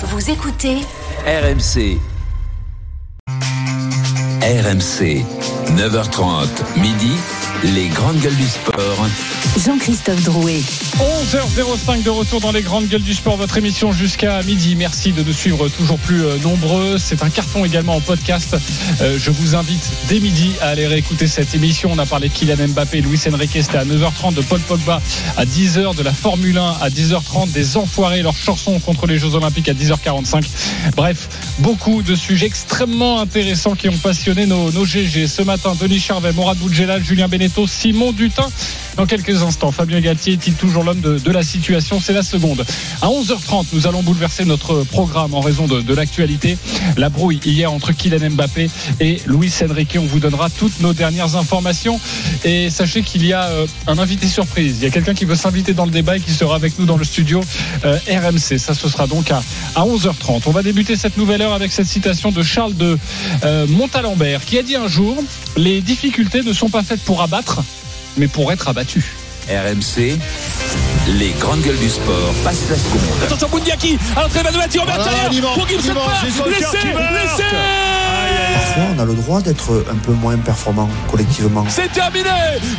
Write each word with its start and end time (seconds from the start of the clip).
Vous 0.00 0.30
écoutez 0.30 0.76
RMC. 1.26 1.98
RMC. 4.40 5.24
9h30, 5.76 6.46
midi. 6.80 7.10
Les 7.64 7.88
grandes 7.88 8.20
gueules 8.20 8.36
du 8.36 8.46
sport. 8.46 9.08
Jean-Christophe 9.58 10.22
Drouet. 10.22 10.62
11h05 10.98 12.04
de 12.04 12.10
retour 12.10 12.40
dans 12.40 12.52
les 12.52 12.62
grandes 12.62 12.86
gueules 12.86 13.02
du 13.02 13.14
sport, 13.14 13.36
votre 13.36 13.56
émission 13.58 13.90
jusqu'à 13.90 14.40
midi. 14.42 14.76
Merci 14.76 15.10
de 15.10 15.24
nous 15.24 15.32
suivre 15.32 15.68
toujours 15.68 15.98
plus 15.98 16.24
euh, 16.24 16.38
nombreux. 16.38 16.98
C'est 16.98 17.24
un 17.24 17.30
carton 17.30 17.64
également 17.64 17.96
en 17.96 18.00
podcast. 18.00 18.56
Euh, 19.00 19.18
je 19.18 19.32
vous 19.32 19.56
invite 19.56 19.90
dès 20.08 20.20
midi 20.20 20.52
à 20.60 20.68
aller 20.68 20.86
réécouter 20.86 21.26
cette 21.26 21.52
émission. 21.52 21.90
On 21.92 21.98
a 21.98 22.06
parlé 22.06 22.28
de 22.28 22.32
Kylian 22.32 22.68
Mbappé, 22.68 23.00
Luis 23.00 23.20
Enrique, 23.32 23.50
c'était 23.54 23.78
à 23.78 23.84
9h30, 23.84 24.34
de 24.34 24.42
Paul 24.42 24.60
Pogba 24.60 25.02
à 25.36 25.44
10h, 25.44 25.96
de 25.96 26.02
la 26.02 26.12
Formule 26.12 26.58
1 26.58 26.76
à 26.80 26.90
10h30, 26.90 27.50
des 27.50 27.76
enfoirés, 27.76 28.22
leur 28.22 28.36
chanson 28.36 28.78
contre 28.78 29.06
les 29.08 29.18
Jeux 29.18 29.34
Olympiques 29.34 29.68
à 29.68 29.74
10h45. 29.74 30.44
Bref, 30.94 31.28
beaucoup 31.58 32.02
de 32.02 32.14
sujets 32.14 32.46
extrêmement 32.46 33.20
intéressants 33.20 33.74
qui 33.74 33.88
ont 33.88 33.98
passionné 33.98 34.46
nos, 34.46 34.70
nos 34.70 34.84
GG. 34.84 35.26
Ce 35.26 35.42
matin, 35.42 35.74
Denis 35.80 35.98
Charvet, 35.98 36.32
Morad 36.32 36.56
Boudjelal, 36.58 37.04
Julien 37.04 37.26
Beneteau, 37.48 37.66
Simon 37.66 38.12
Dutin. 38.12 38.44
Dans 38.98 39.06
quelques 39.06 39.44
instants, 39.44 39.70
Fabien 39.70 40.00
Galtier 40.00 40.32
est-il 40.32 40.54
toujours 40.54 40.82
l'homme 40.82 41.00
de, 41.00 41.30
la 41.30 41.44
situation 41.44 42.00
C'est 42.00 42.12
la 42.12 42.24
seconde. 42.24 42.64
À 43.00 43.06
11h30, 43.06 43.66
nous 43.72 43.86
allons 43.86 44.02
bouleverser 44.02 44.44
notre 44.44 44.82
programme 44.82 45.34
en 45.34 45.40
raison 45.40 45.68
de, 45.68 45.94
l'actualité. 45.94 46.58
La 46.96 47.08
brouille 47.08 47.38
hier 47.44 47.72
entre 47.72 47.92
Kylian 47.92 48.30
Mbappé 48.30 48.68
et 48.98 49.20
Luis 49.26 49.52
Enrique. 49.62 49.96
On 50.00 50.04
vous 50.04 50.18
donnera 50.18 50.50
toutes 50.50 50.80
nos 50.80 50.94
dernières 50.94 51.36
informations. 51.36 52.00
Et 52.42 52.70
sachez 52.70 53.02
qu'il 53.02 53.24
y 53.24 53.32
a 53.32 53.44
euh, 53.44 53.68
un 53.86 53.98
invité 53.98 54.26
surprise. 54.26 54.78
Il 54.80 54.82
y 54.82 54.86
a 54.88 54.90
quelqu'un 54.90 55.14
qui 55.14 55.26
veut 55.26 55.36
s'inviter 55.36 55.74
dans 55.74 55.84
le 55.84 55.92
débat 55.92 56.16
et 56.16 56.20
qui 56.20 56.32
sera 56.32 56.56
avec 56.56 56.76
nous 56.80 56.84
dans 56.84 56.96
le 56.96 57.04
studio 57.04 57.40
euh, 57.84 57.98
RMC. 58.08 58.58
Ça, 58.58 58.74
ce 58.74 58.88
sera 58.88 59.06
donc 59.06 59.30
à, 59.30 59.44
à 59.76 59.82
11h30. 59.82 60.42
On 60.46 60.50
va 60.50 60.64
débuter 60.64 60.96
cette 60.96 61.16
nouvelle 61.16 61.42
heure 61.42 61.54
avec 61.54 61.70
cette 61.70 61.86
citation 61.86 62.32
de 62.32 62.42
Charles 62.42 62.74
de 62.74 62.98
euh, 63.44 63.64
Montalembert 63.68 64.44
qui 64.44 64.58
a 64.58 64.64
dit 64.64 64.74
un 64.74 64.88
jour 64.88 65.22
Les 65.56 65.82
difficultés 65.82 66.42
ne 66.42 66.52
sont 66.52 66.68
pas 66.68 66.82
faites 66.82 67.02
pour 67.02 67.22
abattre, 67.22 67.62
mais 68.18 68.28
pour 68.28 68.52
être 68.52 68.68
abattues. 68.68 69.14
RMC. 69.48 70.18
Les 71.18 71.30
grandes 71.40 71.62
gueules 71.62 71.78
du 71.78 71.88
sport 71.88 72.34
passent 72.44 72.68
la 72.68 72.76
seconde. 72.76 73.00
Attention 73.24 73.48
Boundiaki 73.48 73.98
à 74.14 74.22
l'entrée 74.22 74.42
de 74.42 74.56
Mathieu 74.58 74.80
Robert 74.80 74.98
va, 74.98 75.10
pour 75.54 75.66
Laissez, 76.46 76.76
laissez 76.76 77.44
Parfois, 78.54 78.82
on 78.94 78.98
a 78.98 79.04
le 79.04 79.14
droit 79.14 79.40
d'être 79.40 79.86
un 79.90 79.96
peu 79.96 80.12
moins 80.12 80.36
performant 80.36 80.90
collectivement. 81.10 81.64
C'est 81.68 81.90
terminé 81.92 82.28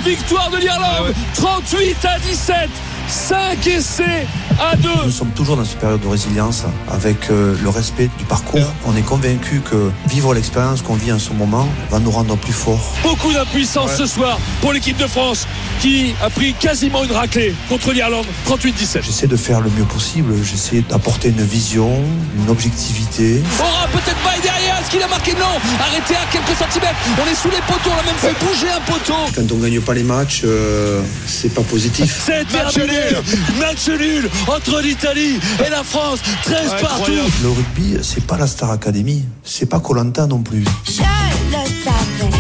Victoire 0.06 0.52
de 0.52 0.58
l'Irlande 0.58 1.14
38 1.34 2.06
à 2.06 2.20
17 2.20 2.70
5 3.10 3.66
essais 3.66 4.28
à 4.60 4.76
2 4.76 4.88
Nous 5.06 5.12
sommes 5.12 5.32
toujours 5.32 5.58
dans 5.58 5.66
cette 5.66 5.80
période 5.80 6.00
de 6.00 6.08
résilience 6.08 6.64
avec 6.88 7.32
euh, 7.32 7.56
le 7.62 7.70
respect 7.70 8.08
du 8.20 8.24
parcours. 8.24 8.72
On 8.86 8.96
est 8.96 9.02
convaincu 9.02 9.62
que 9.62 9.90
vivre 10.08 10.36
l'expérience 10.36 10.84
qu'on 10.84 10.94
vit 10.94 11.12
en 11.12 11.18
ce 11.18 11.34
moment 11.34 11.68
va 11.90 12.00
nous 12.00 12.12
rendre 12.12 12.38
plus 12.38 12.54
forts. 12.54 12.94
Beaucoup 13.02 13.34
d'impuissance 13.34 13.96
ce 13.96 14.06
soir 14.06 14.38
pour 14.62 14.74
l'équipe 14.74 14.98
de 14.98 15.08
France 15.08 15.48
qui 15.82 16.14
a 16.22 16.30
pris 16.30 16.54
quasiment 16.54 17.04
une 17.04 17.12
raclée 17.12 17.56
contre 17.68 17.94
l'Irlande 17.94 18.28
38-17 18.48 19.02
J'essaie 19.02 19.28
de 19.28 19.38
faire 19.38 19.60
le 19.62 19.72
mieux 19.72 19.86
possible, 19.86 20.34
j'essaie 20.44 20.84
d'apporter 20.88 21.30
une 21.30 21.44
vision, 21.44 21.90
une 22.38 22.50
objectivité. 22.50 23.42
Aura 23.60 23.88
peut-être 23.88 24.18
pas 24.18 24.36
derrière 24.44 24.59
est-ce 24.80 24.90
qu'il 24.90 25.02
a 25.02 25.08
marqué 25.08 25.34
non. 25.34 25.60
Arrêté 25.80 26.16
à 26.16 26.26
quelques 26.32 26.58
centimètres. 26.58 26.96
On 27.22 27.30
est 27.30 27.36
sous 27.36 27.50
les 27.50 27.62
poteaux 27.68 27.90
on 27.90 28.00
a 28.00 28.04
même 28.04 28.16
fait 28.16 28.36
bouger 28.46 28.70
un 28.70 28.82
poteau. 28.82 29.14
Quand 29.36 29.52
on 29.52 29.58
gagne 29.58 29.82
pas 29.82 29.94
les 29.94 30.04
matchs, 30.04 30.42
euh, 30.46 31.02
c'est 31.26 31.54
pas 31.54 31.62
positif. 31.62 32.24
c'est 32.26 32.46
terminé. 32.48 33.00
match 33.60 33.88
nul 33.88 34.30
entre 34.48 34.82
l'Italie 34.82 35.40
et 35.66 35.70
la 35.70 35.84
France. 35.84 36.20
13 36.44 36.76
partout. 36.82 37.12
Le 37.44 37.50
rugby, 37.50 37.98
c'est 38.02 38.26
pas 38.26 38.38
la 38.38 38.48
Star 38.48 38.72
Academy, 38.72 39.24
c'est 39.44 39.68
pas 39.68 39.80
Colanta 39.80 40.28
non 40.28 40.42
plus. 40.42 40.64
Je 40.86 40.92
le 40.92 41.66
savais, 41.84 42.34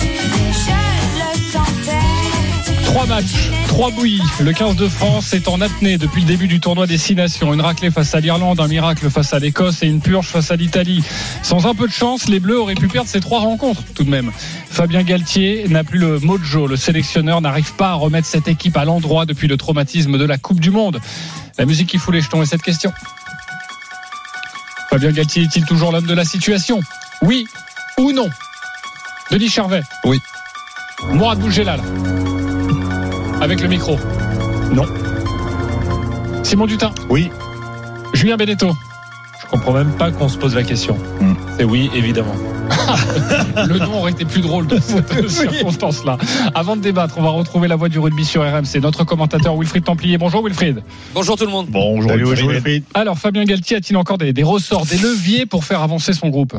je 0.00 0.70
le 1.18 1.52
sentais. 1.52 2.84
Trois 2.84 3.06
matchs, 3.06 3.50
trois 3.70 3.92
bouillies. 3.92 4.20
Le 4.40 4.52
15 4.52 4.74
de 4.74 4.88
France 4.88 5.32
est 5.32 5.46
en 5.46 5.60
apnée 5.60 5.96
depuis 5.96 6.22
le 6.22 6.26
début 6.26 6.48
du 6.48 6.58
tournoi 6.58 6.88
des 6.88 6.98
Six 6.98 7.14
Nations. 7.14 7.54
Une 7.54 7.60
raclée 7.60 7.92
face 7.92 8.16
à 8.16 8.20
l'Irlande, 8.20 8.58
un 8.58 8.66
miracle 8.66 9.08
face 9.08 9.32
à 9.32 9.38
l'Écosse 9.38 9.84
et 9.84 9.86
une 9.86 10.00
purge 10.00 10.26
face 10.26 10.50
à 10.50 10.56
l'Italie. 10.56 11.04
Sans 11.44 11.68
un 11.68 11.74
peu 11.74 11.86
de 11.86 11.92
chance, 11.92 12.28
les 12.28 12.40
Bleus 12.40 12.60
auraient 12.60 12.74
pu 12.74 12.88
perdre 12.88 13.08
ces 13.08 13.20
trois 13.20 13.38
rencontres 13.38 13.82
tout 13.94 14.02
de 14.02 14.10
même. 14.10 14.32
Fabien 14.70 15.04
Galtier 15.04 15.66
n'a 15.68 15.84
plus 15.84 16.00
le 16.00 16.18
mojo. 16.18 16.66
Le 16.66 16.76
sélectionneur 16.76 17.40
n'arrive 17.40 17.72
pas 17.74 17.90
à 17.90 17.94
remettre 17.94 18.26
cette 18.26 18.48
équipe 18.48 18.76
à 18.76 18.84
l'endroit 18.84 19.24
depuis 19.24 19.46
le 19.46 19.56
traumatisme 19.56 20.18
de 20.18 20.24
la 20.24 20.36
Coupe 20.36 20.58
du 20.58 20.70
Monde. 20.70 20.98
La 21.56 21.64
musique 21.64 21.88
qui 21.88 21.98
fout 21.98 22.12
les 22.12 22.22
jetons 22.22 22.42
est 22.42 22.46
cette 22.46 22.62
question. 22.62 22.92
Fabien 24.90 25.12
Galtier 25.12 25.44
est-il 25.44 25.64
toujours 25.64 25.92
l'homme 25.92 26.08
de 26.08 26.14
la 26.14 26.24
situation? 26.24 26.80
Oui 27.22 27.46
ou 27.98 28.10
non? 28.10 28.28
Denis 29.30 29.48
Charvet 29.48 29.82
Oui. 30.04 30.18
Mourad 31.12 31.38
Bougélal 31.38 31.80
avec 33.40 33.60
le 33.60 33.68
micro. 33.68 33.98
Non. 34.72 34.84
Simon 36.42 36.66
Dutin. 36.66 36.90
Oui. 37.08 37.30
Julien 38.12 38.36
Beneteau. 38.36 38.72
Je 39.42 39.46
comprends 39.50 39.72
même 39.72 39.92
pas 39.92 40.10
qu'on 40.10 40.28
se 40.28 40.36
pose 40.38 40.54
la 40.54 40.62
question. 40.62 40.96
Hmm. 41.20 41.34
C'est 41.58 41.64
oui, 41.64 41.90
évidemment. 41.94 42.34
Le 43.68 43.78
nom 43.78 43.98
aurait 43.98 44.12
été 44.12 44.24
plus 44.24 44.40
drôle 44.40 44.66
dans 44.66 44.80
cette 44.80 45.28
circonstance-là. 45.28 46.18
Avant 46.54 46.76
de 46.76 46.82
débattre, 46.82 47.18
on 47.18 47.22
va 47.22 47.30
retrouver 47.30 47.66
la 47.68 47.76
voix 47.76 47.88
du 47.88 47.98
rugby 47.98 48.24
sur 48.24 48.42
RMC. 48.42 48.80
Notre 48.80 49.04
commentateur 49.04 49.56
Wilfried 49.56 49.84
Templier. 49.84 50.18
Bonjour 50.18 50.44
Wilfried. 50.44 50.82
bonjour 51.14 51.36
tout 51.36 51.46
le 51.46 51.50
monde 51.50 51.66
Bonjour, 51.68 52.12
Wilfried. 52.12 52.84
Alors 52.94 53.18
Fabien 53.18 53.44
Galtier 53.44 53.76
a-t-il 53.76 53.96
encore 53.96 54.18
des, 54.18 54.32
des 54.32 54.42
ressorts, 54.42 54.86
des 54.86 54.98
leviers 54.98 55.46
pour 55.46 55.64
faire 55.64 55.82
avancer 55.82 56.12
son 56.12 56.28
groupe? 56.28 56.54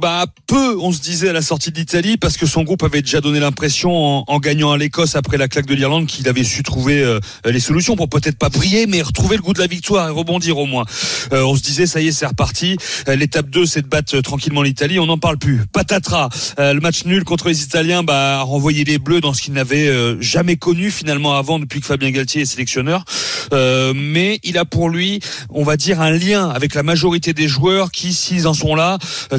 Bah 0.00 0.24
peu, 0.46 0.78
on 0.78 0.92
se 0.92 1.00
disait 1.02 1.28
à 1.28 1.34
la 1.34 1.42
sortie 1.42 1.72
d'Italie 1.72 2.16
parce 2.16 2.38
que 2.38 2.46
son 2.46 2.62
groupe 2.62 2.82
avait 2.82 3.02
déjà 3.02 3.20
donné 3.20 3.38
l'impression 3.38 4.24
en, 4.26 4.38
gagnant 4.38 4.72
à 4.72 4.78
l'Écosse 4.78 5.14
après 5.14 5.36
la 5.36 5.46
claque 5.46 5.66
de 5.66 5.74
l'Irlande 5.74 6.06
qu'il 6.06 6.26
avait 6.26 6.42
su 6.42 6.62
trouver 6.62 7.02
euh, 7.02 7.20
les 7.44 7.60
solutions 7.60 7.96
pour 7.96 8.08
peut-être 8.08 8.38
pas 8.38 8.48
briller 8.48 8.86
mais 8.86 9.02
retrouver 9.02 9.36
le 9.36 9.42
goût 9.42 9.52
de 9.52 9.58
la 9.58 9.66
victoire 9.66 10.08
et 10.08 10.10
rebondir 10.10 10.56
au 10.56 10.64
moins. 10.64 10.86
Euh, 11.34 11.42
on 11.42 11.54
se 11.54 11.60
disait 11.60 11.86
ça 11.86 12.00
y 12.00 12.08
est 12.08 12.12
c'est 12.12 12.24
reparti. 12.24 12.78
Euh, 13.08 13.16
L'étape 13.16 13.50
2 13.50 13.66
c'est 13.66 13.82
de 13.82 13.88
battre 13.88 14.18
tranquillement 14.20 14.62
l'Italie, 14.62 14.98
on 14.98 15.06
n'en 15.06 15.18
parle 15.18 15.36
plus. 15.36 15.66
Patatras, 15.70 16.30
le 16.56 16.80
match 16.80 17.04
nul 17.04 17.24
contre 17.24 17.48
les 17.48 17.62
Italiens 17.62 18.02
bah 18.02 18.40
a 18.40 18.42
renvoyé 18.42 18.84
les 18.84 18.98
Bleus 18.98 19.20
dans 19.20 19.34
ce 19.34 19.42
qu'ils 19.42 19.52
n'avaient 19.52 20.16
jamais 20.20 20.56
connu 20.56 20.90
finalement 20.90 21.34
avant 21.34 21.58
depuis 21.58 21.80
que 21.80 21.86
Fabien 21.86 22.10
Galtier 22.10 22.42
est 22.42 22.46
sélectionneur. 22.46 23.04
Mais 23.52 24.40
il 24.44 24.56
a 24.56 24.64
pour 24.64 24.88
lui, 24.88 25.20
on 25.50 25.64
va 25.64 25.76
dire 25.76 26.00
un 26.00 26.10
lien 26.10 26.48
avec 26.48 26.74
la 26.74 26.82
majorité 26.82 27.34
des 27.34 27.48
joueurs 27.48 27.90
qui 27.90 28.14
s'ils 28.14 28.46
en 28.46 28.54
sont 28.54 28.74
là, 28.74 28.98
euh, 29.32 29.38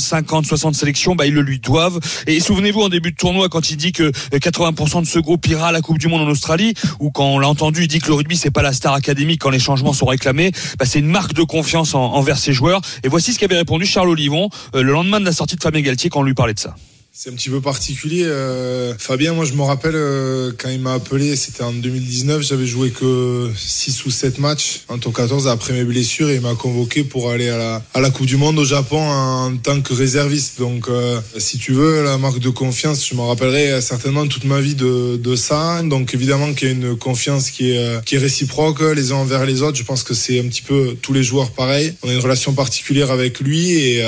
40, 0.00 0.24
50, 0.26 0.46
60 0.46 0.74
sélections, 0.74 1.14
bah, 1.14 1.26
ils 1.26 1.34
le 1.34 1.42
lui 1.42 1.58
doivent. 1.58 1.98
Et 2.26 2.40
souvenez-vous 2.40 2.80
en 2.80 2.88
début 2.88 3.10
de 3.12 3.16
tournoi 3.16 3.48
quand 3.48 3.70
il 3.70 3.76
dit 3.76 3.92
que 3.92 4.04
euh, 4.04 4.10
80% 4.38 5.02
de 5.02 5.06
ce 5.06 5.18
groupe 5.18 5.46
ira 5.46 5.68
à 5.68 5.72
la 5.72 5.80
Coupe 5.80 5.98
du 5.98 6.08
Monde 6.08 6.22
en 6.22 6.28
Australie, 6.30 6.74
ou 6.98 7.10
quand 7.10 7.26
on 7.26 7.38
l'a 7.38 7.48
entendu, 7.48 7.82
il 7.82 7.88
dit 7.88 7.98
que 8.00 8.08
le 8.08 8.14
rugby 8.14 8.36
c'est 8.36 8.50
pas 8.50 8.62
la 8.62 8.72
star 8.72 8.94
académique 8.94 9.40
quand 9.40 9.50
les 9.50 9.58
changements 9.58 9.92
sont 9.92 10.06
réclamés, 10.06 10.52
bah, 10.78 10.84
c'est 10.86 10.98
une 10.98 11.06
marque 11.06 11.34
de 11.34 11.42
confiance 11.42 11.94
en- 11.94 12.00
envers 12.14 12.38
ses 12.38 12.52
joueurs. 12.52 12.80
Et 13.04 13.08
voici 13.08 13.32
ce 13.32 13.38
qu'avait 13.38 13.56
répondu 13.58 13.86
Charles 13.86 14.08
Olivon 14.08 14.48
euh, 14.74 14.82
le 14.82 14.92
lendemain 14.92 15.20
de 15.20 15.24
la 15.24 15.32
sortie 15.32 15.56
de 15.56 15.62
Fabien 15.62 15.82
Galtier 15.82 16.10
quand 16.10 16.20
on 16.20 16.24
lui 16.24 16.34
parlait 16.34 16.54
de 16.54 16.58
ça. 16.60 16.74
C'est 17.22 17.28
un 17.28 17.34
petit 17.34 17.50
peu 17.50 17.60
particulier. 17.60 18.24
euh, 18.24 18.94
Fabien, 18.96 19.34
moi 19.34 19.44
je 19.44 19.52
me 19.52 19.60
rappelle 19.60 19.94
euh, 19.94 20.52
quand 20.56 20.70
il 20.70 20.80
m'a 20.80 20.94
appelé, 20.94 21.36
c'était 21.36 21.62
en 21.62 21.74
2019, 21.74 22.40
j'avais 22.40 22.64
joué 22.64 22.88
que 22.88 23.50
6 23.54 24.06
ou 24.06 24.10
7 24.10 24.38
matchs 24.38 24.84
en 24.88 24.96
top 24.96 25.16
14 25.16 25.46
après 25.46 25.74
mes 25.74 25.84
blessures 25.84 26.30
et 26.30 26.36
il 26.36 26.40
m'a 26.40 26.54
convoqué 26.54 27.04
pour 27.04 27.28
aller 27.28 27.50
à 27.50 27.82
la, 27.94 28.10
Coupe 28.10 28.24
du 28.24 28.38
Monde 28.38 28.58
au 28.58 28.64
Japon 28.64 29.02
en 29.02 29.54
tant 29.58 29.82
que 29.82 29.92
réserviste. 29.92 30.60
Donc 30.60 30.88
euh, 30.88 31.20
si 31.36 31.58
tu 31.58 31.72
veux, 31.72 32.02
la 32.02 32.16
marque 32.16 32.38
de 32.38 32.48
confiance, 32.48 33.06
je 33.06 33.14
me 33.14 33.20
rappellerai 33.20 33.82
certainement 33.82 34.26
toute 34.26 34.44
ma 34.44 34.62
vie 34.62 34.74
de, 34.74 35.36
ça. 35.36 35.82
Donc 35.82 36.14
évidemment 36.14 36.54
qu'il 36.54 36.68
y 36.68 36.70
a 36.70 36.74
une 36.74 36.96
confiance 36.96 37.50
qui 37.50 37.72
est, 37.72 38.16
réciproque 38.16 38.80
les 38.80 39.12
uns 39.12 39.16
envers 39.16 39.44
les 39.44 39.60
autres. 39.60 39.76
Je 39.76 39.84
pense 39.84 40.04
que 40.04 40.14
c'est 40.14 40.40
un 40.40 40.48
petit 40.48 40.62
peu 40.62 40.96
tous 41.02 41.12
les 41.12 41.22
joueurs 41.22 41.50
pareil. 41.50 41.92
On 42.02 42.08
a 42.08 42.14
une 42.14 42.20
relation 42.20 42.54
particulière 42.54 43.10
avec 43.10 43.40
lui 43.40 43.72
et 43.72 44.02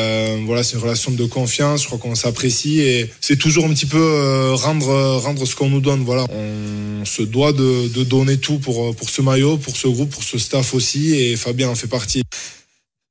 voilà, 0.47 0.63
c'est 0.63 0.77
une 0.77 0.83
relation 0.83 1.11
de 1.11 1.27
confiance. 1.27 1.83
Je 1.83 1.89
crois 1.89 1.99
qu'on 1.99 2.15
s'apprécie 2.15 2.81
et 2.81 3.02
c'est 3.21 3.37
toujours 3.37 3.65
un 3.65 3.71
petit 3.71 3.87
peu 3.87 3.99
euh, 3.99 4.55
rendre 4.55 5.17
rendre 5.17 5.45
ce 5.47 5.55
qu'on 5.55 5.71
nous 5.71 5.81
donne. 5.81 6.03
Voilà, 6.05 6.27
on 6.31 7.05
se 7.05 7.23
doit 7.23 7.53
de, 7.53 8.05
donner 8.05 8.39
tout 8.39 8.59
pour 8.59 8.95
pour 8.95 9.11
ce 9.11 9.23
maillot, 9.23 9.57
pour 9.57 9.77
ce 9.77 9.89
groupe, 9.89 10.11
pour 10.11 10.25
ce 10.25 10.39
staff 10.39 10.75
aussi 10.75 11.15
et 11.15 11.37
Fabien 11.37 11.69
en 11.69 11.75
fait 11.75 11.89
partie. 11.89 12.23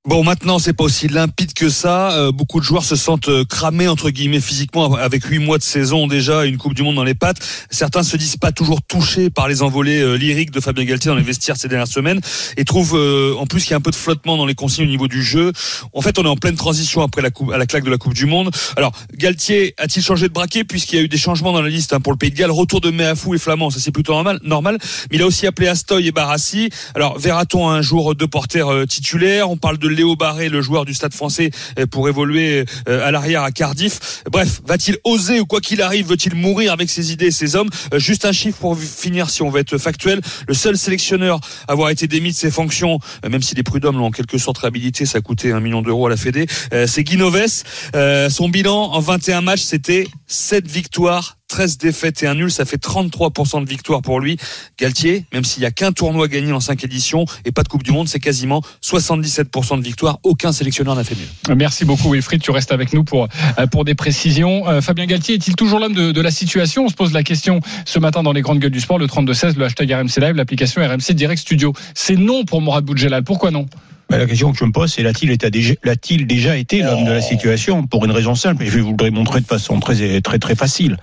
Bon, 0.04 0.24
maintenant, 0.24 0.58
c'est 0.58 0.74
pas 0.74 0.86
aussi 0.86 1.08
limpide 1.08 1.54
que 1.54 1.70
ça. 1.70 2.14
Euh, 2.14 2.32
beaucoup 2.32 2.60
de 2.60 2.66
joueurs 2.66 2.84
se 2.84 2.96
sentent 2.96 3.30
euh, 3.30 3.46
cramés 3.46 3.88
entre 3.88 4.10
guillemets 4.10 4.40
physiquement 4.40 4.96
avec 4.96 5.24
huit 5.26 5.38
mois 5.38 5.60
de 5.60 5.64
saison 5.64 6.08
déjà, 6.08 6.44
une 6.46 6.58
Coupe 6.58 6.74
du 6.74 6.82
Monde 6.82 6.96
dans 6.96 7.04
les 7.04 7.14
pattes. 7.14 7.38
Certains 7.70 8.02
se 8.02 8.18
disent 8.18 8.36
pas 8.36 8.52
toujours 8.52 8.82
touchés 8.82 9.30
par 9.30 9.48
les 9.48 9.62
envolées 9.62 10.02
euh, 10.02 10.16
lyriques 10.16 10.50
de 10.50 10.60
Fabien 10.60 10.86
Galtier 10.86 11.10
dans 11.10 11.18
les 11.18 11.22
vestiaires 11.22 11.56
ces 11.56 11.68
dernières 11.68 11.88
semaines 11.88 12.20
et 12.58 12.66
trouvent 12.66 12.96
euh, 12.96 13.36
en 13.38 13.46
plus 13.46 13.62
qu'il 13.62 13.72
y 13.72 13.74
a 13.76 13.78
un 13.78 13.82
peu 13.82 13.92
de 13.92 13.96
flottement 13.96 14.38
dans 14.38 14.48
les 14.48 14.56
consignes 14.56 14.86
au 14.86 14.90
niveau 14.90 15.08
du 15.08 15.22
jeu. 15.22 15.54
En 15.94 16.02
fait, 16.02 16.18
on 16.18 16.24
est 16.24 16.28
en 16.28 16.36
pleine 16.36 16.56
transition 16.56 17.04
après 17.04 17.22
la 17.22 17.30
coupe, 17.30 17.52
à 17.52 17.60
la 17.60 17.68
claque 17.68 17.84
de 17.84 17.92
la 17.92 18.00
Coupe 18.00 18.16
du 18.16 18.26
Monde. 18.26 18.50
Alors, 18.78 18.94
Galtier 19.16 19.76
a-t-il 19.78 20.04
changé 20.04 20.28
de 20.30 20.34
braquet 20.34 20.64
puisqu'il 20.64 20.96
y 20.96 21.00
a 21.00 21.04
eu 21.04 21.10
des 21.10 21.18
changements 21.18 21.54
dans 21.54 21.62
la 21.62 21.70
liste 21.70 21.94
hein, 21.94 22.00
pour 22.00 22.12
le 22.12 22.18
Pays 22.18 22.32
de 22.32 22.36
Galles, 22.36 22.50
retour 22.50 22.82
de 22.82 22.90
Méafou 22.90 23.36
et 23.36 23.38
Flamand, 23.38 23.70
ça 23.70 23.80
c'est 23.80 23.92
plutôt 23.92 24.14
normal, 24.14 24.40
normal. 24.42 24.80
Mais 25.12 25.18
il 25.18 25.22
a 25.22 25.28
aussi 25.28 25.46
appelé 25.46 25.68
Astoy 25.68 26.08
et 26.08 26.12
Barassi. 26.12 26.72
Alors, 26.96 27.20
verra-t-on 27.20 27.70
un 27.70 27.84
jour 27.84 28.16
deux 28.16 28.26
porteurs 28.26 28.88
titulaires? 28.88 29.52
On 29.52 29.58
parle 29.58 29.78
de 29.78 29.91
Léo 29.92 30.16
Barré, 30.16 30.50
le 30.50 30.62
joueur 30.62 30.86
du 30.86 30.94
Stade 30.94 31.14
Français, 31.14 31.52
euh, 31.80 31.86
pour 31.86 32.08
évoluer 32.08 32.66
euh, 32.88 33.08
à 33.08 33.12
l'arrière 33.12 33.44
à 33.44 33.52
Cardiff. 33.52 34.24
Bref, 34.32 34.62
va-t-il 34.66 34.98
oser 35.04 35.40
ou 35.40 35.46
quoi 35.46 35.62
qu'il 35.62 35.82
arrive, 35.82 36.08
veut-il 36.08 36.36
mourir 36.36 36.72
avec 36.72 36.90
ses 36.90 37.12
idées 37.12 37.28
et 37.28 37.32
ses 37.32 37.56
hommes? 37.56 37.70
Euh, 37.94 38.00
Juste 38.00 38.26
un 38.26 38.32
chiffre 38.32 38.58
pour 38.58 38.78
finir, 38.78 39.30
si 39.30 39.42
on 39.42 39.50
veut 39.50 39.60
être 39.62 39.78
factuel. 39.78 40.22
Le 40.48 40.54
seul 40.54 40.78
sélectionneur 40.78 41.40
à 41.68 41.72
avoir 41.74 41.90
été 41.90 42.08
démis 42.08 42.32
de 42.32 42.36
ses 42.36 42.52
fonctions, 42.52 43.00
même 43.28 43.42
si 43.42 43.56
les 43.56 43.64
prud'hommes 43.64 43.98
l'ont 43.98 44.08
en 44.08 44.12
quelque 44.12 44.38
sorte 44.38 44.60
réhabilité, 44.60 45.06
ça 45.06 45.20
a 45.20 45.22
coûté 45.22 45.52
un 45.52 45.60
million 45.60 45.82
d'euros 45.82 46.08
à 46.08 46.10
la 46.10 46.18
Fédé, 46.18 46.46
c'est 46.88 47.04
Guy 47.04 47.18
Noves. 47.18 47.64
Euh, 47.96 48.30
son 48.30 48.50
bilan 48.50 48.92
en 48.92 49.00
21 49.00 49.42
matchs, 49.42 49.62
c'était 49.62 50.08
7 50.28 50.68
victoires, 50.68 51.38
13 51.52 51.78
défaites 51.78 52.24
et 52.24 52.28
un 52.28 52.34
nul, 52.34 52.50
ça 52.50 52.64
fait 52.64 52.82
33% 52.82 53.64
de 53.64 53.70
victoires 53.70 54.02
pour 54.02 54.22
lui. 54.22 54.38
Galtier, 54.80 55.26
même 55.34 55.44
s'il 55.44 55.62
y 55.62 55.66
a 55.66 55.72
qu'un 55.72 55.92
tournoi 55.92 56.30
gagné 56.30 56.54
en 56.54 56.62
5 56.62 56.82
éditions 56.86 57.26
et 57.44 57.52
pas 57.52 57.64
de 57.64 57.68
Coupe 57.68 57.84
du 57.84 57.92
Monde, 57.92 58.08
c'est 58.08 58.22
quasiment 58.22 58.62
77% 58.82 59.78
de 59.78 59.84
victoires. 59.84 60.20
Aucun 60.24 60.54
sélectionneur 60.54 60.96
n'a 60.96 61.04
fait 61.04 61.16
mieux. 61.16 61.56
Merci 61.56 61.84
beaucoup 61.84 62.12
Wilfried, 62.14 62.42
tu 62.42 62.52
restes 62.52 62.72
avec 62.72 62.94
nous 62.94 63.04
pour, 63.04 63.28
euh, 63.60 63.68
pour 63.68 63.84
des 63.84 63.96
précisions. 63.96 64.66
Euh, 64.70 64.80
Fabien 64.80 65.06
Galtier 65.06 65.36
est-il 65.36 65.58
toujours 65.58 65.80
l'homme 65.80 65.94
de, 65.94 66.14
de 66.14 66.22
la 66.22 66.32
situation? 66.32 66.86
On 66.86 66.90
se 66.90 66.96
pose 66.96 67.12
la 67.12 67.24
question 67.24 67.60
ce 67.86 68.00
matin 68.00 68.24
dans 68.24 68.32
les 68.32 68.42
grandes 68.42 68.60
gueules 68.60 68.72
du 68.72 68.80
sport, 68.80 68.98
le 68.98 69.08
32-16, 69.08 69.58
le 69.58 69.66
hashtag 69.66 69.92
RMC 69.92 70.22
Live, 70.22 70.36
l'application 70.36 70.82
RMC 70.82 71.12
Direct 71.14 71.42
Studio. 71.42 71.74
C'est 71.94 72.16
non 72.16 72.46
pour 72.46 72.62
Mourad 72.62 72.86
Boudjelal, 72.86 73.26
pourquoi 73.26 73.52
non? 73.52 73.66
Ben, 74.10 74.18
la 74.18 74.26
question 74.26 74.52
que 74.52 74.58
je 74.58 74.66
me 74.66 74.72
pose, 74.72 74.92
c'est 74.92 75.04
l'a-t-il 75.04 75.32
été 75.32 75.50
déjà, 75.50 75.74
l'a-t-il 75.84 76.28
déjà 76.28 76.58
été 76.58 76.82
l'homme 76.82 77.06
de 77.06 77.12
la 77.12 77.22
situation? 77.22 77.88
Pour 77.88 78.04
une 78.04 78.12
raison 78.12 78.36
simple, 78.36 78.64
et 78.64 78.66
je 78.66 78.72
vais 78.72 78.82
vous 78.82 78.92
le 78.92 78.98
démontrer 78.98 79.40
de 79.40 79.46
façon 79.46 79.80
très 79.80 80.20
très 80.20 80.38
très 80.38 80.56
facile. 80.56 80.98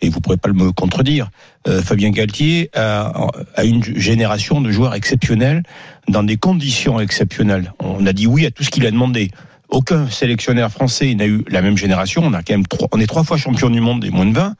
Et 0.00 0.10
vous 0.10 0.20
pourrez 0.20 0.36
pas 0.36 0.52
me 0.52 0.72
contredire. 0.72 1.30
Euh, 1.66 1.82
Fabien 1.82 2.10
Galtier 2.10 2.70
a, 2.74 3.12
a 3.54 3.64
une 3.64 3.82
génération 3.82 4.60
de 4.60 4.70
joueurs 4.70 4.94
exceptionnels 4.94 5.62
dans 6.08 6.22
des 6.22 6.36
conditions 6.36 7.00
exceptionnelles. 7.00 7.72
On 7.80 8.06
a 8.06 8.12
dit 8.12 8.26
oui 8.26 8.46
à 8.46 8.50
tout 8.50 8.62
ce 8.62 8.70
qu'il 8.70 8.86
a 8.86 8.90
demandé. 8.90 9.30
Aucun 9.68 10.08
sélectionneur 10.08 10.70
français 10.70 11.14
n'a 11.14 11.26
eu 11.26 11.44
la 11.48 11.60
même 11.60 11.76
génération. 11.76 12.22
On 12.24 12.32
a 12.32 12.42
quand 12.42 12.54
même 12.54 12.66
trois, 12.66 12.88
on 12.92 13.00
est 13.00 13.06
trois 13.06 13.24
fois 13.24 13.36
champion 13.36 13.68
du 13.68 13.80
monde 13.80 14.00
des 14.00 14.10
moins 14.10 14.24
de 14.24 14.34
20. 14.34 14.54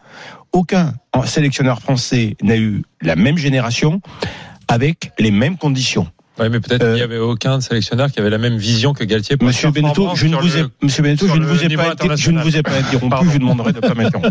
Aucun 0.52 0.94
sélectionneur 1.24 1.80
français 1.80 2.36
n'a 2.42 2.56
eu 2.56 2.82
la 3.00 3.16
même 3.16 3.38
génération 3.38 4.00
avec 4.68 5.12
les 5.18 5.30
mêmes 5.30 5.56
conditions. 5.56 6.08
Oui, 6.38 6.46
mais 6.50 6.60
peut-être 6.60 6.82
Euh, 6.82 6.88
qu'il 6.94 6.96
n'y 6.96 7.02
avait 7.02 7.18
aucun 7.18 7.60
sélectionneur 7.60 8.10
qui 8.12 8.20
avait 8.20 8.30
la 8.30 8.38
même 8.38 8.56
vision 8.56 8.92
que 8.92 9.04
Galtier. 9.04 9.36
pour 9.36 9.46
Monsieur 9.48 9.72
performant 9.72 10.14
je 10.14 10.26
ne 10.26 10.36
vous 10.36 10.56
ai, 10.56 10.64
Monsieur 10.82 11.16
sur 11.16 11.34
je 11.34 11.40
ne 11.40 11.46
vous 11.46 11.64
ai 11.64 11.76
pas, 11.76 11.94
je 12.16 12.30
ne 12.30 12.40
vous 12.42 12.56
ai 12.56 12.62
pas 12.62 12.76
interrompu, 12.78 13.16
je 13.24 13.30
vous 13.30 13.38
demanderai 13.38 13.72
de 13.72 13.80
pas 13.80 13.94
m'interrompre. 13.94 14.30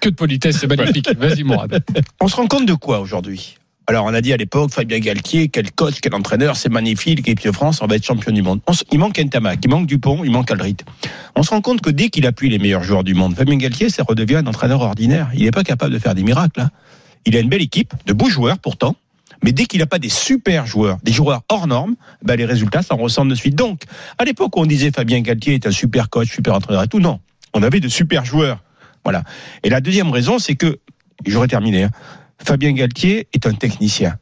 Que 0.00 0.08
de 0.10 0.14
politesse, 0.14 0.58
c'est 0.58 0.66
magnifique. 0.66 1.08
Vas-y 1.18 1.42
Mourad. 1.44 1.82
On 2.20 2.28
se 2.28 2.36
rend 2.36 2.46
compte 2.46 2.66
de 2.66 2.74
quoi 2.74 3.00
aujourd'hui? 3.00 3.56
Alors, 3.86 4.04
on 4.04 4.14
a 4.14 4.20
dit 4.20 4.32
à 4.32 4.36
l'époque, 4.36 4.70
Fabien 4.70 5.00
Galtier, 5.00 5.48
quel 5.48 5.72
coach, 5.72 5.94
quel 6.00 6.14
entraîneur, 6.14 6.54
c'est 6.56 6.68
magnifique, 6.68 7.18
l'équipe 7.26 7.42
de 7.42 7.50
France, 7.50 7.80
on 7.82 7.86
va 7.86 7.96
être 7.96 8.04
champion 8.06 8.30
du 8.30 8.40
monde. 8.42 8.60
On 8.68 8.72
il 8.92 9.00
manque 9.00 9.18
Ntamak, 9.18 9.58
il 9.64 9.70
manque 9.70 9.86
Dupont, 9.86 10.22
il 10.22 10.30
manque 10.30 10.48
Aldrit. 10.52 10.76
On 11.34 11.42
se 11.42 11.50
rend 11.50 11.60
compte 11.60 11.80
que 11.80 11.90
dès 11.90 12.08
qu'il 12.08 12.24
appuie 12.26 12.50
les 12.50 12.58
meilleurs 12.60 12.84
joueurs 12.84 13.02
du 13.02 13.14
monde, 13.14 13.34
Fabien 13.34 13.56
Galtier, 13.56 13.88
ça 13.90 14.04
redevient 14.06 14.36
un 14.36 14.46
entraîneur 14.46 14.80
ordinaire. 14.82 15.30
Il 15.34 15.42
n'est 15.42 15.50
pas 15.50 15.64
capable 15.64 15.92
de 15.92 15.98
faire 15.98 16.14
des 16.14 16.22
miracles. 16.22 16.60
hein. 16.60 16.70
Il 17.26 17.36
a 17.36 17.40
une 17.40 17.48
belle 17.48 17.62
équipe, 17.62 17.92
de 18.06 18.12
beaux 18.12 18.28
joueurs 18.30 18.58
pourtant, 18.58 18.94
mais 19.42 19.52
dès 19.52 19.64
qu'il 19.64 19.80
n'a 19.80 19.86
pas 19.86 19.98
des 19.98 20.08
super 20.08 20.66
joueurs, 20.66 20.98
des 21.02 21.12
joueurs 21.12 21.42
hors 21.48 21.66
normes, 21.66 21.96
ben 22.22 22.36
les 22.36 22.44
résultats 22.44 22.82
s'en 22.82 22.96
ressentent 22.96 23.28
de 23.28 23.34
suite. 23.34 23.54
Donc, 23.54 23.82
à 24.18 24.24
l'époque 24.24 24.56
on 24.56 24.66
disait 24.66 24.90
Fabien 24.90 25.20
Galtier 25.20 25.54
est 25.54 25.66
un 25.66 25.70
super 25.70 26.10
coach, 26.10 26.30
super 26.30 26.54
entraîneur 26.54 26.82
et 26.82 26.88
tout, 26.88 27.00
non. 27.00 27.20
On 27.54 27.62
avait 27.62 27.80
de 27.80 27.88
super 27.88 28.24
joueurs. 28.24 28.62
Voilà. 29.04 29.24
Et 29.62 29.70
la 29.70 29.80
deuxième 29.80 30.10
raison, 30.10 30.38
c'est 30.38 30.54
que, 30.54 30.78
j'aurais 31.26 31.48
terminé, 31.48 31.84
hein, 31.84 31.90
Fabien 32.44 32.72
Galtier 32.72 33.28
est 33.32 33.46
un 33.46 33.54
technicien. 33.54 34.16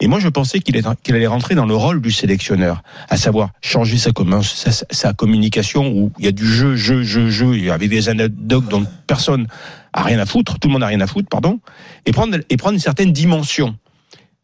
Et 0.00 0.06
moi, 0.06 0.20
je 0.20 0.28
pensais 0.28 0.60
qu'il 0.60 0.76
allait 0.76 1.26
rentrer 1.26 1.56
dans 1.56 1.66
le 1.66 1.74
rôle 1.74 2.00
du 2.00 2.12
sélectionneur, 2.12 2.82
à 3.08 3.16
savoir 3.16 3.50
changer 3.60 3.98
sa, 3.98 4.12
commun- 4.12 4.42
sa, 4.42 4.70
sa 4.70 5.12
communication 5.12 5.88
où 5.88 6.12
il 6.20 6.24
y 6.24 6.28
a 6.28 6.32
du 6.32 6.46
jeu, 6.46 6.76
jeu, 6.76 7.02
jeu, 7.02 7.30
jeu, 7.30 7.56
et 7.56 7.70
avec 7.70 7.90
des 7.90 8.08
anecdotes 8.08 8.68
dont 8.68 8.86
personne 9.08 9.48
a 9.92 10.02
rien 10.02 10.20
à 10.20 10.26
foutre, 10.26 10.60
tout 10.60 10.68
le 10.68 10.74
monde 10.74 10.84
a 10.84 10.86
rien 10.86 11.00
à 11.00 11.08
foutre, 11.08 11.28
pardon, 11.28 11.58
et 12.06 12.12
prendre, 12.12 12.38
et 12.48 12.56
prendre 12.56 12.74
une 12.74 12.80
certaine 12.80 13.12
dimension. 13.12 13.76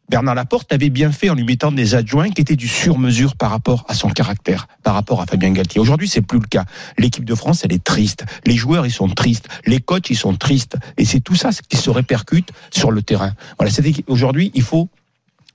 Bernard 0.09 0.35
Laporte 0.35 0.71
avait 0.71 0.89
bien 0.89 1.11
fait 1.11 1.29
en 1.29 1.35
lui 1.35 1.43
mettant 1.43 1.71
des 1.71 1.95
adjoints 1.95 2.29
qui 2.29 2.41
étaient 2.41 2.55
du 2.55 2.67
sur-mesure 2.67 3.35
par 3.35 3.49
rapport 3.49 3.85
à 3.87 3.93
son 3.95 4.09
caractère, 4.09 4.67
par 4.83 4.93
rapport 4.93 5.21
à 5.21 5.25
Fabien 5.25 5.51
Galtier. 5.51 5.81
Aujourd'hui, 5.81 6.07
c'est 6.07 6.21
plus 6.21 6.39
le 6.39 6.47
cas. 6.47 6.65
L'équipe 6.97 7.25
de 7.25 7.35
France, 7.35 7.61
elle 7.63 7.73
est 7.73 7.83
triste. 7.83 8.23
Les 8.45 8.55
joueurs, 8.55 8.85
ils 8.85 8.91
sont 8.91 9.07
tristes. 9.09 9.47
Les 9.65 9.79
coachs, 9.79 10.09
ils 10.09 10.15
sont 10.15 10.35
tristes. 10.35 10.77
Et 10.97 11.05
c'est 11.05 11.21
tout 11.21 11.35
ça 11.35 11.49
qui 11.67 11.77
se 11.77 11.89
répercute 11.89 12.49
sur 12.71 12.91
le 12.91 13.01
terrain. 13.01 13.33
Voilà. 13.57 13.71
Aujourd'hui, 14.07 14.51
il 14.53 14.63
faut 14.63 14.89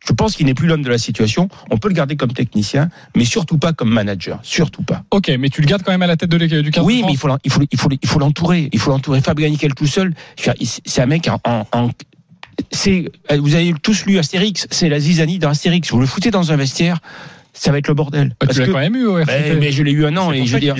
je 0.06 0.14
pense 0.14 0.34
qu'il 0.34 0.46
n'est 0.46 0.54
plus 0.54 0.66
l'homme 0.66 0.82
de 0.82 0.88
la 0.88 0.96
situation. 0.96 1.50
On 1.70 1.76
peut 1.76 1.88
le 1.88 1.94
garder 1.94 2.16
comme 2.16 2.32
technicien, 2.32 2.88
mais 3.14 3.26
surtout 3.26 3.58
pas 3.58 3.74
comme 3.74 3.90
manager. 3.90 4.40
Surtout 4.42 4.82
pas. 4.82 5.04
Ok, 5.10 5.30
mais 5.38 5.50
tu 5.50 5.60
le 5.60 5.66
gardes 5.66 5.82
quand 5.82 5.92
même 5.92 6.00
à 6.00 6.06
la 6.06 6.16
tête 6.16 6.30
de 6.30 6.38
l'équipe 6.38 6.58
du 6.62 6.70
15 6.70 6.82
de 6.82 6.86
Oui, 6.86 7.02
mais 7.04 7.12
il 7.12 7.18
faut, 7.18 7.28
l'entourer. 8.18 8.70
Il 8.72 8.78
faut 8.78 8.90
l'entourer. 8.90 9.20
Fabien 9.20 9.50
Nickel 9.50 9.74
tout 9.74 9.86
seul, 9.86 10.14
c'est 10.36 11.02
un 11.02 11.06
mec 11.06 11.28
en- 11.44 11.90
c'est, 12.70 13.10
vous 13.38 13.54
avez 13.54 13.74
tous 13.82 14.06
lu 14.06 14.18
Astérix, 14.18 14.66
c'est 14.70 14.88
la 14.88 14.98
zizanie 15.00 15.38
dans 15.38 15.50
Astérix. 15.50 15.90
Vous 15.90 16.00
le 16.00 16.06
foutez 16.06 16.30
dans 16.30 16.52
un 16.52 16.56
vestiaire, 16.56 16.98
ça 17.52 17.72
va 17.72 17.78
être 17.78 17.88
le 17.88 17.94
bordel. 17.94 18.30
Ah, 18.40 18.46
Parce 18.46 18.54
Tu 18.54 18.60
l'as 18.60 18.66
que- 18.68 18.72
quand 18.72 18.78
même 18.78 18.94
eu 18.96 19.08
RCT. 19.08 19.26
Ben, 19.50 19.58
mais 19.58 19.72
je 19.72 19.82
l'ai 19.82 19.90
eu 19.90 20.06
un 20.06 20.16
an 20.16 20.32
et 20.32 20.46
je 20.46 20.52
ça 20.52 20.58
dire, 20.60 20.76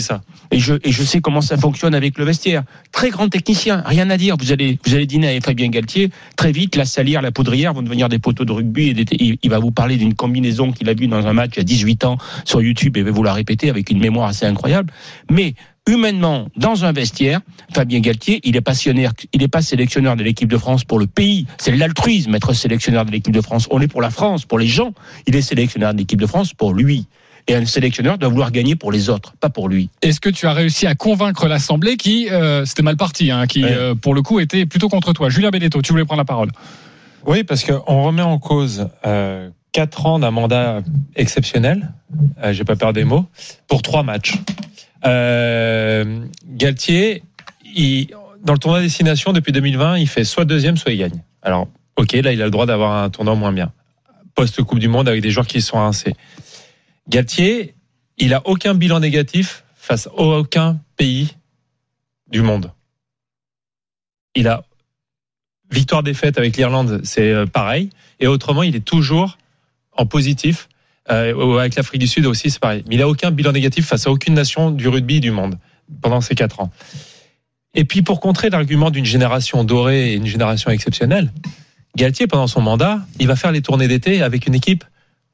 et 0.53 0.59
je, 0.61 0.75
et 0.85 0.93
je 0.93 1.03
sais 1.03 1.21
comment 1.21 1.41
ça 1.41 1.56
fonctionne 1.56 1.94
avec 1.94 2.17
le 2.17 2.25
vestiaire. 2.25 2.62
Très 2.93 3.11
grand 3.11 3.29
technicien, 3.29 3.82
rien 3.85 4.09
à 4.09 4.17
dire. 4.17 4.37
Vous 4.38 4.53
allez, 4.53 4.79
vous 4.87 4.94
allez 4.94 5.06
dîner 5.06 5.29
avec 5.29 5.44
Fabien 5.44 5.69
Galtier. 5.69 6.11
Très 6.37 6.53
vite, 6.53 6.77
la 6.77 6.85
salière, 6.85 7.23
la 7.23 7.32
poudrière 7.32 7.75
vont 7.75 7.83
devenir 7.83 8.09
des 8.09 8.19
poteaux 8.21 8.44
de 8.44 8.53
rugby. 8.53 8.88
Et 8.91 8.94
des- 8.94 9.05
il, 9.19 9.38
il 9.43 9.50
va 9.50 9.59
vous 9.59 9.73
parler 9.73 9.97
d'une 9.97 10.15
combinaison 10.15 10.71
qu'il 10.73 10.88
a 10.88 10.94
vue 10.94 11.09
dans 11.09 11.26
un 11.26 11.33
match 11.33 11.50
il 11.55 11.59
y 11.59 11.61
a 11.61 11.65
18 11.65 12.05
ans 12.05 12.19
sur 12.44 12.62
YouTube 12.62 12.97
et 12.97 13.03
va 13.03 13.11
vous 13.11 13.23
la 13.25 13.33
répéter 13.35 13.69
avec 13.69 13.91
une 13.91 13.99
mémoire 13.99 14.29
assez 14.29 14.47
incroyable. 14.47 14.93
Mais 15.31 15.55
humainement, 15.88 16.49
dans 16.56 16.85
un 16.85 16.93
vestiaire, 16.93 17.41
Fabien 17.75 18.00
Galtier, 18.00 18.41
il 18.44 18.56
est 18.56 18.61
passionnaire, 18.61 19.12
il 19.32 19.41
n'est 19.41 19.49
pas 19.49 19.62
sélectionneur 19.62 20.17
de 20.17 20.23
l'équipe 20.23 20.49
de 20.49 20.59
France 20.59 20.85
pour 20.85 20.99
le 20.99 21.06
pays. 21.06 21.47
C'est 21.59 21.75
l'altruisme 21.77 22.35
être 22.35 22.53
sélectionneur 22.53 23.05
de 23.05 23.11
l'équipe 23.11 23.35
de 23.35 23.41
France. 23.41 23.67
On 23.71 23.81
est 23.81 23.88
pour 23.88 24.03
la 24.03 24.11
France, 24.11 24.44
pour 24.44 24.59
les 24.59 24.67
gens. 24.67 24.93
Il 25.27 25.35
est 25.37 25.43
sélectionneur 25.43 25.93
de 25.94 25.99
l'équipe 25.99 26.21
de 26.21 26.27
France 26.27 26.55
pour 26.55 26.75
lui. 26.75 27.06
Et 27.49 27.55
un 27.55 27.65
sélectionneur 27.65 28.19
doit 28.19 28.29
vouloir 28.29 28.53
gagner 28.53 28.77
pour 28.77 28.93
les 28.93 29.09
autres, 29.09 29.35
pas 29.41 29.49
pour 29.49 29.69
lui. 29.69 29.88
Est-ce 30.03 30.21
que 30.21 30.29
tu 30.29 30.47
as 30.47 30.53
réussi 30.53 30.87
à 30.87 30.94
convaincre 30.94 31.49
l'Assemblée 31.49 31.97
qui, 31.97 32.29
euh, 32.31 32.65
c'était 32.67 32.83
mal 32.83 32.97
parti, 32.97 33.31
hein, 33.31 33.47
qui 33.47 33.65
Ouais. 33.65 33.73
euh, 33.73 33.94
pour 33.94 34.15
le 34.15 34.23
coup 34.23 34.41
était 34.41 34.67
plutôt 34.67 34.88
contre 34.88 35.12
toi? 35.15 35.31
Julien 35.31 35.50
Benetto, 35.50 35.81
tu 35.83 35.93
voulais 35.93 36.05
prendre 36.05 36.21
la 36.21 36.25
parole 36.26 36.50
Oui, 37.26 37.43
parce 37.43 37.65
qu'on 37.65 38.05
remet 38.05 38.23
en 38.23 38.38
cause 38.38 38.88
euh, 39.06 39.49
quatre 39.73 40.05
ans 40.06 40.19
d'un 40.19 40.31
mandat 40.31 40.83
exceptionnel, 41.17 41.93
euh, 42.44 42.53
j'ai 42.53 42.65
pas 42.65 42.76
peur 42.76 42.93
des 42.93 43.05
mots, 43.05 43.25
pour 43.69 43.83
trois 43.83 44.02
matchs. 44.02 44.35
Euh, 45.04 46.26
Galtier, 46.47 47.23
il, 47.64 48.09
dans 48.42 48.52
le 48.52 48.59
tournoi 48.59 48.80
destination 48.80 49.33
depuis 49.33 49.52
2020, 49.52 49.99
il 49.99 50.09
fait 50.09 50.25
soit 50.25 50.45
deuxième, 50.45 50.76
soit 50.76 50.92
il 50.92 50.99
gagne. 50.99 51.23
Alors, 51.42 51.69
ok, 51.97 52.12
là, 52.12 52.33
il 52.33 52.42
a 52.42 52.45
le 52.45 52.50
droit 52.50 52.66
d'avoir 52.66 53.02
un 53.02 53.11
tournoi 53.11 53.35
moins 53.35 53.52
bien. 53.52 53.73
Post-Coupe 54.35 54.78
du 54.78 54.88
Monde 54.88 55.09
avec 55.09 55.23
des 55.23 55.30
joueurs 55.30 55.47
qui 55.47 55.61
sont 55.61 55.78
rincés. 55.78 56.14
Galtier, 57.09 57.75
il 58.19 58.35
a 58.35 58.47
aucun 58.47 58.75
bilan 58.75 59.00
négatif 59.00 59.64
face 59.75 60.07
à 60.07 60.12
aucun 60.12 60.80
pays 60.97 61.37
du 62.28 62.42
monde. 62.42 62.73
Il 64.35 64.47
a 64.47 64.62
victoire 65.71 66.02
défaite 66.02 66.38
avec 66.38 66.57
l'Irlande, 66.57 67.00
c'est 67.04 67.33
euh, 67.33 67.47
pareil. 67.47 67.90
Et 68.21 68.26
autrement, 68.26 68.62
il 68.62 68.76
est 68.76 68.85
toujours 68.85 69.38
en 69.92 70.07
positif. 70.07 70.69
Euh, 71.11 71.59
avec 71.59 71.76
l'Afrique 71.76 72.00
du 72.00 72.07
Sud 72.07 72.26
aussi, 72.26 72.50
c'est 72.50 72.61
pareil. 72.61 72.85
Mais 72.88 72.97
il 72.97 73.02
a 73.02 73.09
aucun 73.09 73.30
bilan 73.30 73.52
négatif 73.52 73.87
face 73.87 74.07
à 74.07 74.11
aucune 74.11 74.35
nation 74.35 74.71
du 74.71 74.88
rugby 74.88 75.21
du 75.21 75.30
monde 75.30 75.59
pendant 76.02 76.21
ces 76.21 76.35
quatre 76.35 76.61
ans. 76.61 76.71
Et 77.75 77.85
puis 77.85 78.02
pour 78.02 78.21
contrer 78.21 78.50
l'argument 78.50 78.90
d'une 78.90 79.04
génération 79.04 79.64
dorée 79.64 80.12
et 80.12 80.14
une 80.14 80.26
génération 80.26 80.71
exceptionnelle, 80.71 81.33
Galtier, 81.97 82.26
pendant 82.26 82.47
son 82.47 82.61
mandat, 82.61 83.00
il 83.19 83.26
va 83.26 83.37
faire 83.37 83.52
les 83.52 83.62
tournées 83.62 83.88
d'été 83.88 84.23
avec 84.23 84.47
une 84.47 84.54
équipe 84.54 84.85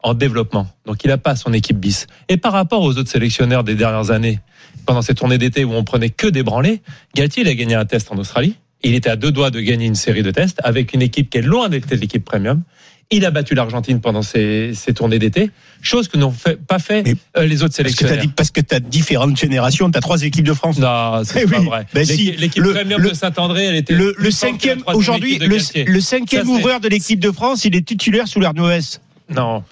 en 0.03 0.15
développement. 0.15 0.67
Donc 0.87 1.05
il 1.05 1.09
n'a 1.09 1.19
pas 1.19 1.37
son 1.37 1.53
équipe 1.53 1.79
bis. 1.79 2.07
Et 2.29 2.37
par 2.37 2.53
rapport 2.53 2.83
aux 2.83 2.97
autres 2.97 3.11
sélectionneurs 3.11 3.65
des 3.65 3.75
dernières 3.75 4.11
années, 4.11 4.41
pendant 4.87 5.03
ces 5.03 5.15
tournées 5.15 5.39
d'été 5.39 5.65
où 5.65 5.73
on 5.73 5.85
prenait 5.85 6.11
que 6.11 6.27
des 6.27 6.43
branlés, 6.43 6.81
Galtier 7.15 7.43
il 7.43 7.49
a 7.49 7.55
gagné 7.55 7.75
un 7.75 7.85
test 7.85 8.11
en 8.11 8.17
Australie, 8.17 8.57
Il 8.83 8.95
était 8.95 9.11
à 9.11 9.17
deux 9.17 9.33
doigts 9.33 9.51
de 9.51 9.61
gagner 9.61 9.87
une 9.87 9.95
série 9.95 10.23
de 10.23 10.31
tests 10.31 10.61
avec 10.63 10.95
une 10.95 11.03
équipe 11.03 11.31
qui 11.31 11.39
est 11.39 11.43
loin 11.43 11.69
d'être 11.69 11.93
l'équipe 11.95 12.25
premium. 12.25 12.63
Il 13.13 13.25
a 13.25 13.31
battu 13.31 13.55
l'Argentine 13.55 14.01
pendant 14.01 14.23
ses, 14.23 14.73
ses 14.75 14.93
tournées 14.93 15.21
d'été, 15.21 15.51
chose 15.81 16.09
que 16.09 16.17
n'ont 16.17 16.33
fait, 16.33 16.57
pas 16.57 16.81
fait 16.81 17.05
Mais 17.05 17.15
euh, 17.37 17.47
les 17.47 17.63
autres 17.63 17.75
Parce 17.77 17.93
que 17.95 17.99
sélectionneurs. 17.99 18.35
parce 18.35 18.51
que 18.51 18.61
t'as 18.61 18.81
différentes 18.81 19.37
générations, 19.39 19.89
t'as 19.93 20.01
trois 20.01 20.23
équipes 20.25 20.45
de 20.45 20.53
France. 20.55 20.79
Non, 20.79 21.23
c'est 21.25 21.43
Eh 21.45 21.47
pas 21.47 21.61
oui. 21.61 21.67
vrai. 21.67 21.87
Ben 21.95 22.01
L'équipe 22.01 22.65
si, 22.65 22.99
de 22.99 23.15
Saint-André, 23.15 23.67
elle 23.67 23.77
était 23.77 23.95
Le, 23.95 24.13
cinquième, 24.33 24.83
aujourd'hui, 24.93 25.39
le, 25.39 26.01
cinquième 26.01 26.47
Ça, 26.47 26.51
ouvreur 26.51 26.81
de 26.81 26.89
l'équipe 26.89 27.21
de 27.21 27.31
France, 27.31 27.65
il 27.65 27.77
est 27.77 27.87
titulaire 27.87 28.27
sous 28.27 28.41
l'Arnoès. 28.41 29.01
Non. 29.33 29.63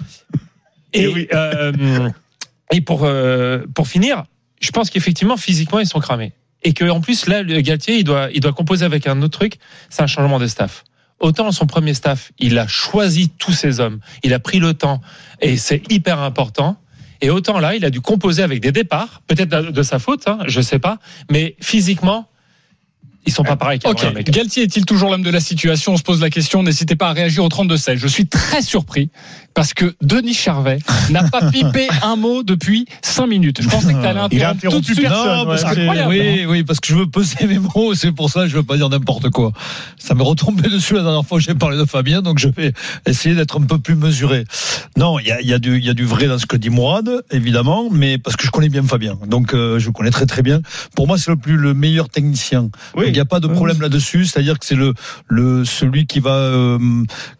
Et, 0.92 1.08
oui. 1.08 1.26
euh, 1.34 2.08
et 2.70 2.80
pour, 2.80 3.02
euh, 3.02 3.64
pour 3.74 3.88
finir, 3.88 4.24
je 4.60 4.70
pense 4.70 4.90
qu'effectivement, 4.90 5.36
physiquement, 5.36 5.80
ils 5.80 5.86
sont 5.88 5.98
cramés. 5.98 6.32
Et 6.62 6.72
que 6.72 6.84
en 6.88 7.00
plus, 7.00 7.26
là, 7.26 7.42
le 7.42 7.60
Galtier, 7.62 7.96
il 7.96 8.04
doit, 8.04 8.28
il 8.32 8.40
doit 8.40 8.52
composer 8.52 8.84
avec 8.84 9.08
un 9.08 9.20
autre 9.22 9.36
truc, 9.38 9.54
c'est 9.90 10.02
un 10.02 10.06
changement 10.06 10.38
de 10.38 10.46
staff. 10.46 10.84
Autant 11.20 11.52
son 11.52 11.66
premier 11.66 11.94
staff, 11.94 12.32
il 12.38 12.58
a 12.58 12.66
choisi 12.66 13.30
tous 13.30 13.52
ses 13.52 13.80
hommes, 13.80 14.00
il 14.22 14.34
a 14.34 14.40
pris 14.40 14.58
le 14.58 14.74
temps, 14.74 15.00
et 15.40 15.56
c'est 15.56 15.90
hyper 15.90 16.20
important. 16.20 16.76
Et 17.20 17.30
autant 17.30 17.58
là, 17.60 17.74
il 17.74 17.84
a 17.84 17.90
dû 17.90 18.00
composer 18.00 18.42
avec 18.42 18.60
des 18.60 18.72
départs, 18.72 19.22
peut-être 19.26 19.70
de 19.70 19.82
sa 19.82 19.98
faute, 19.98 20.26
hein, 20.26 20.38
je 20.46 20.60
sais 20.60 20.78
pas, 20.78 20.98
mais 21.30 21.56
physiquement, 21.60 22.28
ils 23.26 23.32
sont 23.32 23.42
pas 23.44 23.56
pareils. 23.56 23.78
Ok, 23.84 23.96
qu'avant, 23.96 24.08
les 24.10 24.14
mecs. 24.16 24.30
Galtier 24.30 24.62
est-il 24.64 24.84
toujours 24.84 25.10
l'homme 25.10 25.22
de 25.22 25.30
la 25.30 25.40
situation 25.40 25.92
On 25.94 25.96
se 25.96 26.02
pose 26.02 26.20
la 26.20 26.30
question. 26.30 26.62
N'hésitez 26.62 26.96
pas 26.96 27.08
à 27.08 27.12
réagir 27.12 27.44
au 27.44 27.48
32-16. 27.48 27.96
Je 27.96 28.08
suis 28.08 28.26
très 28.26 28.62
surpris 28.62 29.10
parce 29.54 29.72
que 29.74 29.94
Denis 30.02 30.34
Charvet 30.34 30.78
n'a 31.10 31.22
pas 31.24 31.50
pipé 31.50 31.88
un 32.02 32.16
mot 32.16 32.42
depuis 32.42 32.86
5 33.02 33.26
minutes. 33.26 33.62
Je 33.62 33.68
pensais 33.68 33.94
que 33.94 34.00
tu 34.00 34.06
allais 34.06 34.20
interrompre 34.20 34.70
tout 34.70 34.80
de 34.80 34.84
suite. 34.84 35.00
personne. 35.00 35.26
Non, 35.26 35.46
ouais, 35.50 35.58
c'est- 35.58 35.64
incroyable, 35.66 36.00
hein. 36.00 36.06
oui, 36.08 36.46
oui, 36.46 36.62
parce 36.64 36.80
que 36.80 36.88
je 36.88 36.94
veux 36.96 37.06
peser 37.06 37.46
mes 37.46 37.58
mots, 37.58 37.94
c'est 37.94 38.12
pour 38.12 38.30
ça 38.30 38.42
que 38.42 38.48
je 38.48 38.56
veux 38.56 38.62
pas 38.62 38.76
dire 38.76 38.88
n'importe 38.88 39.30
quoi. 39.30 39.52
Ça 39.98 40.14
m'est 40.14 40.24
retombé 40.24 40.68
dessus 40.68 40.94
la 40.94 41.02
dernière 41.02 41.24
fois 41.24 41.38
que 41.38 41.44
j'ai 41.44 41.54
parlé 41.54 41.78
de 41.78 41.84
Fabien, 41.84 42.20
donc 42.22 42.38
je 42.38 42.48
vais 42.48 42.72
essayer 43.06 43.34
d'être 43.34 43.58
un 43.58 43.64
peu 43.64 43.78
plus 43.78 43.94
mesuré. 43.94 44.44
Non, 44.96 45.18
il 45.18 45.26
y 45.26 45.32
a, 45.32 45.40
y, 45.40 45.52
a 45.54 45.58
y 45.58 45.88
a 45.90 45.94
du 45.94 46.04
vrai 46.04 46.26
dans 46.26 46.38
ce 46.38 46.46
que 46.46 46.56
dit 46.56 46.70
Mourad, 46.70 47.08
évidemment, 47.30 47.88
mais 47.90 48.18
parce 48.18 48.36
que 48.36 48.44
je 48.46 48.50
connais 48.50 48.68
bien 48.68 48.82
Fabien, 48.82 49.16
donc 49.26 49.54
euh, 49.54 49.78
je 49.78 49.86
le 49.86 49.92
connais 49.92 50.10
très 50.10 50.26
très 50.26 50.42
bien. 50.42 50.60
Pour 50.94 51.06
moi, 51.06 51.16
c'est 51.18 51.30
le 51.30 51.36
plus 51.36 51.56
le 51.56 51.74
meilleur 51.74 52.08
technicien. 52.08 52.70
Oui. 52.96 53.13
Il 53.14 53.18
n'y 53.18 53.20
a 53.20 53.24
pas 53.24 53.40
de 53.40 53.46
problème 53.46 53.80
là-dessus, 53.80 54.26
c'est-à-dire 54.26 54.58
que 54.58 54.66
c'est 54.66 54.74
le 54.74 54.92
le 55.28 55.64
celui 55.64 56.06
qui 56.06 56.20
va 56.20 56.32
euh, 56.34 56.78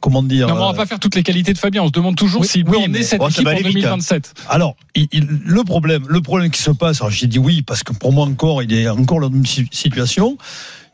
comment 0.00 0.22
dire. 0.22 0.48
Non, 0.48 0.54
mais 0.54 0.60
on 0.60 0.64
va 0.66 0.70
euh, 0.72 0.76
pas 0.76 0.86
faire 0.86 1.00
toutes 1.00 1.14
les 1.16 1.22
qualités 1.22 1.52
de 1.52 1.58
Fabien. 1.58 1.82
On 1.82 1.88
se 1.88 1.92
demande 1.92 2.16
toujours 2.16 2.42
Oui, 2.42 2.46
s'il 2.48 2.68
oui, 2.68 2.76
emmener 2.78 2.98
mais- 3.00 3.02
cette 3.02 3.18
bon, 3.18 3.28
équipe 3.28 3.46
en 3.46 3.50
aller 3.50 3.58
vite, 3.62 3.76
hein. 3.84 3.96
2027. 3.96 4.34
Alors, 4.48 4.76
il- 4.94 5.08
il- 5.12 5.26
le 5.44 5.64
problème, 5.64 6.04
le 6.08 6.20
problème 6.20 6.50
qui 6.50 6.62
se 6.62 6.70
passe, 6.70 7.00
alors 7.00 7.10
j'ai 7.10 7.26
dit 7.26 7.38
oui 7.38 7.62
parce 7.62 7.82
que 7.82 7.92
pour 7.92 8.12
moi 8.12 8.24
encore, 8.26 8.62
il 8.62 8.72
est 8.72 8.88
encore 8.88 9.20
dans 9.20 9.28
la 9.28 9.34
même 9.34 9.46
si- 9.46 9.68
situation. 9.72 10.38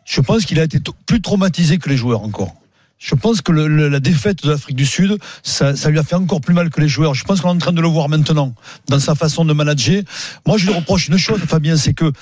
Je 0.06 0.20
pense 0.20 0.44
qu'il 0.46 0.58
a 0.58 0.64
été 0.64 0.78
plus 1.06 1.20
traumatisé 1.20 1.78
que 1.78 1.88
les 1.88 1.96
joueurs 1.96 2.22
encore. 2.22 2.54
Je 2.98 3.14
pense 3.14 3.40
que 3.40 3.50
le- 3.52 3.66
le- 3.68 3.88
la 3.88 4.00
défaite 4.00 4.42
de 4.44 4.50
l'Afrique 4.50 4.76
du 4.76 4.84
Sud, 4.84 5.16
ça, 5.42 5.74
ça 5.74 5.88
lui 5.88 5.98
a 5.98 6.02
fait 6.02 6.16
encore 6.16 6.40
plus 6.42 6.52
mal 6.52 6.68
que 6.68 6.80
les 6.82 6.88
joueurs. 6.88 7.14
Je 7.14 7.24
pense 7.24 7.40
qu'on 7.40 7.48
est 7.48 7.52
en 7.52 7.58
train 7.58 7.72
de 7.72 7.80
le 7.80 7.88
voir 7.88 8.08
maintenant 8.10 8.54
dans 8.88 8.98
sa 8.98 9.14
façon 9.14 9.44
de 9.46 9.52
manager. 9.54 10.02
Moi, 10.46 10.58
je 10.58 10.66
lui 10.66 10.74
reproche 10.74 11.08
une 11.08 11.16
chose, 11.16 11.40
Fabien, 11.48 11.76
c'est 11.78 11.94
que 11.94 12.12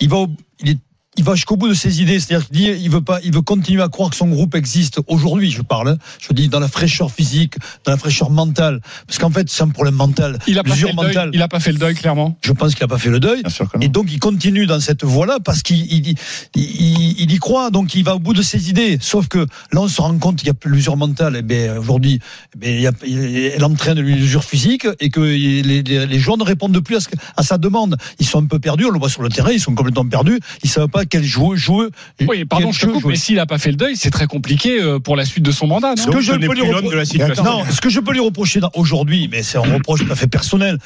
il 0.00 0.08
va, 0.08 0.24
il 0.60 0.70
est 0.70 0.78
il 1.18 1.24
va 1.24 1.34
jusqu'au 1.34 1.56
bout 1.56 1.68
de 1.68 1.74
ses 1.74 2.00
idées, 2.00 2.18
c'est-à-dire 2.18 2.46
qu'il 2.48 2.56
dit, 2.56 2.64
il 2.82 2.88
veut 2.90 3.02
pas, 3.02 3.18
il 3.22 3.34
veut 3.34 3.42
continuer 3.42 3.82
à 3.82 3.88
croire 3.88 4.08
que 4.08 4.16
son 4.16 4.28
groupe 4.28 4.54
existe 4.54 5.00
aujourd'hui. 5.08 5.50
Je 5.50 5.60
parle, 5.60 5.90
hein. 5.90 5.98
je 6.18 6.32
dis 6.32 6.48
dans 6.48 6.58
la 6.60 6.68
fraîcheur 6.68 7.10
physique, 7.10 7.56
dans 7.84 7.92
la 7.92 7.98
fraîcheur 7.98 8.30
mentale, 8.30 8.80
parce 9.06 9.18
qu'en 9.18 9.30
fait 9.30 9.50
c'est 9.50 9.62
un 9.62 9.68
problème 9.68 9.94
mental, 9.94 10.38
Il 10.46 10.58
a, 10.58 10.62
pas 10.64 10.74
fait 10.74 10.86
le 10.86 10.94
deuil, 10.94 11.06
mentale. 11.06 11.30
il 11.34 11.42
a 11.42 11.48
pas 11.48 11.60
fait 11.60 11.72
le 11.72 11.78
deuil, 11.78 11.94
clairement. 11.94 12.38
Je 12.42 12.52
pense 12.52 12.74
qu'il 12.74 12.82
a 12.84 12.88
pas 12.88 12.96
fait 12.96 13.10
le 13.10 13.20
deuil. 13.20 13.42
Bien 13.42 13.50
sûr 13.50 13.70
que 13.70 13.76
non. 13.76 13.82
Et 13.84 13.88
donc 13.88 14.06
il 14.10 14.18
continue 14.20 14.64
dans 14.64 14.80
cette 14.80 15.04
voie-là 15.04 15.38
parce 15.44 15.62
qu'il 15.62 15.80
il, 15.92 16.08
il, 16.08 16.16
il- 16.56 17.20
il 17.20 17.30
y 17.30 17.36
croit, 17.38 17.70
donc 17.70 17.94
il 17.94 18.04
va 18.04 18.16
au 18.16 18.18
bout 18.18 18.32
de 18.32 18.42
ses 18.42 18.70
idées. 18.70 18.96
Sauf 19.00 19.28
que 19.28 19.38
là 19.38 19.80
on 19.82 19.88
se 19.88 20.00
rend 20.00 20.16
compte 20.18 20.36
qu'il 20.36 20.48
y 20.48 20.50
a 20.50 20.54
l'usure 20.64 20.96
mentale. 20.96 21.36
Et 21.36 21.42
bien 21.42 21.76
aujourd'hui, 21.76 22.20
eh 22.54 22.58
ben, 22.58 22.74
il 22.74 22.80
y 22.80 22.86
a, 22.86 22.92
il- 23.06 23.52
elle 23.54 23.64
entraîne 23.64 24.00
l'usure 24.00 24.44
physique 24.44 24.86
et 24.98 25.10
que 25.10 25.20
les, 25.20 25.62
les, 25.62 25.82
les 26.06 26.18
joueurs 26.18 26.38
ne 26.38 26.44
répondent 26.44 26.80
plus 26.80 26.96
à, 26.96 27.00
ce 27.00 27.08
que- 27.08 27.16
à 27.36 27.42
sa 27.42 27.58
demande. 27.58 27.96
Ils 28.18 28.26
sont 28.26 28.42
un 28.42 28.46
peu 28.46 28.58
perdus. 28.58 28.86
On 28.86 28.90
le 28.90 28.98
voit 28.98 29.10
sur 29.10 29.22
le 29.22 29.28
terrain, 29.28 29.50
ils 29.52 29.60
sont 29.60 29.74
complètement 29.74 30.06
perdus. 30.06 30.40
Ils 30.64 30.70
savent 30.70 30.88
pas 30.88 31.01
quel 31.04 31.24
joueur 31.24 31.56
jouer. 31.56 31.88
Oui, 32.26 32.44
pardon, 32.44 32.66
quel 32.66 32.74
je 32.74 32.80
te 32.86 32.90
coupe, 32.92 33.04
mais 33.06 33.16
s'il 33.16 33.38
a 33.38 33.46
pas 33.46 33.58
fait 33.58 33.70
le 33.70 33.76
deuil, 33.76 33.96
c'est 33.96 34.10
très 34.10 34.26
compliqué 34.26 34.80
euh, 34.80 34.98
pour 34.98 35.16
la 35.16 35.24
suite 35.24 35.44
de 35.44 35.52
son 35.52 35.66
mandat. 35.66 35.94
Ce 35.96 36.06
non 36.06 36.12
que 36.12 36.20
je 36.20 36.32
ce 36.32 36.36
peux 36.38 36.54
lui 36.54 36.62
repro- 36.62 36.90
de 36.90 36.96
la 36.96 37.04
situation. 37.04 37.44
Non, 37.44 37.64
ce 37.70 37.80
que 37.80 37.88
je 37.90 38.00
peux 38.00 38.12
lui 38.12 38.20
reprocher 38.20 38.60
aujourd'hui, 38.74 39.28
mais 39.30 39.42
c'est 39.42 39.58
un 39.58 39.62
reproche 39.74 40.04
tout 40.04 40.12
à 40.12 40.16
fait 40.16 40.26
personnel. 40.28 40.78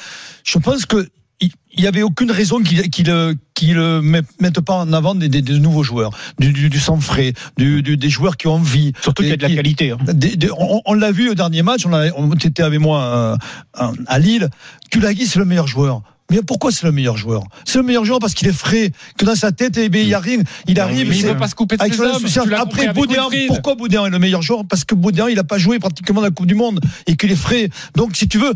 Je 0.43 0.57
pense 0.59 0.85
que 0.85 1.07
il 1.39 1.51
il 1.79 1.83
y 1.83 1.87
avait 1.87 2.01
aucune 2.01 2.31
raison 2.31 2.59
qu'il 2.63 2.89
qu'il 2.89 3.11
euh, 3.11 3.35
qu'il 3.53 3.77
euh, 3.77 4.01
met- 4.01 4.23
mette 4.39 4.59
pas 4.61 4.73
en 4.73 4.91
avant 4.93 5.13
des, 5.13 5.29
des- 5.29 5.43
des 5.43 5.59
nouveaux 5.59 5.83
joueurs, 5.83 6.09
du, 6.39 6.51
du, 6.51 6.69
du 6.71 6.79
sang 6.79 6.99
frais, 6.99 7.33
du, 7.57 7.83
du- 7.83 7.95
des 7.97 8.09
joueurs 8.09 8.35
qui 8.37 8.47
ont 8.47 8.53
envie. 8.55 8.93
Surtout 9.03 9.21
qu'il 9.21 9.29
y 9.29 9.33
a 9.33 9.37
de 9.37 9.43
la 9.43 9.49
qualité. 9.53 9.91
hein. 9.91 9.97
des- 10.11 10.35
des- 10.35 10.49
on 10.57 10.81
on 10.85 10.93
l'a 10.95 11.11
vu 11.11 11.29
au 11.29 11.35
dernier 11.35 11.61
match, 11.61 11.85
on, 11.85 11.93
a- 11.93 12.09
on 12.17 12.33
était 12.33 12.63
avec 12.63 12.79
moi 12.79 13.03
euh, 13.03 13.35
à, 13.75 13.91
à 14.07 14.17
Lille. 14.17 14.49
Tulagi, 14.89 15.27
c'est 15.27 15.37
le 15.37 15.45
meilleur 15.45 15.67
joueur. 15.67 16.01
Mais 16.29 16.41
pourquoi 16.41 16.71
c'est 16.71 16.85
le 16.85 16.91
meilleur 16.91 17.15
joueur? 17.15 17.43
C'est 17.65 17.77
le 17.77 17.83
meilleur 17.85 18.03
joueur 18.03 18.19
parce 18.19 18.33
qu'il 18.33 18.47
est 18.47 18.51
frais, 18.53 18.91
que 19.17 19.23
dans 19.23 19.35
sa 19.35 19.51
tête, 19.53 19.77
eh 19.77 19.87
bien, 19.87 20.01
il 20.01 20.13
arrive, 20.13 20.43
il 20.67 20.79
arrive. 20.79 21.07
mais 21.09 21.15
il 21.15 21.21
c'est- 21.21 21.27
veut 21.29 21.37
pas 21.37 21.47
se 21.47 21.55
couper 21.55 21.77
de 21.77 21.81
avec 21.81 21.93
ses 21.93 22.01
hommes. 22.01 22.53
Après, 22.53 22.87
Wilfried. 22.91 23.47
pourquoi 23.47 23.75
Boudin 23.75 24.05
est 24.05 24.09
le 24.09 24.19
meilleur 24.19 24.41
joueur? 24.41 24.65
Parce 24.67 24.83
que 24.83 24.93
Boudin, 24.93 25.29
il 25.29 25.39
a 25.39 25.43
pas 25.45 25.57
joué 25.57 25.79
pratiquement 25.79 26.19
la 26.21 26.29
Coupe 26.31 26.45
du 26.47 26.55
Monde 26.55 26.81
et 27.05 27.15
qu'il 27.15 27.31
est 27.31 27.35
frais. 27.37 27.69
Donc, 27.95 28.17
si 28.17 28.27
tu 28.27 28.37
veux, 28.39 28.53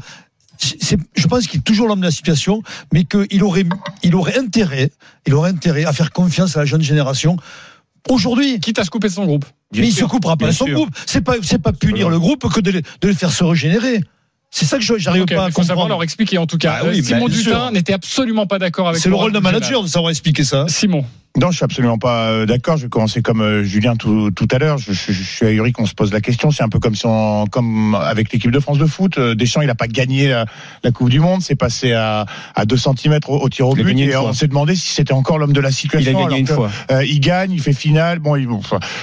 je 1.16 1.28
pense 1.28 1.48
qu'il 1.48 1.60
est 1.60 1.63
toujours 1.63 1.88
l'homme 1.88 2.01
de 2.01 2.06
la 2.06 2.12
situation, 2.12 2.62
mais 2.94 3.06
qu'il 3.06 3.44
aurait, 3.44 3.63
il 4.04 4.16
aurait 4.16 4.38
intérêt, 4.38 4.92
il 5.25 5.34
aurait 5.34 5.50
intérêt 5.51 5.86
à 5.86 5.94
faire 5.94 6.12
confiance 6.12 6.58
à 6.58 6.60
la 6.60 6.66
jeune 6.66 6.82
génération. 6.82 7.38
Aujourd'hui, 8.10 8.60
Quitte 8.60 8.80
à 8.80 8.84
se 8.84 8.90
couper 8.90 9.08
de 9.08 9.13
son 9.13 9.25
groupe. 9.25 9.46
mais 9.74 9.88
il 9.88 9.94
se 9.94 10.04
coupera 10.06 10.36
pas 10.36 10.48
de 10.48 10.51
son 10.51 10.66
sûr. 10.66 10.75
groupe. 10.75 10.90
C'est 11.06 11.22
pas, 11.22 11.36
c'est 11.42 11.62
pas 11.62 11.72
punir 11.72 12.10
le 12.10 12.20
groupe 12.20 12.51
que 12.51 12.60
de 12.60 12.82
les 13.04 13.13
faire 13.13 13.32
se 13.32 13.44
régénérer. 13.44 14.01
C'est 14.53 14.65
ça 14.65 14.77
que 14.77 14.84
je- 14.84 14.98
j'arrive 14.98 15.24
Ok, 15.24 15.34
pas 15.34 15.46
à 15.46 15.48
il 15.48 15.53
faut 15.53 15.62
savoir 15.62 15.86
comprendre. 15.86 15.89
leur 16.00 16.03
expliquer 16.03 16.38
en 16.38 16.46
tout 16.46 16.58
cas. 16.58 16.79
Ah 16.81 16.86
oui, 16.86 17.00
Euh, 17.00 17.03
Simon 17.03 17.27
sûr. 17.29 17.43
Dutin 17.46 17.72
n'était 17.72 17.93
absolument 17.93 18.46
pas 18.48 18.60
d'accord 18.60 18.89
avec 18.89 19.01
C'est 19.01 19.10
le 19.10 19.15
rôle 19.15 19.31
d'un 19.31 19.39
manager 19.39 19.81
de 19.81 19.88
savoir 19.88 20.12
expliquer 20.12 20.43
ça. 20.43 20.65
Simon. 20.67 21.05
Non, 21.39 21.50
je 21.50 21.55
suis 21.55 21.63
absolument 21.63 21.98
pas 21.98 22.27
euh, 22.29 22.46
d'accord. 22.46 22.75
Je 22.75 22.84
vais 22.84 22.89
commencer 22.89 23.22
comme 23.22 23.39
euh, 23.39 23.63
Julien 23.63 23.96
tout, 23.96 24.31
tout 24.31 24.50
à 24.51 24.58
l'heure. 24.58 24.77
Je, 24.77 24.91
je- 24.91 25.13
je 25.13 25.24
suis 25.24 25.46
ahuri 25.46 25.72
qu'on 25.72 25.86
se 25.86 25.93
pose 25.93 26.12
la 26.12 26.20
question. 26.20 26.51
C'est 26.51 26.62
un 26.63 26.67
peu 26.67 26.79
comme 26.79 26.93
si 26.93 27.05
on, 27.05 27.46
comme 27.48 27.96
avec 27.96 28.34
l'équipe 28.34 28.51
de 28.51 28.60
France 28.60 28.77
de 28.77 28.86
foot. 28.86 29.17
Deschamps, 29.17 29.62
il 29.62 29.70
a 29.70 29.75
pas 29.75 29.88
gagné 29.88 30.27
la, 30.27 30.46
la 30.84 30.91
Coupe 30.91 31.08
du 31.10 31.22
Monde. 31.22 31.41
C'est 31.41 31.55
passé 31.55 31.93
à, 31.93 32.25
à 32.53 32.65
2 32.65 32.75
cm 32.75 33.17
au, 33.29 33.38
au 33.38 33.48
tir 33.48 33.65
au 33.70 33.77
Il 33.77 33.84
but. 33.86 33.98
Et 34.01 34.17
on 34.17 34.34
s'est 34.34 34.50
demandé 34.50 34.75
si 34.75 34.89
c'était 34.89 35.13
encore 35.13 35.38
l'homme 35.39 35.53
de 35.53 35.62
la 35.62 35.70
Il 35.70 35.74
situation. 35.74 36.10
a 36.10 36.13
gagné 36.13 36.25
alors 36.25 36.38
une 36.38 36.46
que, 36.48 36.53
fois. 36.53 36.70
euh, 36.91 37.05
il 37.05 37.22
gagne, 37.22 37.53
il 37.53 37.62
fait 37.62 37.72
finale. 37.72 38.20
Bon, 38.20 38.36
il- 38.36 38.48
bon, 38.48 38.60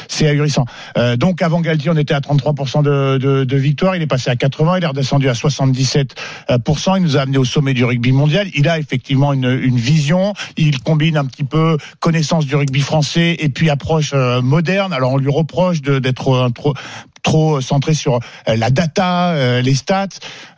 c'est 0.08 0.28
ahurissant. 0.28 0.66
Euh, 0.98 1.16
donc 1.16 1.40
avant 1.40 1.62
Galtier, 1.62 1.88
on 1.90 1.96
était 1.96 2.12
à 2.12 2.20
33% 2.20 2.82
de, 2.82 3.16
de, 3.16 3.44
de 3.44 3.56
victoire. 3.56 3.96
Il 3.96 4.02
est 4.02 4.06
passé 4.06 4.28
à 4.28 4.36
80. 4.36 4.76
Il 4.76 4.84
est 4.84 4.86
redescendu 4.86 5.30
à 5.30 5.34
77%. 5.38 6.96
Il 6.96 7.02
nous 7.02 7.16
a 7.16 7.20
amené 7.20 7.38
au 7.38 7.44
sommet 7.44 7.74
du 7.74 7.84
rugby 7.84 8.12
mondial. 8.12 8.48
Il 8.54 8.68
a 8.68 8.78
effectivement 8.78 9.32
une, 9.32 9.76
vision. 9.78 10.34
Il 10.56 10.80
combine 10.80 11.16
un 11.16 11.24
petit 11.24 11.44
peu 11.44 11.78
connaissance 12.00 12.46
du 12.46 12.56
rugby 12.56 12.80
français 12.80 13.36
et 13.38 13.48
puis 13.48 13.70
approche 13.70 14.12
euh, 14.14 14.42
moderne. 14.42 14.92
Alors 14.92 15.12
on 15.12 15.16
lui 15.16 15.30
reproche 15.30 15.82
d'être 15.82 16.34
un 16.34 16.50
trop 16.50 16.74
trop 17.22 17.60
centré 17.60 17.94
sur 17.94 18.14
euh, 18.48 18.56
la 18.56 18.70
data, 18.70 19.30
euh, 19.32 19.60
les 19.62 19.74
stats. 19.74 20.08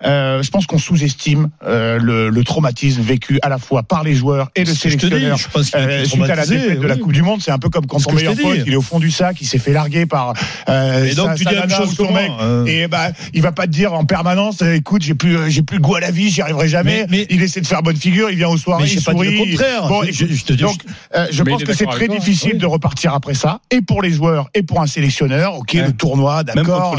Euh, 0.04 0.42
je 0.42 0.50
pense 0.50 0.66
qu'on 0.66 0.78
sous-estime 0.78 1.48
euh, 1.66 1.98
le, 2.00 2.28
le 2.30 2.44
traumatisme 2.44 3.02
vécu 3.02 3.38
à 3.42 3.48
la 3.48 3.58
fois 3.58 3.82
par 3.82 4.02
les 4.04 4.14
joueurs 4.14 4.50
et 4.56 4.64
le 4.64 4.74
sélectionneur. 4.74 5.36
je 5.36 5.48
pense 5.48 5.70
Euh, 5.74 6.04
suite 6.04 6.22
à 6.22 6.34
la 6.34 6.46
de 6.46 6.86
la. 6.86 6.96
Coupe 6.96 7.12
du 7.12 7.22
Monde, 7.22 7.40
c'est 7.42 7.50
un 7.50 7.58
peu 7.58 7.68
comme 7.70 7.86
quand 7.86 7.98
ton 7.98 8.12
meilleur 8.12 8.34
pote, 8.36 8.58
il 8.66 8.72
est 8.72 8.76
au 8.76 8.82
fond 8.82 8.98
du 9.00 9.10
sac, 9.10 9.36
il 9.40 9.46
s'est 9.46 9.58
fait 9.58 9.72
larguer 9.72 10.04
par 10.06 10.34
euh, 10.68 11.04
Et 11.06 11.14
donc, 11.14 11.28
sa- 11.30 11.34
tu 11.34 11.44
dis 11.44 11.54
la 11.54 11.66
même 11.66 11.70
chose 11.76 11.96
que 11.96 12.02
mec. 12.12 12.30
euh. 12.40 12.66
Et 12.66 12.88
bah, 12.88 13.10
il 13.32 13.40
va 13.42 13.52
pas 13.52 13.64
te 13.66 13.70
dire 13.70 13.92
en 13.94 14.04
permanence, 14.04 14.60
euh, 14.62 14.74
écoute, 14.74 15.02
j'ai 15.02 15.14
plus, 15.14 15.36
euh, 15.36 15.48
j'ai 15.48 15.62
plus 15.62 15.76
le 15.76 15.82
goût 15.82 15.94
à 15.94 16.00
la 16.00 16.10
vie, 16.10 16.28
j'y 16.30 16.42
arriverai 16.42 16.68
jamais. 16.68 17.06
Mais- 17.10 17.18
mais- 17.20 17.26
il 17.30 17.42
essaie 17.42 17.60
de 17.60 17.66
faire 17.66 17.82
bonne 17.82 17.96
figure, 17.96 18.30
il 18.30 18.36
vient 18.36 18.48
aux 18.48 18.56
soirées, 18.58 18.84
il 18.84 18.88
j'ai 18.90 19.00
pas 19.00 19.14
dit 19.14 19.20
le 19.24 19.36
sourit. 19.36 19.50
contraire. 19.52 19.88
Bon, 19.88 20.02
Je- 20.10 20.24
te 20.44 20.52
dis- 20.52 20.62
donc, 20.62 20.80
euh, 21.14 21.26
je 21.30 21.42
pense 21.42 21.64
que 21.64 21.72
c'est 21.72 21.86
très 21.86 22.06
toi, 22.06 22.16
difficile 22.18 22.50
oui. 22.54 22.58
de 22.58 22.66
repartir 22.66 23.14
après 23.14 23.34
ça, 23.34 23.60
et 23.70 23.80
pour 23.80 24.02
les 24.02 24.10
joueurs, 24.10 24.50
et 24.54 24.62
pour 24.62 24.80
un 24.82 24.86
sélectionneur. 24.86 25.54
Ok, 25.56 25.70
Ouais. 25.74 25.86
le 25.86 25.92
tournoi, 25.92 26.42
d'accord, 26.54 26.96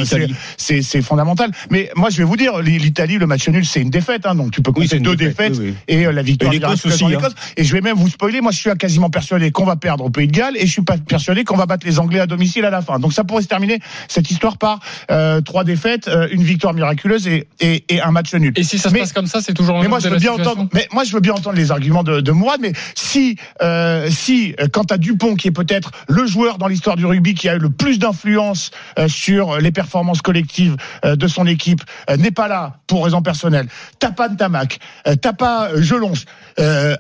c'est- 0.58 1.02
fondamental. 1.02 1.52
Mais 1.70 1.90
moi, 1.96 2.10
je 2.10 2.18
vais 2.18 2.24
vous 2.24 2.38
dire, 2.38 2.60
l'Italie, 2.60 3.18
le 3.18 3.26
match 3.28 3.48
nul, 3.50 3.66
c'est 3.66 3.82
une 3.82 3.90
défaite, 3.90 4.26
hein, 4.26 4.36
donc 4.36 4.52
tu 4.52 4.62
peux 4.62 4.72
compter 4.72 5.00
deux 5.00 5.16
défaite, 5.16 5.54
défaites 5.54 5.58
oui, 5.60 5.70
oui. 5.72 5.76
et 5.88 6.06
euh, 6.06 6.12
la 6.12 6.22
victoire 6.22 6.52
l'Écosse 6.52 7.02
en 7.02 7.08
hein. 7.08 7.12
Écosse. 7.12 7.34
Et 7.58 7.64
je 7.64 7.74
vais 7.74 7.82
même 7.82 7.98
vous 7.98 8.08
spoiler, 8.10 8.42
moi 8.42 8.52
je 8.52 8.58
suis 8.58 8.70
quasiment 8.78 9.10
persuadé 9.10 9.52
qu'on 9.52 9.66
va 9.66 9.76
perdre 9.76 10.06
au 10.06 10.10
Pays 10.10 10.28
de 10.28 10.32
Galles 10.32 10.56
et 10.58 10.66
je 10.66 10.72
suis 10.72 10.82
pas 10.84 10.98
persuadé 10.98 11.44
qu'on 11.44 11.58
va 11.58 11.66
battre 11.66 11.86
les 11.86 12.00
Anglais 12.00 12.20
à 12.20 12.28
domicile 12.28 12.66
à 12.66 12.70
la 12.70 12.82
fin. 12.82 13.00
Donc 13.00 13.14
ça 13.14 13.24
pourrait 13.24 13.42
se 13.42 13.48
terminer 13.48 13.80
cette 14.08 14.30
histoire 14.32 14.58
par 14.58 14.80
euh, 15.10 15.42
trois 15.42 15.64
défaites, 15.64 16.08
euh, 16.08 16.28
une 16.32 16.44
victoire 16.44 16.74
miraculeuse 16.74 17.28
et, 17.28 17.48
et, 17.60 17.84
et 17.90 18.02
un 18.02 18.12
match 18.12 18.34
nul. 18.34 18.54
Et 18.56 18.64
si 18.64 18.78
ça 18.78 18.90
se 18.90 18.94
Mais- 18.94 19.00
passe 19.02 19.14
comme 19.14 19.28
ça, 19.28 19.42
c'est 19.42 19.54
toujours 19.54 19.80
mais 19.82 19.88
moi 19.88 20.00
de 20.00 20.04
je 20.06 20.10
veux 20.10 20.18
bien 20.18 20.34
entendre. 20.34 20.68
Mais 20.74 20.88
moi 20.92 21.04
je 21.04 21.12
veux 21.14 21.20
bien 21.20 21.34
entendre 21.34 21.56
les 21.56 21.72
arguments 21.72 22.04
de, 22.04 22.22
de 22.22 22.32
Mourad. 22.32 22.60
Mais 22.62 22.74
si 22.96 23.36
euh, 23.62 24.10
si 24.10 24.54
euh, 24.60 24.68
quand 24.72 24.92
à 24.92 24.98
Dupont 24.98 25.36
qui 25.36 25.48
est 25.48 25.52
peut-être 25.52 25.92
le 26.08 26.26
joueur 26.26 26.58
dans 26.58 26.68
l'histoire 26.68 26.96
du 26.96 27.06
rugby 27.06 27.34
qui 27.34 27.50
a 27.50 27.56
eu 27.56 27.60
le 27.60 27.70
plus 27.70 28.00
d'influence 28.00 28.72
euh, 29.00 29.08
sur 29.08 29.41
sur 29.42 29.58
les 29.60 29.72
performances 29.72 30.22
collectives 30.22 30.76
euh, 31.06 31.16
de 31.16 31.28
son 31.28 31.48
équipe 31.48 31.82
euh, 32.10 32.18
n'est 32.18 32.32
pas 32.32 32.48
là 32.48 32.76
pour 32.88 33.04
raison 33.06 33.22
personnelle. 33.22 33.68
T'as 34.00 34.12
pas 34.12 34.30
Ntamak, 34.30 34.78
euh, 35.08 35.16
t'as 35.16 35.34
pas 35.34 35.70
euh, 35.72 35.82
Jelonche, 35.82 36.26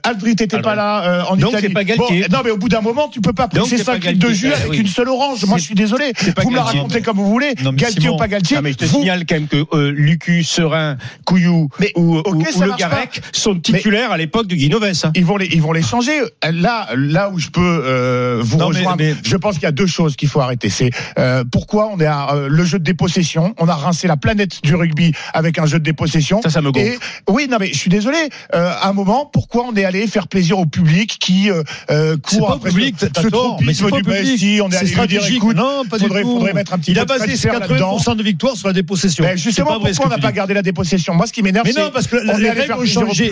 Aldrit 0.03 0.31
était 0.31 0.59
pas 0.59 0.75
là 0.75 1.03
euh, 1.03 1.23
en 1.29 1.35
Donc, 1.35 1.51
Italie. 1.51 1.73
pas 1.73 1.83
non 2.31 2.39
mais 2.43 2.51
au 2.51 2.57
bout 2.57 2.69
d'un 2.69 2.81
moment, 2.81 3.07
tu 3.09 3.21
peux 3.21 3.33
pas 3.33 3.47
presser 3.47 3.77
c'est 3.77 3.83
pas 3.83 3.93
5 3.93 4.03
litres 4.05 4.27
de 4.27 4.33
jus 4.33 4.51
Ah, 4.53 4.57
avec 4.57 4.71
oui. 4.71 4.77
une 4.79 4.87
seule 4.87 5.09
orange. 5.09 5.45
Moi, 5.45 5.57
je 5.57 5.63
suis 5.63 5.75
désolé. 5.75 6.13
Vous 6.41 6.49
me 6.49 6.55
la 6.55 6.63
racontez 6.63 7.01
comme 7.01 7.17
vous 7.17 7.29
voulez. 7.29 7.53
Non, 7.63 7.73
Galtier 7.73 8.01
Simon- 8.01 8.15
ou 8.15 8.17
pas 8.17 8.27
Galtier. 8.27 8.57
Ah, 8.57 8.61
mais 8.61 8.71
je 8.71 8.77
te 8.77 8.85
vous- 8.85 8.99
signale 8.99 9.25
quand 9.27 9.35
même 9.35 9.47
que 9.47 9.63
euh, 9.73 9.91
Lucu, 9.91 10.43
Serein, 10.43 10.97
Couillou 11.25 11.69
Mais, 11.79 11.91
ou, 11.95 12.17
ok, 12.17 12.27
ou- 12.35 12.45
ça 12.51 12.59
ou 12.59 12.71
Le 12.71 12.75
Garec 12.77 13.21
sont 13.33 13.55
titulaires 13.55 14.11
à 14.11 14.17
l'époque 14.17 14.47
du 14.47 14.55
Guinoves. 14.55 14.83
hein. 15.03 15.11
Ils 15.15 15.25
vont 15.25 15.37
les, 15.37 15.47
ils 15.47 15.61
vont 15.61 15.71
les 15.73 15.81
changer. 15.83 16.19
Là, 16.49 16.87
là 16.95 17.29
où 17.29 17.37
je 17.39 17.49
peux 17.49 17.61
euh, 17.85 18.39
vous 18.43 18.57
Non, 18.57 18.67
rejoindre, 18.67 19.03
je 19.23 19.35
pense 19.37 19.55
qu'il 19.55 19.63
y 19.63 19.67
a 19.67 19.71
deux 19.71 19.87
choses 19.87 20.15
qu'il 20.15 20.29
faut 20.29 20.39
arrêter. 20.41 20.69
C'est 20.69 20.91
euh, 21.17 21.43
pourquoi 21.51 21.89
on 21.93 21.99
est 21.99 22.05
à 22.05 22.30
euh, 22.35 22.47
le 22.49 22.63
jeu 22.65 22.79
de 22.79 22.83
dépossession. 22.83 23.53
On 23.59 23.67
a 23.67 23.75
rincé 23.75 24.07
la 24.07 24.17
planète 24.17 24.61
du 24.63 24.75
rugby 24.75 25.13
avec 25.33 25.57
un 25.59 25.65
jeu 25.65 25.79
de 25.79 25.83
dépossession. 25.83 26.41
Ça, 26.41 26.49
ça 26.49 26.61
me 26.61 26.71
gonfle. 26.71 26.87
Et 26.87 26.97
oui, 27.29 27.47
non, 27.49 27.57
mais 27.59 27.67
je 27.67 27.77
suis 27.77 27.89
désolé. 27.89 28.17
Euh, 28.53 28.71
à 28.79 28.89
un 28.89 28.93
moment, 28.93 29.29
pourquoi 29.31 29.65
on 29.67 29.75
est 29.75 29.85
allé 29.85 30.07
faire 30.07 30.27
plaisir 30.27 30.59
au 30.59 30.65
public 30.65 31.17
qui 31.19 31.49
euh, 31.49 31.63
euh, 31.89 32.17
court 32.17 32.47
pas 32.47 32.53
après 32.55 32.69
public, 32.69 32.95
ce, 32.99 33.05
ce 33.21 33.27
tort, 33.27 33.59
mais 33.63 33.73
c'est 33.73 33.89
du. 33.89 34.01
Messi 34.03 34.59
On 34.61 34.69
est 34.69 34.85
C'est 34.85 34.99
allé 34.99 35.01
lui 35.01 35.07
dire, 35.07 35.25
écoute, 35.35 35.55
Non, 35.55 35.83
pas 35.89 35.97
faudrait, 35.99 36.53
mettre 36.53 36.73
un 36.73 36.77
petit 36.77 36.91
Il 36.91 36.95
peu 36.95 37.01
a 37.01 37.05
basé 37.05 37.35
ses 37.35 37.49
fer 37.49 37.59
là-dedans. 37.59 37.97
80% 37.97 38.17
de 38.17 38.23
victoire 38.23 38.55
sur 38.55 38.67
la 38.67 38.73
dépossession. 38.73 39.23
Ben 39.23 39.37
justement, 39.37 39.79
pourquoi 39.79 40.05
on 40.05 40.09
n'a 40.09 40.17
pas 40.17 40.31
gardé 40.31 40.53
la 40.53 40.61
dépossessation 40.61 41.13
Moi, 41.13 41.27
ce 41.27 41.33
qui 41.33 41.43
m'énerve, 41.43 41.65
Mais 41.65 41.73
c'est 41.73 41.81
non, 41.81 41.91
parce 41.91 42.07
que 42.07 42.17
les 42.17 42.29
est 42.29 42.33
allé 42.33 42.49
règles 42.49 42.65
faire 42.65 42.79
ont 42.79 42.85
changé. 42.85 43.29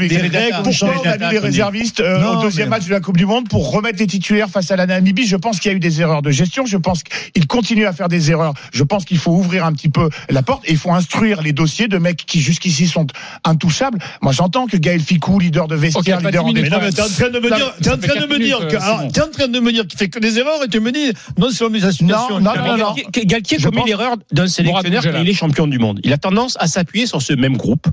Pourquoi 0.64 1.02
on 1.06 1.10
a 1.10 1.18
mis 1.18 1.32
les 1.32 1.40
réservistes 1.40 2.02
au 2.02 2.42
deuxième 2.42 2.70
match 2.70 2.86
de 2.86 2.92
la 2.92 3.00
Coupe 3.00 3.18
du 3.18 3.26
Monde 3.26 3.48
pour 3.50 3.72
remettre 3.72 4.00
les 4.00 4.08
titulaires 4.08 4.50
face 4.50 4.72
à 4.72 4.76
la 4.76 4.86
Namibie? 4.86 5.26
Je 5.26 5.36
pense 5.36 5.60
qu'il 5.60 5.72
y 5.72 5.74
a 5.74 5.78
eu 5.78 5.80
des 5.80 6.02
erreurs 6.02 6.22
de 6.22 6.32
gestion. 6.32 6.66
Je 6.66 6.78
pense 6.78 7.04
qu'il 7.04 7.48
continue 7.48 7.86
à 7.86 7.94
faire 7.94 8.08
des 8.08 8.32
erreurs. 8.32 8.54
Je 8.72 8.84
pense 8.90 9.06
qu'il 9.06 9.18
faut 9.18 9.32
ouvrir 9.32 9.64
un 9.66 9.72
petit 9.72 9.88
peu 9.88 10.10
la 10.30 10.44
porte 10.44 10.68
et 10.68 10.72
il 10.72 10.78
faut 10.78 10.92
instruire 10.92 11.42
les 11.42 11.54
dossiers 11.54 11.88
de 11.88 11.98
mecs 11.98 12.26
qui 12.26 12.42
jusqu'ici 12.42 12.88
sont 12.88 13.08
intouchables. 13.46 14.00
Moi, 14.22 14.34
j'entends 14.34 14.68
que 14.68 14.76
Gaël 14.76 15.00
Ficou, 15.00 15.40
leader 15.40 15.68
de 15.68 15.76
vestiaire, 15.76 16.18
Ok, 16.18 16.24
pas 16.24 16.30
leader 16.30 16.44
en 16.44 16.48
minutes, 16.48 16.64
Mais 16.64 16.70
non, 16.70 16.80
mais 16.82 16.90
défense. 16.90 17.16
t'es 17.16 17.24
en 17.24 17.30
train 17.30 17.40
de 17.40 17.40
me 17.40 17.56
dire, 17.56 17.76
t'es 17.82 17.90
en 17.90 17.92
ça 17.94 17.98
fait 17.98 18.08
train 18.08 18.16
de 18.16 18.20
quatre 18.22 18.30
me 18.30 18.40
dire 18.40 18.60
minutes, 18.60 18.72
que, 18.72 18.76
euh, 18.76 18.82
alors, 18.82 19.12
t'es 19.12 19.22
en 19.22 19.30
train 19.32 19.48
de 19.48 19.60
me 19.60 19.72
dire 19.72 19.88
qu'il 19.88 19.98
fait 19.98 20.10
que 20.10 20.20
des 20.20 20.38
erreurs 20.40 20.64
et 20.64 20.68
tu 20.68 20.80
me 20.80 20.92
dis, 20.92 21.12
non, 21.38 21.50
c'est 21.52 21.64
la 21.70 21.92
situation. 21.92 22.40
Non, 22.40 22.54
non, 22.56 22.68
non, 22.68 22.78
non. 22.78 22.96
Galtier, 23.26 23.60
Je 23.60 23.70
commet 23.70 23.84
l'erreur 23.86 24.16
d'un 24.32 24.48
sélectionneur 24.48 25.04
quand 25.04 25.22
il 25.22 25.30
est 25.30 25.34
champion 25.34 25.68
du 25.68 25.80
monde. 25.80 26.00
Il 26.04 26.12
a 26.14 26.18
tendance 26.18 26.58
à 26.60 26.68
s'appuyer 26.68 27.06
sur 27.06 27.22
ce 27.22 27.34
même 27.34 27.58
groupe. 27.58 27.88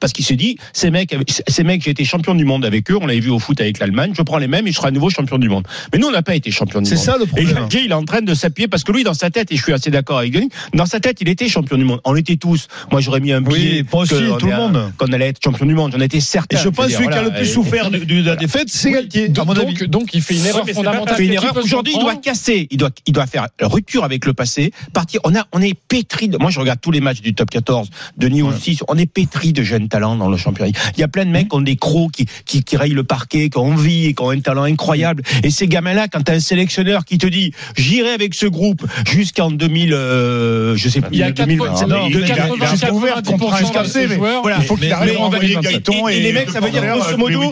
Parce 0.00 0.12
qu'il 0.12 0.24
se 0.24 0.34
dit, 0.34 0.58
ces 0.72 0.90
mecs, 0.90 1.14
ces 1.48 1.64
mecs, 1.64 1.82
j'ai 1.82 1.90
été 1.90 2.04
champion 2.04 2.34
du 2.34 2.44
monde 2.44 2.64
avec 2.64 2.88
eux, 2.90 2.96
on 3.00 3.06
l'avait 3.06 3.18
vu 3.20 3.30
au 3.30 3.38
foot 3.40 3.60
avec 3.60 3.78
l'Allemagne, 3.80 4.12
je 4.16 4.22
prends 4.22 4.38
les 4.38 4.46
mêmes 4.46 4.66
et 4.66 4.70
je 4.70 4.76
serai 4.76 4.88
à 4.88 4.90
nouveau 4.92 5.10
champion 5.10 5.38
du 5.38 5.48
monde. 5.48 5.66
Mais 5.92 5.98
nous, 5.98 6.06
on 6.06 6.12
n'a 6.12 6.22
pas 6.22 6.36
été 6.36 6.50
champion 6.52 6.80
du 6.80 6.88
C'est 6.88 6.94
monde. 6.94 7.04
ça 7.04 7.16
le 7.18 7.24
Et 7.24 7.26
problème. 7.26 7.54
Galtier, 7.54 7.80
il 7.84 7.90
est 7.90 7.94
en 7.94 8.04
train 8.04 8.20
de 8.22 8.32
s'appuyer 8.32 8.68
parce 8.68 8.84
que 8.84 8.92
lui, 8.92 9.02
dans 9.02 9.14
sa 9.14 9.30
tête, 9.30 9.50
et 9.50 9.56
je 9.56 9.62
suis 9.62 9.72
assez 9.72 9.90
d'accord 9.90 10.18
avec 10.18 10.32
lui, 10.34 10.48
dans 10.72 10.86
sa 10.86 11.00
tête, 11.00 11.16
il 11.20 11.28
était 11.28 11.48
champion 11.48 11.76
du 11.76 11.84
monde. 11.84 12.00
On 12.04 12.12
l'était 12.12 12.36
tous. 12.36 12.68
Moi, 12.92 13.00
j'aurais 13.00 13.18
mis 13.20 13.32
un 13.32 13.42
Oui, 13.44 13.58
pied. 13.58 13.84
moi 13.92 14.02
aussi, 14.02 14.14
tout 14.38 14.46
le 14.46 14.54
monde. 14.56 14.92
Qu'on 14.98 15.12
allait 15.12 15.28
être 15.28 15.42
champion 15.42 15.66
du 15.66 15.74
monde. 15.74 15.90
J'en 15.92 16.00
étais 16.00 16.20
certain. 16.20 16.56
Et 16.56 16.60
je 16.62 16.68
pense 16.68 16.86
que 16.86 16.92
celui 16.92 17.08
qui 17.08 17.14
a 17.14 17.22
le 17.22 17.30
plus 17.30 17.42
et- 17.42 17.52
souffert 17.52 17.90
de, 17.90 17.98
de 17.98 18.22
la 18.22 18.36
défaite, 18.36 18.68
c'est 18.68 18.92
Galtier, 18.92 19.28
Donc, 19.28 19.52
donc, 19.54 19.82
donc, 19.84 20.14
il 20.14 20.22
fait 20.22 20.34
une 20.34 20.46
erreur 20.46 20.62
c'est 20.66 20.74
pas 20.74 20.78
fondamentale. 20.78 21.16
fait 21.16 21.24
une 21.26 21.32
erreur. 21.32 21.56
Aujourd'hui, 21.56 21.94
il 21.96 22.00
doit 22.00 22.14
casser. 22.16 22.68
Il 22.70 22.76
doit, 22.76 22.90
il 23.06 23.12
doit 23.12 23.26
faire 23.26 23.48
rupture 23.60 24.04
avec 24.04 24.24
le 24.26 24.32
passé. 24.32 24.72
Partir. 24.92 25.20
On 25.24 25.34
a, 25.34 25.44
on 25.52 25.60
est 25.60 25.74
pétri 25.88 26.28
de, 26.28 26.38
moi, 26.38 26.50
je 26.50 26.60
regarde 26.60 26.80
tous 26.80 26.92
les 26.92 27.00
matchs 27.00 27.20
du 27.20 27.34
top 27.34 27.50
14. 27.50 27.88
Denis 28.16 28.42
aussi. 28.42 28.78
On 28.88 28.96
est 28.96 29.06
pétri 29.10 29.52
de 29.52 29.62
jeunes 29.62 29.77
talents 29.86 30.16
dans 30.16 30.28
le 30.28 30.36
championnat. 30.36 30.72
Il 30.96 31.00
y 31.00 31.04
a 31.04 31.08
plein 31.08 31.24
de 31.24 31.30
mecs 31.30 31.48
qui 31.50 31.56
ont 31.56 31.60
des 31.60 31.76
crocs, 31.76 32.10
qui, 32.12 32.26
qui, 32.44 32.64
qui 32.64 32.76
rayent 32.76 32.92
le 32.94 33.04
parquet, 33.04 33.48
qui 33.50 33.58
ont 33.58 33.66
envie 33.66 34.06
et 34.06 34.14
qui 34.14 34.22
ont 34.22 34.30
un 34.30 34.40
talent 34.40 34.64
incroyable. 34.64 35.22
Et 35.44 35.50
ces 35.50 35.68
gamins-là, 35.68 36.08
quand 36.08 36.22
t'as 36.22 36.34
un 36.34 36.40
sélectionneur 36.40 37.04
qui 37.04 37.18
te 37.18 37.26
dit, 37.26 37.52
j'irai 37.76 38.10
avec 38.10 38.34
ce 38.34 38.46
groupe 38.46 38.84
jusqu'en 39.06 39.50
2000, 39.50 39.92
euh, 39.94 40.74
je 40.76 40.88
sais 40.88 41.00
plus, 41.00 41.10
Il 41.12 41.18
y 41.18 41.22
a 41.22 41.30
2000, 41.30 41.58
quatre- 41.58 41.86
non, 41.86 42.06
il 42.08 42.14
y 42.14 42.16
a 42.16 42.20
2000, 42.20 42.34
80, 42.34 42.54
ouvert 42.92 43.16
90% 43.20 43.22
contre 43.38 43.52
un 43.54 43.58
de 43.60 43.64
escarcé, 43.64 43.92
ces 44.02 44.06
mais 44.08 44.14
joueurs. 44.16 44.42
voilà. 44.42 44.56
Il 44.60 44.64
faut 44.64 44.76
qu'il 44.76 44.92
arrive 44.92 45.16
à 45.16 45.20
envoyer 45.20 45.56
Gaëtan 45.60 46.08
et, 46.08 46.16
et 46.16 46.20
les 46.20 46.32
mecs, 46.32 46.50
ça 46.50 46.60
veut 46.60 46.70
dire 46.70 46.82
grosso 46.84 47.16
modo, 47.16 47.50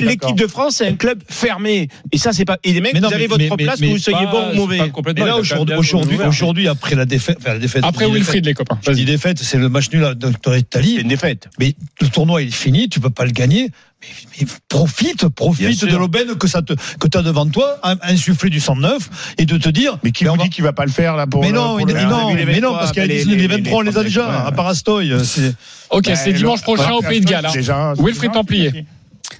l'équipe 0.00 0.36
de 0.36 0.46
France, 0.46 0.76
c'est 0.76 0.86
un 0.88 0.94
club 0.94 1.20
fermé. 1.28 1.88
Et 2.12 2.18
ça, 2.18 2.32
c'est 2.32 2.44
pas. 2.44 2.58
Et 2.64 2.72
les 2.72 2.80
mecs, 2.80 2.94
non, 3.00 3.08
vous 3.08 3.14
avez 3.14 3.26
votre 3.26 3.56
place, 3.56 3.80
que 3.80 3.86
vous 3.86 3.98
soyez 3.98 4.26
bon 4.26 4.50
ou 4.52 4.56
mauvais. 4.56 4.78
Mais 4.78 5.20
là, 5.24 5.36
il 5.42 5.72
a 5.72 6.28
aujourd'hui, 6.28 6.68
après 6.68 6.94
la 6.94 7.04
défaite. 7.04 7.38
Après 7.82 8.06
Wilfried, 8.10 8.44
les 8.46 8.54
copains. 8.54 8.78
Je 8.86 8.92
dis 8.92 9.04
défaite, 9.04 9.38
c'est 9.38 9.58
le 9.58 9.68
match 9.68 9.90
nul 9.92 10.04
à- 10.04 10.14
de 10.14 10.28
de 10.28 10.52
l'Italie. 10.52 10.94
C'est 10.96 11.02
une 11.02 11.08
défaite. 11.08 11.48
Mais 11.58 11.74
le 12.00 12.08
tournoi 12.08 12.42
il 12.42 12.48
est 12.48 12.50
fini, 12.50 12.88
tu 12.88 13.00
peux 13.00 13.10
pas 13.10 13.24
le 13.24 13.30
gagner. 13.32 13.70
Mais, 14.02 14.08
mais 14.40 14.46
profite, 14.68 15.26
profite 15.28 15.84
de 15.86 15.96
l'aubaine 15.96 16.34
que 16.36 16.46
ça 16.46 16.60
te, 16.62 16.74
que 17.00 17.08
t'as 17.08 17.22
devant 17.22 17.46
toi, 17.48 17.78
un- 17.82 17.96
insuffler 18.02 18.50
du 18.50 18.60
sang 18.60 18.76
neuf 18.76 19.08
et 19.38 19.46
de 19.46 19.56
te 19.56 19.68
dire. 19.70 19.98
Mais 20.02 20.12
qui 20.12 20.24
mais 20.24 20.30
vous 20.30 20.36
va- 20.36 20.42
dit 20.44 20.50
qu'il 20.50 20.64
va 20.64 20.72
pas 20.74 20.84
le 20.84 20.90
faire 20.92 21.16
là 21.16 21.26
pour 21.26 21.40
mais 21.40 21.48
le- 21.48 21.54
non, 21.54 21.78
pour 21.78 21.88
il- 21.88 21.94
le- 21.94 22.02
non, 22.02 22.34
mais 22.34 22.44
non, 22.60 22.72
23, 22.72 22.78
parce 22.78 22.92
qu'il 22.92 23.02
y 23.02 23.04
a 23.04 23.08
les- 23.08 23.16
19, 23.24 23.36
les 23.36 23.48
les- 23.48 23.56
23, 23.56 23.78
on 23.78 23.80
les 23.82 23.96
a 23.98 24.02
déjà, 24.02 24.28
ouais. 24.28 24.46
à 24.48 24.52
Parastoy. 24.52 25.12
C'est, 25.24 25.54
Ok, 25.90 26.04
Ben, 26.04 26.16
c'est 26.16 26.32
dimanche 26.32 26.62
prochain 26.62 26.92
au 26.92 27.00
Pays 27.00 27.20
de 27.20 27.26
Galles. 27.26 27.46
hein. 27.46 27.94
Wilfried 27.98 28.32
Templier. 28.32 28.84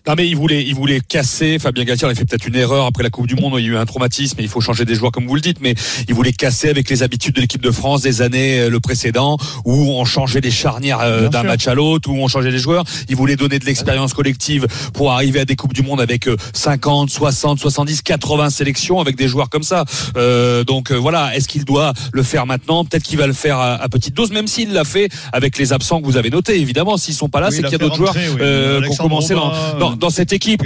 Non 0.06 0.14
mais 0.16 0.28
il 0.28 0.36
voulait, 0.36 0.62
il 0.64 0.74
voulait 0.74 1.00
casser. 1.00 1.58
Fabien 1.58 1.82
Galtier, 1.84 2.06
il 2.06 2.10
a 2.12 2.14
fait 2.14 2.24
peut-être 2.24 2.46
une 2.46 2.54
erreur 2.54 2.86
après 2.86 3.02
la 3.02 3.10
Coupe 3.10 3.26
du 3.26 3.34
Monde. 3.34 3.54
Il 3.58 3.64
y 3.64 3.68
a 3.68 3.72
eu 3.72 3.76
un 3.76 3.86
traumatisme. 3.86 4.38
et 4.38 4.42
Il 4.44 4.48
faut 4.48 4.60
changer 4.60 4.84
des 4.84 4.94
joueurs 4.94 5.10
comme 5.10 5.26
vous 5.26 5.34
le 5.34 5.40
dites, 5.40 5.58
mais 5.60 5.74
il 6.08 6.14
voulait 6.14 6.32
casser 6.32 6.68
avec 6.68 6.88
les 6.88 7.02
habitudes 7.02 7.34
de 7.34 7.40
l'équipe 7.40 7.60
de 7.60 7.70
France 7.72 8.02
des 8.02 8.22
années 8.22 8.60
euh, 8.60 8.70
le 8.70 8.78
précédent, 8.78 9.36
où 9.64 9.74
on 9.74 10.04
changeait 10.04 10.40
les 10.40 10.50
charnières 10.52 11.00
euh, 11.00 11.28
d'un 11.28 11.42
match 11.42 11.66
à 11.66 11.74
l'autre, 11.74 12.08
où 12.08 12.14
on 12.14 12.28
changeait 12.28 12.52
les 12.52 12.58
joueurs. 12.58 12.84
Il 13.08 13.16
voulait 13.16 13.34
donner 13.36 13.58
de 13.58 13.64
l'expérience 13.64 14.14
collective 14.14 14.66
pour 14.94 15.10
arriver 15.10 15.40
à 15.40 15.44
des 15.44 15.56
coupes 15.56 15.74
du 15.74 15.82
monde 15.82 16.00
avec 16.00 16.28
euh, 16.28 16.36
50, 16.52 17.10
60, 17.10 17.58
70, 17.58 18.02
80 18.02 18.50
sélections 18.50 19.00
avec 19.00 19.16
des 19.16 19.26
joueurs 19.26 19.48
comme 19.48 19.64
ça. 19.64 19.84
Euh, 20.16 20.62
donc 20.62 20.92
euh, 20.92 20.94
voilà, 20.94 21.34
est-ce 21.36 21.48
qu'il 21.48 21.64
doit 21.64 21.92
le 22.12 22.22
faire 22.22 22.46
maintenant? 22.46 22.84
Peut-être 22.84 23.02
qu'il 23.02 23.18
va 23.18 23.26
le 23.26 23.32
faire 23.32 23.58
à, 23.58 23.74
à 23.74 23.88
petite 23.88 24.14
dose, 24.14 24.30
même 24.30 24.46
s'il 24.46 24.72
l'a 24.72 24.84
fait 24.84 25.08
avec 25.32 25.58
les 25.58 25.72
absents 25.72 26.00
que 26.00 26.06
vous 26.06 26.16
avez 26.16 26.30
notés. 26.30 26.60
Évidemment, 26.60 26.96
s'ils 26.96 27.14
sont 27.14 27.28
pas 27.28 27.40
là, 27.40 27.48
Oui, 27.50 27.56
c'est 27.56 27.62
qu'il 27.62 27.72
y 27.72 27.74
a 27.74 27.78
d'autres 27.78 27.96
joueurs 27.96 28.14
oui. 28.16 28.36
euh, 28.40 28.80
qui 28.82 28.90
ont 28.90 28.94
commencé 28.94 29.34
dans, 29.34 29.95
dans 29.98 30.10
cette 30.10 30.32
équipe. 30.32 30.62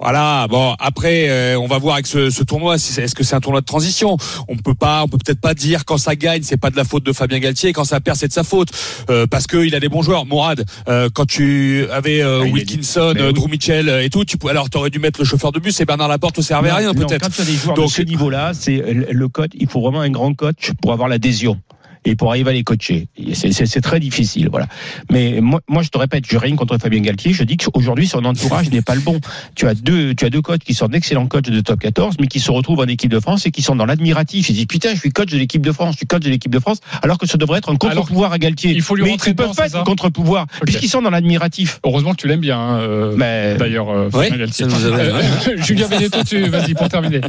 Voilà. 0.00 0.46
Bon, 0.48 0.74
après, 0.78 1.28
euh, 1.28 1.58
on 1.58 1.66
va 1.66 1.78
voir 1.78 1.94
avec 1.94 2.06
ce, 2.06 2.30
ce 2.30 2.42
tournoi. 2.42 2.78
si 2.78 2.98
Est-ce 3.00 3.14
que 3.14 3.24
c'est 3.24 3.34
un 3.34 3.40
tournoi 3.40 3.60
de 3.60 3.66
transition? 3.66 4.16
On 4.48 4.56
peut 4.56 4.74
pas, 4.74 5.02
on 5.04 5.08
peut 5.08 5.18
peut-être 5.24 5.40
pas 5.40 5.54
dire 5.54 5.84
quand 5.84 5.98
ça 5.98 6.16
gagne, 6.16 6.42
c'est 6.42 6.56
pas 6.56 6.70
de 6.70 6.76
la 6.76 6.84
faute 6.84 7.04
de 7.04 7.12
Fabien 7.12 7.38
Galtier, 7.38 7.70
et 7.70 7.72
quand 7.72 7.84
ça 7.84 8.00
perd, 8.00 8.16
c'est 8.16 8.28
de 8.28 8.32
sa 8.32 8.44
faute, 8.44 8.68
euh, 9.10 9.26
parce 9.26 9.46
que 9.46 9.64
il 9.64 9.74
a 9.74 9.80
des 9.80 9.88
bons 9.88 10.02
joueurs. 10.02 10.26
Mourad, 10.26 10.64
euh, 10.88 11.08
quand 11.12 11.26
tu 11.26 11.86
avais 11.90 12.22
euh, 12.22 12.42
Ah, 12.44 12.50
Wilkinson, 12.50 13.14
euh, 13.16 13.28
oui. 13.28 13.32
Drew 13.34 13.48
Mitchell 13.48 13.88
euh, 13.88 14.02
et 14.04 14.10
tout, 14.10 14.24
tu, 14.24 14.36
alors 14.48 14.70
t'aurais 14.70 14.90
dû 14.90 14.98
mettre 14.98 15.20
le 15.20 15.24
chauffeur 15.24 15.52
de 15.52 15.58
bus 15.60 15.80
et 15.80 15.84
Bernard 15.84 16.08
Laporte 16.08 16.38
au 16.38 16.42
servait 16.42 16.70
à 16.70 16.76
rien 16.76 16.94
peut-être. 16.94 17.22
Quand 17.22 17.30
tu 17.34 17.40
as 17.42 17.44
des 17.44 17.54
joueurs 17.54 17.76
de 17.76 17.80
Donc- 17.82 17.90
ce 17.90 18.02
niveau-là, 18.02 18.52
c'est 18.54 18.82
le 18.82 19.28
coach. 19.28 19.50
Il 19.54 19.68
faut 19.68 19.80
vraiment 19.80 20.00
un 20.00 20.10
grand 20.10 20.34
coach 20.34 20.70
pour 20.82 20.92
avoir 20.92 21.08
l'adhésion 21.08 21.58
et 22.04 22.16
pour 22.16 22.30
arriver 22.30 22.50
à 22.50 22.52
les 22.52 22.64
coacher. 22.64 23.08
C'est 23.34 23.80
très 23.80 24.00
difficile, 24.00 24.48
voilà. 24.50 24.66
Mais 25.10 25.40
moi, 25.40 25.60
moi, 25.68 25.82
je 25.82 25.88
te 25.88 25.98
répète, 25.98 26.24
je 26.28 26.36
rien 26.36 26.56
contre 26.56 26.78
Fabien 26.78 27.00
Galtier. 27.00 27.32
Je 27.32 27.44
dis 27.44 27.56
qu'aujourd'hui, 27.56 28.06
son 28.06 28.24
entourage 28.24 28.70
n'est 28.70 28.82
pas 28.82 28.94
le 28.94 29.00
bon. 29.00 29.20
Tu 29.54 29.66
as 29.66 29.74
deux, 29.74 30.14
tu 30.14 30.24
as 30.24 30.30
deux 30.30 30.42
coachs 30.42 30.62
qui 30.62 30.74
sont 30.74 30.88
d'excellents 30.88 31.26
coachs 31.26 31.50
de 31.50 31.60
top 31.60 31.80
14, 31.80 32.16
mais 32.20 32.26
qui 32.26 32.40
se 32.40 32.50
retrouvent 32.50 32.80
en 32.80 32.86
équipe 32.86 33.10
de 33.10 33.20
France 33.20 33.46
et 33.46 33.50
qui 33.50 33.62
sont 33.62 33.76
dans 33.76 33.86
l'admiratif. 33.86 34.48
Ils 34.50 34.54
disent 34.54 34.66
putain, 34.66 34.94
je 34.94 35.00
suis 35.00 35.10
coach 35.10 35.30
de 35.30 35.38
l'équipe 35.38 35.62
de 35.62 35.72
France, 35.72 35.92
je 35.92 35.98
suis 35.98 36.06
coach 36.06 36.22
de 36.22 36.30
l'équipe 36.30 36.52
de 36.52 36.58
France, 36.58 36.78
alors 37.02 37.18
que 37.18 37.26
ça 37.26 37.38
devrait 37.38 37.58
être 37.58 37.70
un 37.70 37.76
contre-pouvoir 37.76 38.32
à 38.32 38.38
Galtier. 38.38 38.72
il 38.72 38.82
faut 38.82 38.94
lui 38.94 39.04
mais 39.04 39.10
rentrer 39.10 39.30
ils 39.30 39.36
peuvent 39.36 39.54
pas 39.54 39.66
être 39.66 39.84
contre-pouvoir 39.84 40.46
puisqu'ils 40.64 40.88
sont 40.88 41.02
dans 41.02 41.10
l'admiratif. 41.10 41.80
Heureusement 41.84 42.12
que 42.12 42.16
tu 42.16 42.28
l'aimes 42.28 42.40
bien, 42.40 42.58
hein, 42.58 42.80
euh, 42.80 43.14
Mais 43.16 43.56
d'ailleurs, 43.56 43.90
euh, 43.90 44.10
Fabien 44.10 44.36
Galtier. 44.36 44.66
Euh, 44.66 45.20
Julien 45.56 45.88
Benetton, 45.88 46.22
tu, 46.24 46.42
vas-y 46.44 46.74
pour 46.74 46.88
terminer. 46.88 47.20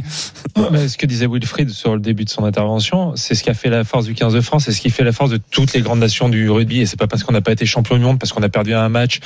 Mais 0.70 0.88
ce 0.88 0.98
que 0.98 1.06
disait 1.06 1.26
Wilfried 1.26 1.70
sur 1.70 1.94
le 1.94 2.00
début 2.00 2.24
de 2.24 2.30
son 2.30 2.44
intervention, 2.44 3.14
c'est 3.16 3.34
ce 3.34 3.42
qui 3.42 3.50
a 3.50 3.54
fait 3.54 3.70
la 3.70 3.84
force 3.84 4.06
du 4.06 4.14
15 4.14 4.34
de 4.34 4.40
France, 4.40 4.65
c'est 4.66 4.72
ce 4.72 4.80
qui 4.80 4.90
fait 4.90 5.04
la 5.04 5.12
force 5.12 5.30
de 5.30 5.36
toutes 5.36 5.72
les 5.74 5.80
grandes 5.80 6.00
nations 6.00 6.28
du 6.28 6.50
rugby. 6.50 6.80
Et 6.80 6.86
c'est 6.86 6.98
pas 6.98 7.06
parce 7.06 7.22
qu'on 7.22 7.32
n'a 7.32 7.40
pas 7.40 7.52
été 7.52 7.64
champion 7.66 7.96
du 7.96 8.02
monde, 8.02 8.18
parce 8.18 8.32
qu'on 8.32 8.42
a 8.42 8.48
perdu 8.48 8.74
un 8.74 8.88
match 8.88 9.20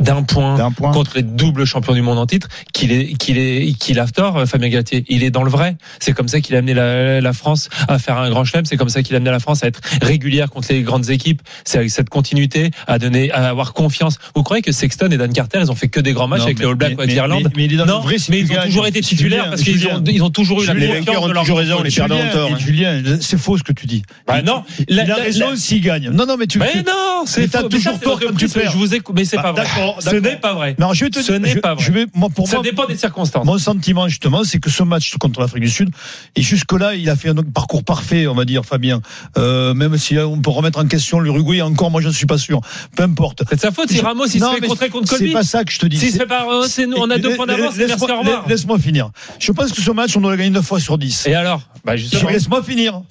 d'un 0.00 0.22
point, 0.22 0.56
D'un 0.56 0.72
point. 0.72 0.90
contre 0.90 1.12
les 1.16 1.22
doubles 1.22 1.64
champions 1.66 1.92
du 1.92 2.00
monde 2.00 2.18
en 2.18 2.26
titre 2.26 2.48
qu'il 2.72 2.92
est 2.92 3.12
qu'il 3.18 3.36
est 3.38 3.76
qu'il 3.78 4.00
a 4.00 4.06
tort 4.06 4.38
euh, 4.38 4.46
Fabien 4.46 4.70
Galtier 4.70 5.04
il 5.08 5.22
est 5.22 5.30
dans 5.30 5.42
le 5.42 5.50
vrai 5.50 5.76
c'est 6.00 6.12
comme 6.12 6.28
ça 6.28 6.40
qu'il 6.40 6.54
a 6.56 6.58
amené 6.58 6.72
la, 6.72 7.20
la 7.20 7.32
France 7.34 7.68
à 7.88 7.98
faire 7.98 8.16
un 8.16 8.30
grand 8.30 8.44
chelem 8.44 8.64
c'est 8.64 8.78
comme 8.78 8.88
ça 8.88 9.02
qu'il 9.02 9.14
a 9.14 9.18
amené 9.18 9.30
la 9.30 9.38
France 9.38 9.62
à 9.62 9.66
être 9.66 9.80
régulière 10.00 10.48
contre 10.50 10.68
les 10.72 10.80
grandes 10.82 11.10
équipes 11.10 11.42
c'est 11.64 11.76
avec 11.78 11.90
cette 11.90 12.08
continuité 12.08 12.70
à 12.86 12.98
donner 12.98 13.30
à 13.32 13.48
avoir 13.50 13.74
confiance 13.74 14.18
vous 14.34 14.42
croyez 14.42 14.62
que 14.62 14.72
Sexton 14.72 15.08
et 15.10 15.18
Dan 15.18 15.30
Carter 15.32 15.58
ils 15.62 15.70
ont 15.70 15.74
fait 15.76 15.88
que 15.88 16.00
des 16.00 16.14
grands 16.14 16.26
matchs 16.26 16.40
Non, 16.40 16.44
avec 16.46 16.58
mais- 16.58 16.64
les 16.64 16.70
All 16.70 16.76
Blacks 16.76 16.96
mais- 16.98 17.06
l'Irlande 17.06 17.42
mais- 17.44 17.50
mais 17.56 17.64
il 17.66 17.74
est 17.74 17.76
dans 17.76 17.86
non 17.86 17.98
le 17.98 18.02
vrai 18.04 18.18
si 18.18 18.30
mais 18.30 18.40
ils 18.40 18.50
ont 18.50 18.62
toujours 18.64 18.86
été 18.86 19.02
titulaires 19.02 19.40
Julien, 19.44 19.50
parce 19.50 19.62
qu'ils 19.62 19.86
ont 19.88 20.04
ils 20.06 20.22
ont 20.24 20.30
toujours 20.30 20.62
eu 20.62 20.66
la 20.66 20.74
Les 20.74 20.86
confiance 20.88 21.16
ont 21.18 21.28
de 21.28 21.32
leur 21.32 21.42
toujours 21.42 21.58
raison, 21.58 21.82
les 21.82 21.90
perdants 21.90 22.16
ont 22.16 22.32
tort. 22.32 22.50
hein. 22.54 22.58
Julien, 22.58 23.02
c'est 23.20 23.38
faux 23.38 23.58
ce 23.58 23.62
que 23.62 23.72
tu 23.72 23.86
dis. 23.86 24.02
Bah 24.26 24.40
non, 24.42 24.64
il 24.88 24.96
la- 24.96 25.02
a 25.14 25.16
raison 25.16 25.54
s'il 25.54 25.82
gagne. 25.82 26.08
Non, 26.10 26.24
non, 26.26 26.36
mais 26.38 26.46
tu. 26.46 26.58
mais 26.58 26.82
non, 26.86 27.24
c'est 27.26 27.46
t'as 27.48 27.62
toujours 27.64 28.00
tort 28.00 28.18
quand 28.18 28.34
tu 28.36 28.48
perds. 28.48 28.72
Je 28.72 28.76
vous 28.78 28.94
écoute, 28.94 29.14
mais 29.16 29.24
c'est 29.26 29.36
pas 29.36 29.52
vrai. 29.52 29.62
D'accord. 29.86 30.02
Ce 30.02 30.16
n'est 30.16 30.36
pas 30.36 30.54
vrai. 30.54 30.76
Non, 30.78 30.92
je 30.92 31.04
vais 31.04 31.10
te 31.10 31.20
Ce 31.22 31.32
n'est 31.32 31.56
pas 31.56 31.74
vrai. 31.74 31.84
Je 31.84 31.92
vais, 31.92 32.06
moi, 32.14 32.28
pour 32.34 32.48
Ça 32.48 32.56
moi, 32.56 32.62
dépend 32.64 32.86
des 32.86 32.96
circonstances. 32.96 33.44
Mon 33.44 33.58
sentiment, 33.58 34.08
justement, 34.08 34.44
c'est 34.44 34.58
que 34.58 34.70
ce 34.70 34.82
match 34.82 35.16
contre 35.18 35.40
l'Afrique 35.40 35.62
du 35.62 35.70
Sud, 35.70 35.90
et 36.36 36.42
jusque-là, 36.42 36.94
il 36.94 37.08
a 37.10 37.16
fait 37.16 37.28
un 37.30 37.34
parcours 37.34 37.84
parfait, 37.84 38.26
on 38.26 38.34
va 38.34 38.44
dire, 38.44 38.64
Fabien. 38.64 39.00
Euh, 39.38 39.74
même 39.74 39.96
si 39.98 40.18
on 40.18 40.40
peut 40.40 40.50
remettre 40.50 40.78
en 40.78 40.86
question 40.86 41.20
l'Uruguay, 41.20 41.60
encore, 41.62 41.90
moi, 41.90 42.00
je 42.00 42.08
ne 42.08 42.12
suis 42.12 42.26
pas 42.26 42.38
sûr. 42.38 42.60
Peu 42.96 43.02
importe. 43.02 43.42
C'est 43.48 43.56
de 43.56 43.60
sa 43.60 43.70
faute 43.70 43.90
si 43.90 44.00
Ramos 44.00 44.26
il 44.26 44.40
Non, 44.40 44.50
se 44.54 44.60
fait 44.60 44.66
contrer 44.66 44.88
contre 44.88 45.08
C'est 45.08 45.18
Colby. 45.18 45.32
pas 45.32 45.42
ça 45.44 45.64
que 45.64 45.72
je 45.72 45.78
te 45.78 45.86
dis. 45.86 45.98
Se 45.98 46.10
C'est- 46.10 46.26
pas, 46.26 46.46
euh, 46.50 46.66
c'est 46.68 46.86
nous, 46.86 46.96
on 46.98 47.10
a 47.10 47.18
deux 47.18 47.34
points 47.36 47.46
d'avance, 47.46 47.74
merci, 47.76 47.94
au 48.02 48.18
revoir. 48.18 48.48
Laisse-moi 48.48 48.78
finir. 48.78 49.10
Je 49.38 49.52
pense 49.52 49.72
que 49.72 49.80
ce 49.80 49.90
match, 49.90 50.16
on 50.16 50.20
doit 50.20 50.30
le 50.32 50.36
gagner 50.36 50.50
9 50.50 50.64
fois 50.64 50.80
sur 50.80 50.98
10. 50.98 51.26
Et 51.26 51.34
alors 51.34 51.62
Bah 51.84 51.96
justement. 51.96 52.30
Laisse-moi 52.30 52.62
finir. 52.62 53.02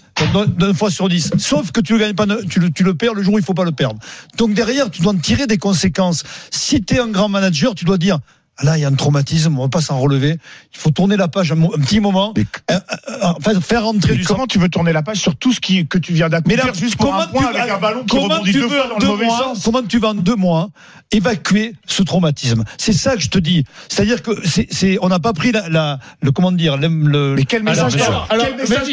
9 0.57 0.77
fois 0.77 0.91
sur 0.91 1.09
10. 1.09 1.31
Sauf 1.37 1.71
que 1.71 1.81
tu 1.81 1.93
le 1.93 1.99
gagnes 1.99 2.13
pas, 2.13 2.25
tu 2.49 2.59
le, 2.59 2.69
tu 2.71 2.83
le 2.83 2.93
perds 2.93 3.13
le 3.15 3.23
jour 3.23 3.33
où 3.33 3.39
il 3.39 3.43
faut 3.43 3.53
pas 3.53 3.63
le 3.63 3.71
perdre. 3.71 3.99
Donc 4.37 4.53
derrière, 4.53 4.89
tu 4.91 5.01
dois 5.01 5.13
en 5.13 5.17
tirer 5.17 5.47
des 5.47 5.57
conséquences. 5.57 6.23
Si 6.63 6.79
tu 6.79 6.99
un 6.99 7.07
grand 7.07 7.27
manager, 7.27 7.73
tu 7.73 7.85
dois 7.85 7.97
dire. 7.97 8.19
Là, 8.63 8.77
il 8.77 8.81
y 8.81 8.85
a 8.85 8.87
un 8.87 8.93
traumatisme, 8.93 9.57
on 9.57 9.63
va 9.63 9.69
pas 9.69 9.81
s'en 9.81 9.99
relever. 9.99 10.37
Il 10.73 10.77
faut 10.79 10.91
tourner 10.91 11.17
la 11.17 11.27
page 11.27 11.51
un, 11.51 11.55
petit 11.79 11.99
moment, 11.99 12.33
Mais- 12.35 12.45
euh, 12.71 12.79
euh, 13.09 13.15
enfin, 13.37 13.59
faire 13.59 13.83
rentrer 13.85 14.11
Mais 14.13 14.17
du 14.19 14.25
comment 14.25 14.47
tu 14.47 14.59
veux 14.59 14.69
tourner 14.69 14.93
la 14.93 15.01
page 15.01 15.17
sur 15.17 15.35
tout 15.35 15.51
ce 15.53 15.59
qui, 15.59 15.87
que 15.87 15.97
tu 15.97 16.13
viens 16.13 16.25
mais 16.27 16.31
d'accomplir 16.31 16.65
là, 16.67 16.73
juste 16.73 16.95
pour 16.97 17.13
un 17.13 17.27
point 17.27 17.49
tu- 17.51 17.59
avec 17.59 17.71
un 17.71 17.77
ballon 17.79 18.01
qui 18.01 18.05
comment 18.07 18.23
rebondit 18.35 18.51
tu 18.51 18.59
deux 18.59 18.67
fois 18.69 18.87
dans 18.87 18.97
le 18.99 19.05
mauvais 19.07 19.25
mois, 19.25 19.37
sens 19.39 19.63
Comment 19.63 19.81
tu 19.83 19.99
vas 19.99 20.09
en 20.09 20.13
deux 20.15 20.35
mois 20.35 20.69
évacuer 21.11 21.73
ce 21.87 22.03
traumatisme 22.03 22.63
C'est 22.77 22.93
ça 22.93 23.15
que 23.15 23.21
je 23.21 23.29
te 23.29 23.37
dis. 23.39 23.65
C'est-à-dire 23.89 24.21
que 24.21 24.31
c'est, 24.47 24.67
c'est, 24.71 24.97
on 25.01 25.09
n'a 25.09 25.19
pas 25.19 25.33
pris 25.33 25.51
la, 25.51 25.67
la, 25.69 25.99
le 26.21 26.31
comment 26.31 26.51
dire, 26.51 26.77
le, 26.77 26.87
le- 26.87 27.35
Mais 27.35 27.43
quel 27.45 27.63
message 27.63 27.95
alors, 27.97 28.27
quel 28.29 28.55
message 28.55 28.87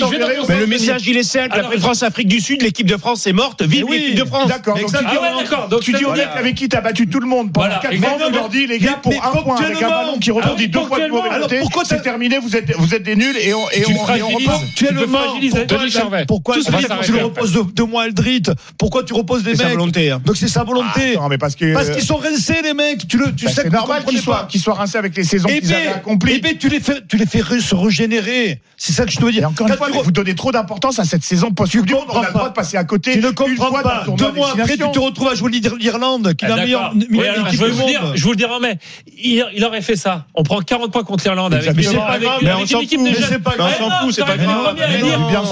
Mais 0.49 0.59
le 0.61 0.67
message, 0.67 1.07
il 1.07 1.17
est 1.17 1.23
simple. 1.23 1.53
Alors, 1.53 1.67
Après 1.67 1.79
France-Afrique 1.79 2.29
du 2.29 2.41
Sud, 2.41 2.63
l'équipe 2.63 2.87
de 2.89 2.97
France 2.97 3.27
est 3.27 3.33
morte. 3.33 3.63
Vive 3.63 3.85
Mais 3.85 3.91
oui, 3.91 3.99
l'équipe 4.01 4.19
de 4.21 4.25
France. 4.25 4.49
D'accord, 4.49 4.77
donc 4.79 4.87
tu 4.91 4.99
dis, 4.99 5.05
Ah 5.07 5.21
ouais, 5.23 5.43
d'accord. 5.43 5.69
Donc 5.69 5.81
tu 5.81 5.93
dis 5.93 6.05
avec 6.05 6.55
qui 6.57 6.69
t'as 6.69 6.81
battu 6.81 7.07
tout 7.09 7.21
le 7.21 7.27
monde 7.27 7.53
pendant 7.53 7.67
Voilà, 7.69 7.81
4 7.83 7.91
ans, 7.93 7.95
exactement. 7.97 8.27
tu 8.29 8.35
leur 8.35 8.49
dis, 8.49 8.67
les 8.67 8.79
gars, 8.79 8.99
pour 9.03 9.13
Mais 9.13 9.19
un 9.19 9.43
point 9.43 9.58
avec 9.65 9.83
un 9.83 9.89
ballon 9.89 10.19
qui 10.19 10.31
rebondit 10.31 10.65
Ah, 10.65 10.79
deux 10.79 10.87
fois 10.87 10.99
de 11.01 11.07
mauvais 11.09 11.23
côté, 11.23 11.35
Alors 11.35 11.49
pourquoi 11.61 11.83
t'as- 11.85 11.97
c'est 11.97 12.03
terminé, 12.03 12.39
vous 12.39 12.57
êtes, 12.57 12.75
vous 12.77 12.95
êtes 12.95 13.03
des 13.03 13.17
nuls 13.17 13.37
et 13.41 13.55
on, 13.55 13.69
et 13.71 13.83
Tu 13.83 13.93
on, 13.93 14.15
et 14.15 14.23
on 14.23 14.29
repart. 14.29 14.63
Actuellement, 14.63 15.09
pourquoi, 16.27 16.57
pourquoi 16.57 16.99
tu, 17.05 17.13
reposes 17.17 17.53
deux, 17.53 17.65
deux 17.75 17.85
mois 17.85 18.07
Eldrit 18.07 18.43
Pourquoi 18.79 19.03
tu 19.05 19.13
reposes 19.15 19.43
des 19.43 19.53
C'est 19.53 19.63
sa 19.63 19.65
mecs 19.69 19.79
volonté. 19.79 20.11
hein. 20.11 20.21
Donc 20.25 20.37
c'est 20.37 20.49
sa 20.49 20.65
volonté. 20.65 21.15
Ah, 21.17 21.21
non, 21.21 21.29
mais 21.29 21.39
parce 21.39 21.55
que. 21.57 21.73
Parce 21.75 21.91
qu'ils 21.91 22.03
sont 22.05 22.17
rincés 22.17 22.61
les 22.63 22.75
mecs. 22.75 23.07
Tu 23.09 23.17
le, 23.19 23.35
tu 23.35 23.45
bah, 23.47 23.51
sais 23.51 23.63
c'est 23.63 23.69
que 23.69 23.73
normal 23.75 24.05
qu'ils 24.05 24.21
soient, 24.21 24.41
pas. 24.41 24.47
qu'ils 24.47 24.61
soient 24.61 24.75
rincés 24.75 24.99
avec 24.99 25.17
les 25.17 25.25
saisons 25.25 25.49
qu'ils 25.49 25.73
avaient 25.75 25.89
accomplies. 25.89 26.41
ben, 26.41 26.57
tu 26.59 26.69
les 26.69 26.81
fais, 26.81 27.01
tu 27.09 27.17
les 27.17 27.27
fais 27.27 27.43
se 27.61 27.75
régénérer. 27.75 28.61
C'est 28.77 28.93
ça 28.93 29.05
que 29.05 29.11
je 29.11 29.19
te 29.19 29.25
veux 29.25 29.33
dire. 29.33 29.43
Et 29.43 29.47
encore 29.47 29.67
une 29.69 29.75
fois, 29.75 29.89
vous 30.03 30.11
donnez 30.13 30.35
trop 30.35 30.53
d'importance 30.53 30.99
à 30.99 31.05
cette 31.05 31.25
saison 31.25 31.51
post-Coupe 31.51 31.87
du 31.87 31.95
Monde. 31.95 32.05
On 32.09 32.13
comprends 32.13 32.23
a 32.23 32.27
le 32.27 32.33
droit 32.33 32.43
pas. 32.45 32.49
de 32.51 32.55
passer 32.55 32.77
à 32.77 32.85
côté. 32.85 33.13
tu 33.13 33.19
ne 33.21 33.29
une 33.29 33.35
comprends 33.35 33.69
fois 33.69 33.83
pas. 33.83 34.05
Deux 34.17 34.31
mois 34.33 34.51
après, 34.53 34.77
tu 34.77 34.91
te 34.91 34.99
retrouves 34.99 35.29
à 35.29 35.35
jouer 35.35 35.51
l'Ir- 35.51 35.75
l'Irlande, 35.77 36.35
qui 36.35 36.45
est 36.45 36.49
Ah, 36.49 36.57
la 36.57 36.63
meilleure, 36.63 36.93
équipe 36.95 37.59
je 37.61 37.65
vais 37.65 37.71
du 37.71 37.77
monde. 37.77 38.13
je 38.15 38.23
vous 38.25 38.31
le 38.31 38.37
dire 38.37 38.51
en 38.53 38.61
mai. 38.61 38.79
Il, 39.39 39.47
il 39.57 39.65
aurait 39.65 39.83
fait 39.83 39.95
ça. 39.97 40.25
On 40.35 40.43
prend 40.43 40.61
40 40.61 40.91
points 40.91 41.05
contre 41.05 41.25
l'Irlande 41.25 41.55
avec, 41.55 41.75
mais 41.77 41.83
c'est 41.83 41.95
pas 41.97 42.17
Mais 42.21 42.27
avec, 42.27 42.29
on 42.43 42.57
avec 42.57 42.69
s'en 42.69 42.79
une 42.79 42.85
équipe 42.85 42.99
fout, 42.99 43.09
de 43.09 43.13
mais 43.13 43.19
jeunes. 43.21 43.29
c'est 43.31 43.43
pas 43.43 43.55
grave. 43.57 43.73
On 43.81 43.91
s'en 43.91 43.97
fout, 44.01 44.15
c'est 44.15 44.25
pas 44.25 44.37
grave. 44.37 44.77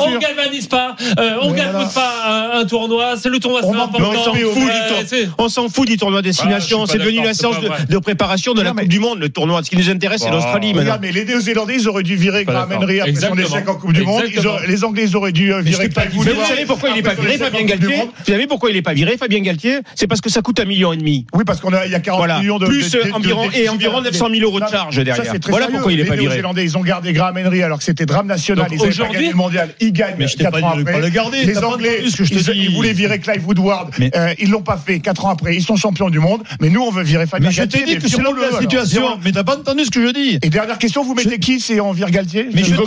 on 0.07 0.18
galvanise 0.18 0.66
pas, 0.66 0.96
euh, 1.18 1.38
on 1.42 1.49
voilà. 1.53 1.88
pas 1.94 2.51
un, 2.61 2.64
tournoi. 2.64 3.14
C'est 3.16 3.29
le 3.29 3.38
tournoi, 3.38 3.61
c'est 3.62 3.68
On 3.68 3.72
s'en 3.72 4.35
fout, 4.35 4.55
Victor. 4.55 4.99
c'est- 5.07 5.29
On 5.38 5.49
s'en 5.49 5.68
fout 5.68 5.87
du 5.87 5.96
tournoi 5.96 6.22
destination. 6.22 6.81
Ah, 6.83 6.87
c'est 6.90 6.99
devenu 6.99 7.22
la 7.22 7.35
séance 7.35 7.57
de, 7.61 7.99
préparation 7.99 8.55
de 8.55 8.62
la 8.62 8.72
Coupe 8.72 8.88
du 8.88 8.99
Monde. 9.01 9.18
Le 9.20 9.29
tournoi, 9.29 9.62
ce 9.62 9.70
qui 9.70 9.77
nous 9.77 9.88
intéresse, 9.90 10.20
c'est 10.22 10.29
Bah, 10.31 10.37
l'Australie. 10.37 10.75
mais 10.75 11.12
les 11.12 11.25
Néo-Zélandais, 11.25 11.75
ils 11.79 11.88
auraient 11.88 12.03
dû 12.03 12.16
virer 12.16 12.44
Graham. 12.44 12.70
Henry 12.72 13.01
après 13.01 13.12
son 13.14 13.16
Exactement. 13.29 13.46
échec 13.46 13.68
en 13.68 13.75
Coupe 13.77 13.92
du 13.92 14.03
Monde. 14.03 14.22
Les 14.66 14.85
Anglais, 14.85 15.05
ils 15.05 15.16
auraient 15.16 15.33
dû 15.33 15.53
euh, 15.53 15.61
virer 15.61 15.88
vous 16.12 16.44
savez 16.44 16.64
pourquoi 16.66 16.90
il 16.90 16.96
n'est 16.96 17.03
pas 17.03 17.14
viré, 17.14 17.38
Fabien 17.38 17.62
Galtier. 17.64 17.96
Vous 17.96 18.33
savez 18.33 18.46
pourquoi 18.46 18.70
il 18.70 18.75
n'est 18.77 18.83
pas 18.83 18.92
viré, 18.94 19.16
Fabien 19.16 19.40
Galtier? 19.40 19.81
C'est 19.94 20.07
parce 20.07 20.20
que 20.20 20.31
ça 20.31 20.42
coûte 20.42 20.61
un 20.61 20.64
million 20.64 20.92
et 20.92 20.96
demi. 20.96 21.27
Oui, 21.33 21.44
parce 21.46 21.61
qu'on 21.61 21.72
a, 21.72 21.87
il 21.87 21.92
y 21.92 21.94
a 21.94 22.01
40 22.01 22.18
Voilà. 22.20 22.38
millions 22.40 22.59
de 22.59 22.66
Plus 22.66 22.96
environ 23.12 23.49
et 23.55 23.68
environ 23.77 24.01
900 24.03 24.29
000 24.31 24.43
euros 24.43 24.61
de 24.61 24.67
charges 24.67 24.97
derrière. 24.97 25.17
Ça, 25.25 25.33
c'est 25.33 25.39
très 25.39 25.51
Voilà 25.51 25.67
sérieux. 25.67 25.79
pourquoi 25.79 25.93
il 25.93 25.99
Les 25.99 26.05
pas 26.05 26.15
viré. 26.15 26.27
Néo-Zélandais, 26.27 26.65
ils 26.65 26.77
ont 26.77 26.83
gardé 26.83 27.12
Graham 27.12 27.37
Henry 27.39 27.62
alors 27.62 27.79
que 27.79 27.85
c'était 27.85 28.07
drame 28.07 28.27
national. 28.27 28.65
Donc, 28.69 28.73
ils 28.73 28.79
n'avaient 28.79 28.89
pas 28.89 28.95
aujourd'hui- 28.95 29.17
gagné 29.19 29.31
le 29.31 29.37
mondial. 29.37 29.69
Ils 29.81 29.93
gagnent 29.93 30.15
Mais 30.19 30.27
je 30.29 30.37
t'ai 30.37 30.45
4 30.45 30.53
pas 30.61 30.61
dit 30.77 30.85
de 30.85 30.91
le 31.01 31.09
garder. 31.09 31.45
Les 31.45 31.59
Anglais, 31.59 31.97
entendu 31.99 32.11
ce 32.11 32.17
que 32.17 32.25
je 32.25 32.35
te 32.35 32.39
ils, 32.51 32.61
dis. 32.61 32.65
ils 32.67 32.75
voulaient 32.75 32.93
virer 32.93 33.19
Clive 33.19 33.47
Woodward. 33.47 33.91
Mais- 33.99 34.11
Euh, 34.17 34.35
ils 34.39 34.51
l'ont 34.51 34.62
pas 34.62 34.77
fait. 34.77 35.01
4 35.01 35.25
ans 35.25 35.31
après, 35.31 35.55
ils 35.57 35.62
sont 35.62 35.77
champions 35.77 36.11
du 36.11 36.19
monde. 36.19 36.43
Mais 36.61 36.69
nous, 36.71 36.81
on 36.83 36.91
veut 36.91 37.03
virer 37.05 37.27
Fabien 37.27 37.49
Mais 37.49 37.53
je 37.53 37.59
Galtier. 37.59 37.81
t'ai 37.81 37.87
dit 37.87 37.93
mais 37.95 38.01
que 38.01 38.09
c'est 38.09 38.23
la 38.23 38.59
situation. 38.61 39.19
Mais 39.25 39.33
t'as 39.33 39.45
pas 39.45 39.57
entendu 39.57 39.85
ce 39.85 39.91
que 39.91 40.07
je 40.07 40.12
dis. 40.12 40.39
Et 40.43 40.49
dernière 40.51 40.79
question, 40.79 41.05
vous 41.05 41.15
mettez 41.15 41.39
qui 41.39 41.61
C'est 41.61 41.81
en 41.81 41.93
vire 41.93 42.11
Galtier? 42.11 42.49
Mais 42.55 42.62
je 42.65 42.73
Hugo 42.73 42.87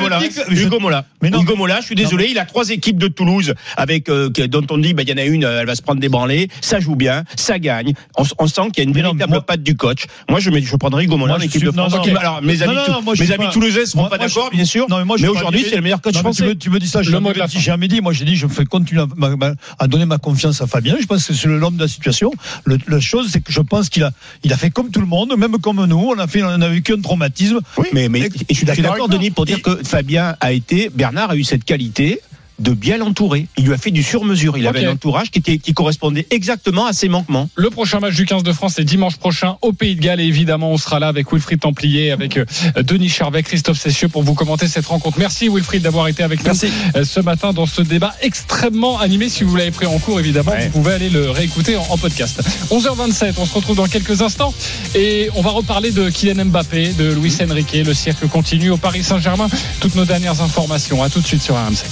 Mola. 0.79 1.05
Hugo 1.21 1.55
Mola. 1.55 1.79
Je 1.81 1.85
suis 1.85 1.95
désolé, 1.95 2.27
il 2.31 2.39
a 2.39 2.45
trois 2.45 2.69
équipes 2.69 2.97
de 2.97 3.07
Toulouse 3.07 3.53
avec 3.77 4.09
euh, 4.09 4.29
dont 4.29 4.65
on 4.71 4.77
dit 4.77 4.93
bah 4.93 5.03
il 5.03 5.09
y 5.09 5.13
en 5.13 5.17
a 5.17 5.23
une, 5.25 5.43
euh, 5.45 5.59
elle 5.61 5.67
va 5.67 5.75
se 5.75 5.81
prendre 5.81 5.99
des 5.99 6.09
branlées, 6.09 6.47
ça 6.61 6.79
joue 6.79 6.95
bien, 6.95 7.23
ça 7.35 7.59
gagne. 7.59 7.93
On, 8.17 8.23
on 8.39 8.47
sent 8.47 8.61
qu'il 8.73 8.77
y 8.83 8.87
a 8.87 8.89
une 8.89 8.93
véritable 8.93 9.41
patte 9.41 9.63
du 9.63 9.75
coach. 9.75 10.05
Moi 10.29 10.39
je 10.39 10.49
mets, 10.49 10.61
je 10.61 10.75
prendrais 10.79 11.05
Moi, 11.05 11.29
en 11.29 11.37
je 11.39 11.45
équipe 11.45 11.61
suis- 11.61 11.69
de 11.69 11.75
non, 11.75 11.89
France. 11.89 12.07
alors 12.19 12.41
mes 12.41 12.61
amis, 12.63 12.73
non, 12.75 12.85
tou- 12.85 12.91
non, 12.91 13.01
moi, 13.03 13.13
je 13.15 13.23
mes 13.23 13.31
amis 13.31 13.45
pas- 13.45 13.51
toulousains 13.51 13.85
seront 13.85 14.01
Moi- 14.01 14.09
pas 14.09 14.17
d'accord, 14.17 14.49
bien 14.51 14.65
sûr. 14.65 14.87
Non, 14.89 14.97
mais 15.05 15.27
aujourd'hui 15.27 15.65
c'est 15.69 15.75
le 15.75 15.81
meilleur 15.81 16.01
coach 16.01 16.15
français. 16.17 16.45
me- 16.45 16.55
Tu 16.55 16.69
me 16.69 16.79
dis 16.79 16.87
ça, 16.87 17.03
je 17.03 17.11
Le 17.11 17.19
l'ai 17.19 17.47
jamais 17.59 17.87
dit. 17.87 18.01
Moi, 18.01 18.13
j'ai 18.13 18.25
dit, 18.25 18.35
je 18.35 18.47
fais 18.47 18.65
continuer 18.65 19.01
à, 19.01 19.07
ma- 19.15 19.35
ma- 19.35 19.53
à 19.77 19.87
donner 19.87 20.05
ma 20.05 20.17
confiance 20.17 20.61
à 20.61 20.67
Fabien. 20.67 20.95
Je 20.99 21.05
pense 21.05 21.25
que 21.27 21.33
c'est 21.33 21.47
l'homme 21.47 21.75
de 21.75 21.81
la 21.83 21.87
situation. 21.87 22.31
Le, 22.65 22.77
la 22.87 22.99
chose, 22.99 23.29
c'est 23.31 23.41
que 23.41 23.51
je 23.51 23.61
pense 23.61 23.89
qu'il 23.89 24.03
a, 24.03 24.11
il 24.43 24.51
a 24.53 24.57
fait 24.57 24.69
comme 24.71 24.89
tout 24.89 24.99
le 25.01 25.05
monde, 25.05 25.33
même 25.37 25.57
comme 25.59 25.85
nous. 25.85 25.97
On 26.15 26.17
a 26.19 26.27
fait, 26.27 26.41
on 26.43 26.47
a 26.61 26.67
vécu 26.69 26.93
un 26.93 27.01
traumatisme. 27.01 27.59
Mais, 27.93 28.09
mais 28.09 28.21
Et- 28.21 28.25
et 28.25 28.29
je 28.49 28.53
suis 28.55 28.65
d'accord. 28.65 29.09
Denis, 29.09 29.31
pour 29.31 29.45
dire 29.45 29.61
que 29.61 29.79
Fabien 29.83 30.35
a 30.39 30.51
été, 30.51 30.89
Bernard 30.93 31.31
a 31.31 31.35
eu 31.35 31.43
cette 31.43 31.63
qualité 31.63 32.21
de 32.59 32.71
bien 32.73 32.97
l'entourer. 32.97 33.47
Il 33.57 33.65
lui 33.65 33.73
a 33.73 33.77
fait 33.77 33.91
du 33.91 34.03
sur-mesure. 34.03 34.57
Il 34.57 34.67
avait 34.67 34.85
un 34.85 34.91
entourage 34.91 35.31
qui, 35.31 35.39
était, 35.39 35.57
qui 35.57 35.73
correspondait 35.73 36.27
exactement 36.31 36.85
à 36.85 36.93
ses 36.93 37.07
manquements. 37.09 37.49
Le 37.55 37.69
prochain 37.69 37.99
match 37.99 38.15
du 38.15 38.25
15 38.25 38.43
de 38.43 38.51
France, 38.53 38.73
c'est 38.75 38.83
dimanche 38.83 39.17
prochain 39.17 39.55
au 39.61 39.73
Pays 39.73 39.95
de 39.95 40.01
Galles. 40.01 40.19
Et 40.19 40.25
évidemment, 40.25 40.71
on 40.71 40.77
sera 40.77 40.99
là 40.99 41.07
avec 41.07 41.31
Wilfried 41.31 41.59
Templier, 41.59 42.11
avec 42.11 42.37
euh, 42.37 42.45
Denis 42.83 43.09
Charvet, 43.09 43.43
Christophe 43.43 43.79
Cessieux 43.79 44.07
pour 44.09 44.23
vous 44.23 44.33
commenter 44.33 44.67
cette 44.67 44.85
rencontre. 44.87 45.19
Merci 45.19 45.49
Wilfried 45.49 45.81
d'avoir 45.81 46.07
été 46.07 46.23
avec 46.23 46.43
nous 46.43 46.51
euh, 46.95 47.03
ce 47.03 47.19
matin 47.19 47.53
dans 47.53 47.65
ce 47.65 47.81
débat 47.81 48.13
extrêmement 48.21 48.99
animé. 48.99 49.29
Si 49.29 49.43
vous 49.43 49.55
l'avez 49.55 49.71
pris 49.71 49.85
en 49.85 49.97
cours, 49.99 50.19
évidemment, 50.19 50.51
Ouais. 50.51 50.65
vous 50.71 50.79
pouvez 50.81 50.93
aller 50.93 51.09
le 51.09 51.29
réécouter 51.29 51.75
en, 51.77 51.83
en 51.89 51.97
podcast. 51.97 52.41
11h27, 52.71 53.33
on 53.37 53.45
se 53.45 53.53
retrouve 53.53 53.75
dans 53.77 53.87
quelques 53.87 54.21
instants 54.21 54.53
et 54.95 55.29
on 55.35 55.41
va 55.41 55.51
reparler 55.51 55.91
de 55.91 56.09
Kylian 56.09 56.45
Mbappé, 56.45 56.93
de 56.93 57.13
Luis 57.13 57.35
Enrique. 57.41 57.73
Le 57.85 57.93
cirque 57.93 58.27
continue 58.27 58.69
au 58.71 58.77
Paris 58.77 59.03
Saint-Germain. 59.03 59.47
Toutes 59.79 59.95
nos 59.95 60.05
dernières 60.05 60.41
informations. 60.41 61.03
À 61.03 61.09
tout 61.09 61.19
de 61.21 61.27
suite 61.27 61.41
sur 61.41 61.55
RMC. 61.55 61.85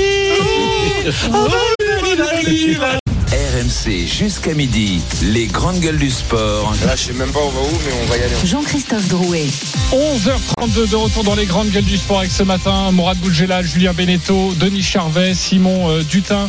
Valérie 0.00 1.14
Oh 1.32 1.48
Valérie, 1.78 2.16
Valérie, 2.16 2.74
Valérie 2.74 3.09
RMC 3.32 4.08
jusqu'à 4.08 4.54
midi. 4.54 5.00
Les 5.22 5.46
grandes 5.46 5.78
gueules 5.78 5.98
du 5.98 6.10
sport. 6.10 6.74
Là, 6.84 6.96
je 6.96 7.02
sais 7.04 7.12
même 7.12 7.30
pas 7.30 7.38
on 7.38 7.48
va 7.50 7.60
où, 7.60 7.78
mais 7.86 7.92
on 8.02 8.06
va 8.10 8.16
y 8.16 8.22
aller. 8.22 8.34
Jean-Christophe 8.44 9.06
Drouet. 9.06 9.44
11h32 9.92 10.90
de 10.90 10.96
retour 10.96 11.22
dans 11.22 11.36
les 11.36 11.46
grandes 11.46 11.70
gueules 11.70 11.84
du 11.84 11.96
sport 11.96 12.18
avec 12.20 12.32
ce 12.32 12.42
matin 12.42 12.90
Mourad 12.90 13.16
Boulgela, 13.18 13.62
Julien 13.62 13.92
Beneteau, 13.92 14.52
Denis 14.58 14.82
Charvet, 14.82 15.34
Simon 15.34 15.90
euh, 15.90 16.02
Dutin. 16.02 16.48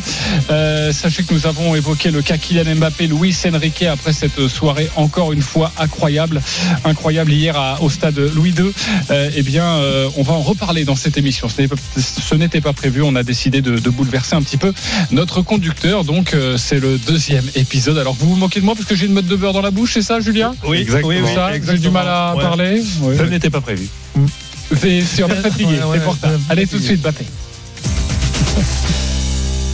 Euh, 0.50 0.92
sachez 0.92 1.22
que 1.22 1.32
nous 1.32 1.46
avons 1.46 1.76
évoqué 1.76 2.10
le 2.10 2.20
cas 2.20 2.36
Kylian 2.36 2.74
Mbappé, 2.74 3.06
Luis 3.06 3.36
Enrique 3.46 3.82
après 3.84 4.12
cette 4.12 4.48
soirée 4.48 4.90
encore 4.96 5.32
une 5.32 5.42
fois 5.42 5.70
incroyable, 5.78 6.42
incroyable 6.84 7.32
hier 7.32 7.56
à- 7.56 7.80
au 7.80 7.90
stade 7.90 8.18
Louis 8.34 8.50
II. 8.58 8.72
Euh, 9.10 9.30
eh 9.36 9.42
bien, 9.42 9.64
euh, 9.76 10.08
on 10.16 10.22
va 10.24 10.32
en 10.32 10.42
reparler 10.42 10.84
dans 10.84 10.96
cette 10.96 11.16
émission. 11.16 11.48
Ce 11.48 12.34
n'était 12.34 12.60
pas 12.60 12.72
prévu. 12.72 13.02
On 13.02 13.14
a 13.14 13.22
décidé 13.22 13.62
de, 13.62 13.78
de 13.78 13.90
bouleverser 13.90 14.34
un 14.34 14.42
petit 14.42 14.56
peu 14.56 14.72
notre 15.12 15.42
conducteur. 15.42 16.02
Donc, 16.02 16.34
euh, 16.34 16.56
c'est 16.72 16.80
le 16.80 16.96
deuxième 16.96 17.44
épisode. 17.54 17.98
Alors, 17.98 18.14
vous 18.14 18.30
vous 18.30 18.36
moquez 18.36 18.58
de 18.60 18.64
moi 18.64 18.74
parce 18.74 18.86
que 18.86 18.94
j'ai 18.94 19.04
une 19.04 19.12
mode 19.12 19.26
de 19.26 19.36
beurre 19.36 19.52
dans 19.52 19.60
la 19.60 19.70
bouche, 19.70 19.92
c'est 19.92 20.00
ça, 20.02 20.20
Julien 20.20 20.54
Oui, 20.66 20.78
Exactement. 20.78 21.08
oui, 21.08 21.60
J'ai 21.66 21.78
du 21.78 21.90
mal 21.90 22.08
à 22.08 22.34
Ouais. 22.34 22.42
parler. 22.42 22.82
Ouais. 23.02 23.16
Ça 23.16 23.26
n'était 23.26 23.50
pas 23.50 23.60
prévu. 23.60 23.86
C'est 24.74 25.02
c'est 25.02 25.22
on 25.22 25.28
est 25.28 25.34
fatigué, 25.34 25.74
Ouais, 25.74 25.84
ouais, 25.84 25.98
c'est 25.98 26.04
pour 26.04 26.16
ça. 26.16 26.28
ouais, 26.28 26.36
Allez 26.48 26.66
tout 26.66 26.78
de 26.78 26.82
suite, 26.82 27.02
Bappé. 27.02 27.26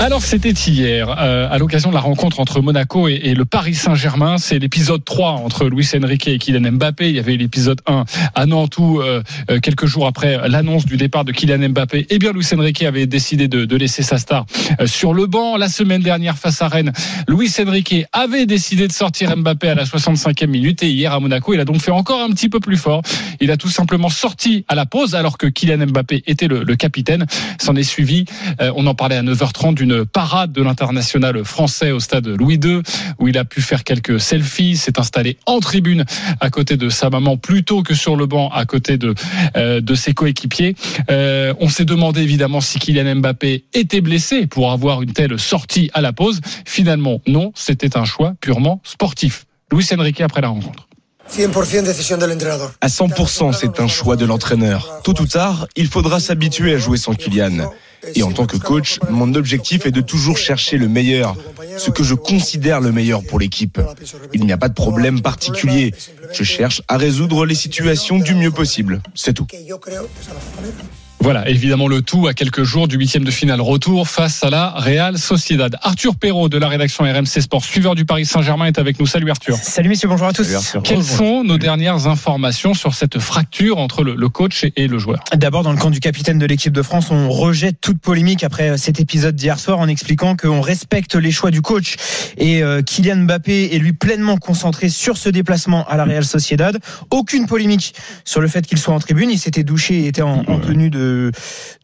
Alors 0.00 0.22
c'était 0.22 0.52
hier, 0.52 1.08
euh, 1.18 1.48
à 1.50 1.58
l'occasion 1.58 1.88
de 1.88 1.94
la 1.94 2.00
rencontre 2.00 2.38
entre 2.38 2.60
Monaco 2.60 3.08
et, 3.08 3.34
le 3.34 3.44
Paris 3.44 3.74
Saint-Germain. 3.74 4.38
C'est 4.38 4.60
l'épisode 4.60 5.04
3 5.04 5.32
entre 5.32 5.66
Luis 5.68 5.88
Enrique 5.96 6.28
et 6.28 6.38
Kylian 6.38 6.70
Mbappé. 6.72 7.08
Il 7.08 7.16
y 7.16 7.18
avait 7.18 7.36
l'épisode 7.36 7.80
1 7.84 8.04
à 8.32 8.46
Nantes 8.46 8.78
où, 8.78 9.00
euh, 9.00 9.22
euh, 9.50 9.58
quelques 9.58 9.86
jours 9.86 10.06
après 10.06 10.48
l'annonce 10.48 10.86
du 10.86 10.96
départ 10.96 11.24
de 11.24 11.32
Kylian 11.32 11.70
Mbappé, 11.70 12.06
eh 12.10 12.18
bien 12.20 12.32
Luis 12.32 12.46
Enrique 12.54 12.84
avait 12.84 13.06
décidé 13.06 13.48
de, 13.48 13.64
de 13.64 13.76
laisser 13.76 14.04
sa 14.04 14.18
star 14.18 14.46
euh, 14.80 14.86
sur 14.86 15.14
le 15.14 15.26
banc. 15.26 15.56
La 15.56 15.68
semaine 15.68 16.00
dernière 16.00 16.38
face 16.38 16.62
à 16.62 16.68
Rennes, 16.68 16.92
Luis 17.26 17.52
Enrique 17.58 18.06
avait 18.12 18.46
décidé 18.46 18.86
de 18.86 18.92
sortir 18.92 19.36
Mbappé 19.36 19.70
à 19.70 19.74
la 19.74 19.84
65e 19.84 20.46
minute 20.46 20.84
et 20.84 20.90
hier 20.90 21.12
à 21.12 21.18
Monaco, 21.18 21.54
il 21.54 21.60
a 21.60 21.64
donc 21.64 21.80
fait 21.80 21.90
encore 21.90 22.22
un 22.22 22.30
petit 22.30 22.48
peu 22.48 22.60
plus 22.60 22.76
fort. 22.76 23.02
Il 23.40 23.50
a 23.50 23.56
tout 23.56 23.68
simplement 23.68 24.10
sorti 24.10 24.64
à 24.68 24.76
la 24.76 24.86
pause 24.86 25.16
alors 25.16 25.38
que 25.38 25.48
Kylian 25.48 25.88
Mbappé 25.88 26.22
était 26.28 26.46
le, 26.46 26.62
le 26.62 26.76
capitaine. 26.76 27.26
S'en 27.60 27.74
est 27.74 27.82
suivi, 27.82 28.26
euh, 28.60 28.72
on 28.76 28.86
en 28.86 28.94
parlait 28.94 29.16
à 29.16 29.22
9h30 29.22 29.74
d'une 29.74 29.87
parade 30.04 30.52
de 30.52 30.62
l'international 30.62 31.44
français 31.44 31.90
au 31.90 32.00
stade 32.00 32.26
Louis 32.26 32.60
II 32.62 32.82
où 33.18 33.28
il 33.28 33.38
a 33.38 33.44
pu 33.44 33.60
faire 33.60 33.84
quelques 33.84 34.20
selfies, 34.20 34.76
s'est 34.76 34.98
installé 34.98 35.38
en 35.46 35.60
tribune 35.60 36.04
à 36.40 36.50
côté 36.50 36.76
de 36.76 36.88
sa 36.88 37.10
maman 37.10 37.36
plutôt 37.36 37.82
que 37.82 37.94
sur 37.94 38.16
le 38.16 38.26
banc 38.26 38.50
à 38.50 38.64
côté 38.64 38.98
de 38.98 39.14
euh, 39.56 39.80
de 39.80 39.94
ses 39.94 40.14
coéquipiers. 40.14 40.74
Euh, 41.10 41.54
on 41.60 41.68
s'est 41.68 41.84
demandé 41.84 42.22
évidemment 42.22 42.60
si 42.60 42.78
Kylian 42.78 43.16
Mbappé 43.16 43.64
était 43.74 44.00
blessé 44.00 44.46
pour 44.46 44.72
avoir 44.72 45.02
une 45.02 45.12
telle 45.12 45.38
sortie 45.38 45.90
à 45.94 46.00
la 46.00 46.12
pause. 46.12 46.40
Finalement, 46.64 47.20
non, 47.26 47.52
c'était 47.54 47.96
un 47.96 48.04
choix 48.04 48.34
purement 48.40 48.80
sportif. 48.84 49.46
Luis 49.72 49.86
Enrique 49.92 50.20
après 50.20 50.40
la 50.40 50.48
rencontre. 50.48 50.88
100% 51.30 51.84
décision 51.84 52.16
de 52.16 52.24
l'entraîneur. 52.24 52.72
À 52.80 52.86
100%, 52.86 53.52
c'est 53.52 53.80
un 53.80 53.88
choix 53.88 54.16
de 54.16 54.24
l'entraîneur. 54.24 55.00
Tôt 55.04 55.20
ou 55.20 55.26
tard, 55.26 55.66
il 55.76 55.86
faudra 55.86 56.20
s'habituer 56.20 56.74
à 56.74 56.78
jouer 56.78 56.96
sans 56.96 57.14
Kylian. 57.14 57.70
Et 58.14 58.22
en 58.22 58.32
tant 58.32 58.46
que 58.46 58.56
coach, 58.56 59.00
mon 59.10 59.34
objectif 59.34 59.86
est 59.86 59.90
de 59.90 60.00
toujours 60.00 60.38
chercher 60.38 60.78
le 60.78 60.88
meilleur, 60.88 61.36
ce 61.76 61.90
que 61.90 62.02
je 62.02 62.14
considère 62.14 62.80
le 62.80 62.92
meilleur 62.92 63.22
pour 63.24 63.38
l'équipe. 63.38 63.80
Il 64.32 64.44
n'y 64.44 64.52
a 64.52 64.58
pas 64.58 64.68
de 64.68 64.74
problème 64.74 65.20
particulier. 65.20 65.94
Je 66.32 66.44
cherche 66.44 66.82
à 66.88 66.96
résoudre 66.96 67.44
les 67.46 67.54
situations 67.54 68.18
du 68.18 68.34
mieux 68.34 68.50
possible. 68.50 69.02
C'est 69.14 69.34
tout. 69.34 69.46
Voilà, 71.28 71.46
évidemment 71.46 71.88
le 71.88 72.00
tout 72.00 72.26
à 72.26 72.32
quelques 72.32 72.62
jours 72.62 72.88
du 72.88 72.96
huitième 72.96 73.22
de 73.22 73.30
finale 73.30 73.60
retour 73.60 74.08
face 74.08 74.42
à 74.44 74.48
la 74.48 74.70
Real 74.70 75.18
Sociedad. 75.18 75.76
Arthur 75.82 76.16
Perrault 76.16 76.48
de 76.48 76.56
la 76.56 76.68
rédaction 76.68 77.04
RMC 77.04 77.42
Sport, 77.42 77.62
suiveur 77.62 77.94
du 77.94 78.06
Paris 78.06 78.24
Saint-Germain, 78.24 78.64
est 78.64 78.78
avec 78.78 78.98
nous. 78.98 79.04
Salut 79.04 79.30
Arthur. 79.30 79.54
Salut 79.56 79.90
messieurs, 79.90 80.08
bonjour 80.08 80.28
à 80.28 80.32
tous. 80.32 80.48
Quelles 80.82 81.04
sont 81.04 81.44
nos 81.44 81.58
dernières 81.58 82.06
informations 82.06 82.72
sur 82.72 82.94
cette 82.94 83.18
fracture 83.18 83.76
entre 83.76 84.04
le, 84.04 84.14
le 84.14 84.28
coach 84.30 84.64
et, 84.64 84.72
et 84.76 84.88
le 84.88 84.98
joueur 84.98 85.22
D'abord, 85.34 85.64
dans 85.64 85.72
le 85.72 85.76
camp 85.76 85.90
du 85.90 86.00
capitaine 86.00 86.38
de 86.38 86.46
l'équipe 86.46 86.72
de 86.72 86.80
France, 86.80 87.10
on 87.10 87.28
rejette 87.28 87.78
toute 87.78 88.00
polémique 88.00 88.42
après 88.42 88.78
cet 88.78 88.98
épisode 88.98 89.36
d'hier 89.36 89.60
soir 89.60 89.80
en 89.80 89.86
expliquant 89.86 90.34
qu'on 90.34 90.62
respecte 90.62 91.14
les 91.14 91.30
choix 91.30 91.50
du 91.50 91.60
coach 91.60 91.96
et 92.38 92.62
euh, 92.62 92.80
Kylian 92.80 93.24
Mbappé 93.24 93.74
est 93.74 93.78
lui 93.78 93.92
pleinement 93.92 94.38
concentré 94.38 94.88
sur 94.88 95.18
ce 95.18 95.28
déplacement 95.28 95.86
à 95.88 95.98
la 95.98 96.06
Real 96.06 96.24
Sociedad. 96.24 96.78
Aucune 97.10 97.44
polémique 97.44 97.94
sur 98.24 98.40
le 98.40 98.48
fait 98.48 98.66
qu'il 98.66 98.78
soit 98.78 98.94
en 98.94 98.98
tribune. 98.98 99.28
Il 99.28 99.38
s'était 99.38 99.62
douché 99.62 99.98
et 99.98 100.06
était 100.06 100.22
en, 100.22 100.42
en 100.46 100.58
tenue 100.58 100.88
de 100.88 101.17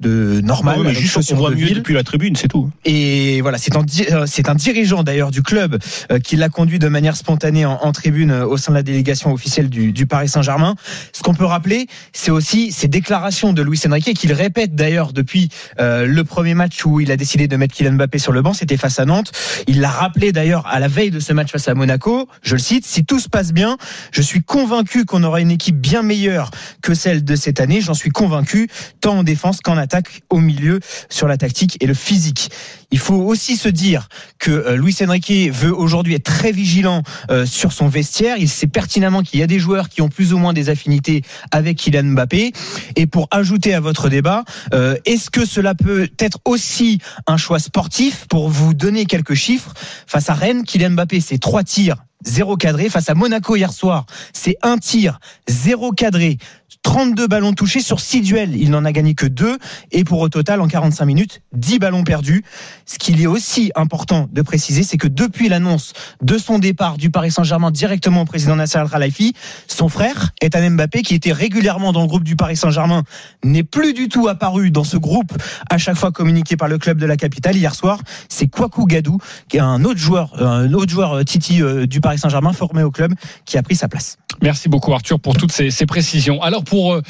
de, 0.01 0.41
normal. 0.43 0.79
Ouais, 0.79 0.85
mais 0.89 0.95
juste 0.95 1.33
on 1.33 1.37
voit 1.37 1.51
mieux 1.51 1.71
depuis 1.71 1.95
la 1.95 2.03
tribune, 2.03 2.37
c'est 2.37 2.49
tout. 2.49 2.71
Et 2.85 3.41
voilà, 3.41 3.59
c'est 3.59 3.77
un, 3.77 3.85
euh, 4.11 4.27
c'est 4.27 4.49
un 4.49 4.55
dirigeant 4.55 5.03
d'ailleurs 5.03 5.31
du 5.31 5.43
club 5.43 5.79
euh, 6.11 6.19
qui 6.19 6.37
l'a 6.37 6.49
conduit 6.49 6.79
de 6.79 6.89
manière 6.89 7.17
spontanée 7.17 7.65
en, 7.67 7.75
en 7.75 7.93
tribune 7.93 8.31
euh, 8.31 8.47
au 8.47 8.57
sein 8.57 8.73
de 8.73 8.77
la 8.77 8.83
délégation 8.83 9.33
officielle 9.33 9.69
du, 9.69 9.93
du 9.93 10.07
Paris 10.07 10.29
Saint-Germain. 10.29 10.75
Ce 11.13 11.23
qu'on 11.23 11.35
peut 11.35 11.45
rappeler, 11.45 11.87
c'est 12.13 12.31
aussi 12.31 12.73
ces 12.73 12.89
déclarations 12.89 13.53
de 13.53 13.63
Luis 13.63 13.81
Enrique 13.87 14.15
qu'il 14.15 14.33
répète 14.33 14.75
d'ailleurs 14.75 15.13
depuis 15.13 15.49
euh, 15.81 16.07
le 16.07 16.25
premier 16.25 16.55
match 16.55 16.85
où 16.85 17.01
il 17.01 17.11
a 17.11 17.17
décidé 17.17 17.49
de 17.49 17.57
mettre 17.57 17.75
Kylian 17.75 17.93
Mbappé 17.93 18.19
sur 18.19 18.33
le 18.33 18.43
banc, 18.43 18.53
c'était 18.53 18.77
face 18.77 18.99
à 18.99 19.05
Nantes. 19.05 19.33
Il 19.67 19.81
l'a 19.81 19.91
rappelé 19.91 20.33
d'ailleurs 20.33 20.67
à 20.67 20.79
la 20.81 20.89
veille 20.89 21.11
de 21.11 21.21
ce 21.21 21.33
match 21.33 21.51
face 21.51 21.69
à 21.69 21.75
Monaco. 21.75 22.29
Je 22.43 22.55
le 22.55 22.61
cite 22.61 22.85
si 22.87 23.05
tout 23.05 23.21
se 23.21 23.29
passe 23.29 23.53
bien, 23.53 23.77
je 24.13 24.23
suis 24.23 24.43
convaincu 24.43 25.05
qu'on 25.05 25.23
aura 25.23 25.41
une 25.41 25.51
équipe 25.51 25.81
bien 25.81 26.03
meilleure 26.03 26.51
que 26.83 26.95
celle 26.95 27.25
de 27.25 27.37
cette 27.37 27.61
année. 27.61 27.81
J'en 27.81 27.95
suis 27.95 28.11
convaincu, 28.11 28.69
tant 29.01 29.14
en 29.15 29.23
défense 29.23 29.61
qu'en 29.61 29.77
attaque, 29.77 30.23
au 30.31 30.41
milieu, 30.41 30.81
sur 31.09 31.29
la 31.29 31.37
tactique 31.37 31.77
et 31.81 31.87
le 31.87 31.95
physique. 31.95 32.51
Il 32.91 32.99
faut 32.99 33.15
aussi 33.15 33.57
se 33.57 33.69
dire 33.69 34.09
que 34.39 34.51
euh, 34.51 34.77
Luis 34.77 34.97
Enrique 35.03 35.51
veut 35.53 35.75
aujourd'hui 35.75 36.15
être 36.15 36.25
très 36.25 36.53
vigilant 36.53 37.03
euh, 37.31 37.47
sur 37.47 37.73
son 37.73 37.89
vestiaire. 37.89 38.37
Il 38.39 38.49
sait 38.49 38.67
pertinemment 38.67 39.23
qu'il 39.23 39.41
y 39.41 39.43
a 39.43 39.47
des 39.47 39.59
joueurs 39.59 39.89
qui 39.89 40.03
ont 40.03 40.09
plus 40.09 40.33
ou 40.33 40.39
moins 40.39 40.53
des 40.53 40.69
affinités 40.69 41.23
avec 41.51 41.79
Kylian 41.79 42.13
Mbappé. 42.13 42.53
Et 42.97 43.07
pour 43.07 43.29
ajouter 43.31 43.75
à 43.75 43.81
votre 43.81 44.09
débat, 44.09 44.45
euh, 44.73 44.97
est-ce 45.05 45.31
que 45.31 45.45
cela 45.45 45.75
peut 45.75 46.09
être 46.19 46.39
aussi 46.45 46.99
un 47.27 47.37
choix 47.37 47.59
sportif 47.59 48.27
pour 48.29 48.49
vous 48.49 48.75
donner 48.75 49.07
quelques 49.07 49.35
chiffres? 49.35 49.75
Face 50.07 50.31
à 50.31 50.35
Rennes 50.35 50.65
Kylian 50.65 50.91
Mbappé, 50.91 51.21
c'est 51.21 51.39
trois 51.39 51.63
tirs 51.63 51.97
zéro 52.25 52.57
cadré. 52.57 52.89
Face 52.89 53.09
à 53.09 53.15
Monaco 53.15 53.57
hier 53.57 53.73
soir, 53.73 54.07
c'est 54.33 54.57
un 54.63 54.79
tir, 54.79 55.21
zéro 55.47 55.93
cadré. 55.93 56.39
32 56.83 57.27
ballons 57.27 57.55
touchés 57.55 57.81
sur 57.81 57.99
6 57.99 58.21
duels. 58.21 58.57
Il 58.57 58.71
n'en 58.71 58.85
a 58.85 58.93
gagné 58.93 59.15
que 59.15 59.27
2. 59.27 59.59
Et 59.91 60.05
pour 60.05 60.21
au 60.21 60.29
total, 60.29 60.61
en 60.61 60.69
45 60.69 61.05
minutes, 61.07 61.41
10 61.53 61.79
ballons 61.79 62.05
perdus. 62.05 62.45
Ce 62.87 62.99
qu'il 62.99 63.21
est 63.21 63.27
aussi 63.27 63.73
important 63.75 64.29
de 64.31 64.43
préciser, 64.43 64.83
c'est 64.83 64.99
que 64.99 65.09
depuis 65.09 65.49
l'annonce 65.49 65.93
de 66.23 66.39
son 66.39 66.59
départ 66.59 66.97
du 66.97 67.11
Paris 67.11 67.31
Saint-Germain 67.31 67.71
directement 67.71 68.23
au 68.23 68.25
président 68.25 68.57
Nasser 68.57 68.79
Al-Khelaifi, 68.79 69.35
son 69.69 69.89
frère, 69.89 70.31
Ethan 70.43 70.71
Mbappé, 70.71 71.03
qui 71.03 71.15
était 71.15 71.33
régulièrement 71.33 71.93
dans 71.93 72.03
le 72.03 72.07
groupe 72.07 72.25
du 72.25 72.37
Paris 72.37 72.57
Saint-Germain, 72.57 73.03
n'est 73.43 73.63
plus 73.63 73.95
du 73.95 74.09
tout 74.09 74.29
apparu 74.29 74.71
dans 74.71 74.85
ce 74.85 74.97
groupe 74.97 75.33
à 75.71 75.79
chaque 75.79 75.97
fois 75.97 76.13
communiqué 76.13 76.57
par 76.57 76.69
le 76.69 76.79
club 76.79 76.99
de 76.99 77.07
la 77.07 77.17
capitale. 77.17 77.57
Hier 77.57 77.75
soir, 77.75 78.01
c'est 78.29 78.49
Kwaku 78.49 78.87
Gadou, 78.87 79.19
qui 79.49 79.57
est 79.57 79.61
un 79.61 79.85
autre 79.85 79.99
joueur, 79.99 80.43
un 80.43 80.73
autre 80.73 80.91
joueur 80.91 81.13
euh, 81.15 81.25
Titi 81.25 81.63
euh, 81.63 81.87
du 81.87 82.01
Paris 82.01 82.19
Saint-Germain 82.19 82.53
formé 82.53 82.83
au 82.83 82.91
club, 82.91 83.15
qui 83.45 83.57
a 83.57 83.63
pris 83.63 83.77
sa 83.77 83.89
place. 83.89 84.19
Merci 84.43 84.69
beaucoup 84.69 84.93
Arthur 84.93 85.21
pour 85.21 85.37
toutes 85.37 85.53
ces, 85.53 85.87
précisions. 85.87 86.43
Alors 86.43 86.65
pour 86.65 86.95
euh, 86.95 87.03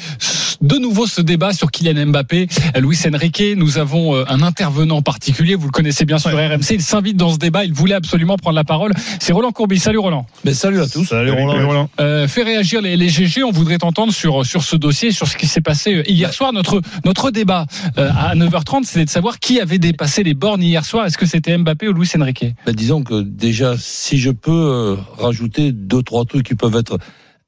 de 0.61 0.77
nouveau 0.77 1.07
ce 1.07 1.21
débat 1.21 1.53
sur 1.53 1.71
Kylian 1.71 2.05
Mbappé, 2.07 2.47
Luis 2.77 2.99
Enrique, 3.11 3.43
nous 3.57 3.77
avons 3.77 4.15
un 4.15 4.41
intervenant 4.41 5.01
particulier, 5.01 5.55
le 5.65 5.71
connaissez 5.71 6.05
bien 6.05 6.17
sur 6.17 6.31
RMC, 6.31 6.71
il 6.71 6.81
s'invite 6.81 7.17
dans 7.17 7.31
ce 7.31 7.37
débat, 7.37 7.65
il 7.65 7.73
voulait 7.73 7.93
absolument 7.95 8.37
prendre 8.37 8.55
la 8.55 8.63
parole. 8.63 8.93
C'est 9.19 9.33
Roland 9.33 9.51
Courbis. 9.51 9.79
Salut 9.79 9.97
Roland. 9.97 10.25
Mais 10.43 10.53
salut 10.53 10.79
à 10.81 10.87
tous. 10.87 11.05
Salut 11.05 11.31
Roland. 11.31 11.89
Euh, 11.99 12.27
fait 12.27 12.43
réagir 12.43 12.81
les, 12.81 12.95
les 12.97 13.09
GG, 13.09 13.43
on 13.43 13.51
voudrait 13.51 13.77
t'entendre 13.77 14.13
sur 14.13 14.45
sur 14.45 14.63
ce 14.63 14.75
dossier, 14.75 15.11
sur 15.11 15.27
ce 15.27 15.35
qui 15.37 15.47
s'est 15.47 15.61
passé 15.61 16.03
hier 16.07 16.33
soir. 16.33 16.53
Notre 16.53 16.81
notre 17.03 17.31
débat 17.31 17.65
euh, 17.97 18.09
à 18.17 18.35
9h30, 18.35 18.83
c'était 18.85 19.05
de 19.05 19.09
savoir 19.09 19.39
qui 19.39 19.59
avait 19.59 19.79
dépassé 19.79 20.23
les 20.23 20.33
bornes 20.33 20.63
hier 20.63 20.85
soir. 20.85 21.05
Est-ce 21.05 21.17
que 21.17 21.25
c'était 21.25 21.57
Mbappé 21.57 21.87
ou 21.87 21.93
Luis 21.93 22.09
Enrique? 22.19 22.45
Ben, 22.65 22.73
disons 22.73 23.03
que 23.03 23.21
déjà, 23.21 23.75
si 23.77 24.17
je 24.17 24.31
peux 24.31 24.51
euh, 24.51 24.95
rajouter 25.17 25.71
deux 25.71 26.01
trois 26.03 26.25
trucs 26.25 26.45
qui 26.47 26.55
peuvent 26.55 26.75
être 26.75 26.97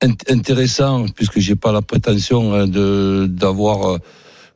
int- 0.03 0.31
intéressants, 0.31 1.05
puisque 1.15 1.39
j'ai 1.39 1.55
pas 1.55 1.71
la 1.71 1.81
prétention 1.81 2.53
hein, 2.53 2.67
de 2.67 3.27
d'avoir 3.29 3.91
euh, 3.93 3.97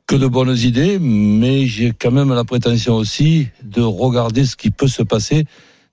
que 0.07 0.15
de 0.15 0.27
bonnes 0.27 0.57
idées, 0.57 0.99
mais 0.99 1.65
j'ai 1.65 1.91
quand 1.91 2.11
même 2.11 2.33
la 2.33 2.43
prétention 2.43 2.95
aussi 2.95 3.47
de 3.63 3.81
regarder 3.81 4.45
ce 4.45 4.55
qui 4.55 4.71
peut 4.71 4.87
se 4.87 5.03
passer 5.03 5.45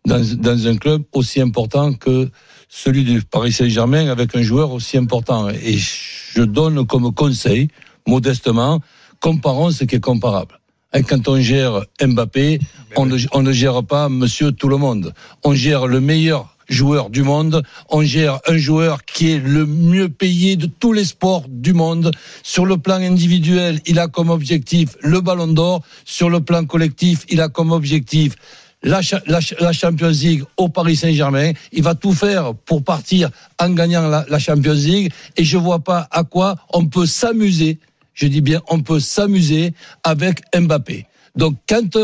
dans, 0.06 0.22
dans 0.36 0.66
un 0.66 0.76
club 0.76 1.02
aussi 1.12 1.40
important 1.40 1.92
que 1.92 2.28
celui 2.68 3.04
du 3.04 3.22
Paris 3.22 3.52
Saint-Germain 3.52 4.08
avec 4.08 4.34
un 4.34 4.42
joueur 4.42 4.72
aussi 4.72 4.96
important. 4.96 5.48
Et 5.48 5.76
je 5.78 6.42
donne 6.42 6.86
comme 6.86 7.12
conseil, 7.14 7.68
modestement, 8.06 8.80
comparons 9.20 9.70
ce 9.70 9.84
qui 9.84 9.96
est 9.96 10.00
comparable. 10.00 10.58
Et 10.94 11.02
quand 11.02 11.28
on 11.28 11.38
gère 11.40 11.84
Mbappé, 12.00 12.60
on 12.96 13.06
ne, 13.06 13.18
on 13.32 13.42
ne 13.42 13.52
gère 13.52 13.84
pas 13.84 14.08
monsieur 14.08 14.52
tout 14.52 14.68
le 14.68 14.78
monde. 14.78 15.12
On 15.44 15.54
gère 15.54 15.86
le 15.86 16.00
meilleur 16.00 16.56
joueur 16.68 17.10
du 17.10 17.22
monde. 17.22 17.62
On 17.88 18.02
gère 18.02 18.40
un 18.46 18.56
joueur 18.56 19.04
qui 19.04 19.32
est 19.32 19.38
le 19.38 19.66
mieux 19.66 20.08
payé 20.08 20.56
de 20.56 20.66
tous 20.66 20.92
les 20.92 21.04
sports 21.04 21.44
du 21.48 21.72
monde. 21.72 22.10
Sur 22.42 22.66
le 22.66 22.76
plan 22.78 22.96
individuel, 22.96 23.80
il 23.86 23.98
a 23.98 24.08
comme 24.08 24.30
objectif 24.30 24.96
le 25.00 25.20
ballon 25.20 25.48
d'or. 25.48 25.82
Sur 26.04 26.30
le 26.30 26.40
plan 26.40 26.64
collectif, 26.64 27.24
il 27.28 27.40
a 27.40 27.48
comme 27.48 27.72
objectif 27.72 28.34
la, 28.82 29.02
cha- 29.02 29.22
la, 29.26 29.40
cha- 29.40 29.56
la 29.60 29.72
Champions 29.72 30.08
League 30.10 30.44
au 30.56 30.68
Paris 30.68 30.96
Saint-Germain. 30.96 31.52
Il 31.72 31.82
va 31.82 31.94
tout 31.94 32.12
faire 32.12 32.54
pour 32.54 32.84
partir 32.84 33.30
en 33.58 33.70
gagnant 33.70 34.06
la, 34.08 34.24
la 34.28 34.38
Champions 34.38 34.74
League. 34.74 35.12
Et 35.36 35.44
je 35.44 35.56
vois 35.56 35.80
pas 35.80 36.06
à 36.10 36.22
quoi 36.24 36.56
on 36.72 36.86
peut 36.86 37.06
s'amuser. 37.06 37.78
Je 38.14 38.26
dis 38.26 38.40
bien, 38.40 38.60
on 38.68 38.80
peut 38.80 39.00
s'amuser 39.00 39.72
avec 40.04 40.42
Mbappé. 40.56 41.06
Donc, 41.36 41.56
quand 41.68 41.96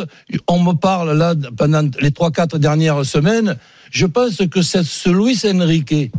on 0.46 0.62
me 0.62 0.74
parle 0.74 1.16
là 1.16 1.34
pendant 1.56 1.88
les 2.00 2.12
trois 2.12 2.30
quatre 2.30 2.56
dernières 2.58 3.04
semaines, 3.04 3.56
je 3.94 4.06
pense 4.06 4.42
que 4.50 4.60
ce 4.60 5.08
Luis 5.08 5.40
Enrique 5.44 6.10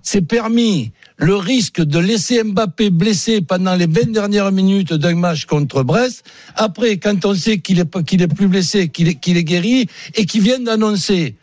s'est 0.00 0.22
permis 0.22 0.92
le 1.18 1.34
risque 1.34 1.82
de 1.82 1.98
laisser 1.98 2.44
Mbappé 2.44 2.90
blessé 2.90 3.40
pendant 3.40 3.74
les 3.74 3.86
20 3.86 4.12
dernières 4.12 4.52
minutes 4.52 4.92
d'un 4.92 5.16
match 5.16 5.44
contre 5.44 5.82
Brest. 5.82 6.24
Après, 6.54 6.98
quand 6.98 7.24
on 7.24 7.34
sait 7.34 7.58
qu'il 7.58 7.80
est, 7.80 8.04
qu'il 8.04 8.22
est 8.22 8.28
plus 8.28 8.46
blessé, 8.46 8.88
qu'il 8.88 9.08
est, 9.08 9.16
qu'il 9.16 9.36
est 9.36 9.44
guéri 9.44 9.88
et 10.14 10.24
qu'il 10.24 10.42
vient 10.42 10.60
d'annoncer. 10.60 11.34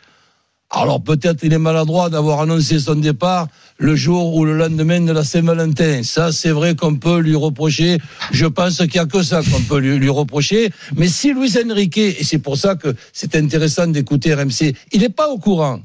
Alors 0.75 1.03
peut-être 1.03 1.43
il 1.43 1.53
est 1.53 1.59
maladroit 1.59 2.09
d'avoir 2.09 2.41
annoncé 2.41 2.79
son 2.79 2.95
départ 2.95 3.47
le 3.77 3.95
jour 3.95 4.35
ou 4.35 4.43
le 4.43 4.57
lendemain 4.57 5.01
de 5.01 5.11
la 5.11 5.23
Saint-Valentin. 5.23 6.01
Ça, 6.01 6.31
c'est 6.31 6.49
vrai 6.49 6.75
qu'on 6.75 6.95
peut 6.95 7.19
lui 7.19 7.35
reprocher. 7.35 7.99
Je 8.31 8.47
pense 8.47 8.77
qu'il 8.77 8.93
n'y 8.93 8.99
a 8.99 9.05
que 9.05 9.21
ça 9.21 9.41
qu'on 9.43 9.61
peut 9.61 9.77
lui, 9.77 9.99
lui 9.99 10.09
reprocher. 10.09 10.71
Mais 10.95 11.07
si 11.07 11.31
Luis 11.31 11.53
Enrique, 11.63 11.97
et 11.97 12.23
c'est 12.23 12.39
pour 12.39 12.57
ça 12.57 12.75
que 12.75 12.95
c'est 13.11 13.35
intéressant 13.35 13.85
d'écouter 13.85 14.33
RMC, 14.33 14.73
il 14.91 15.01
n'est 15.01 15.09
pas 15.09 15.27
au 15.29 15.37
courant 15.37 15.79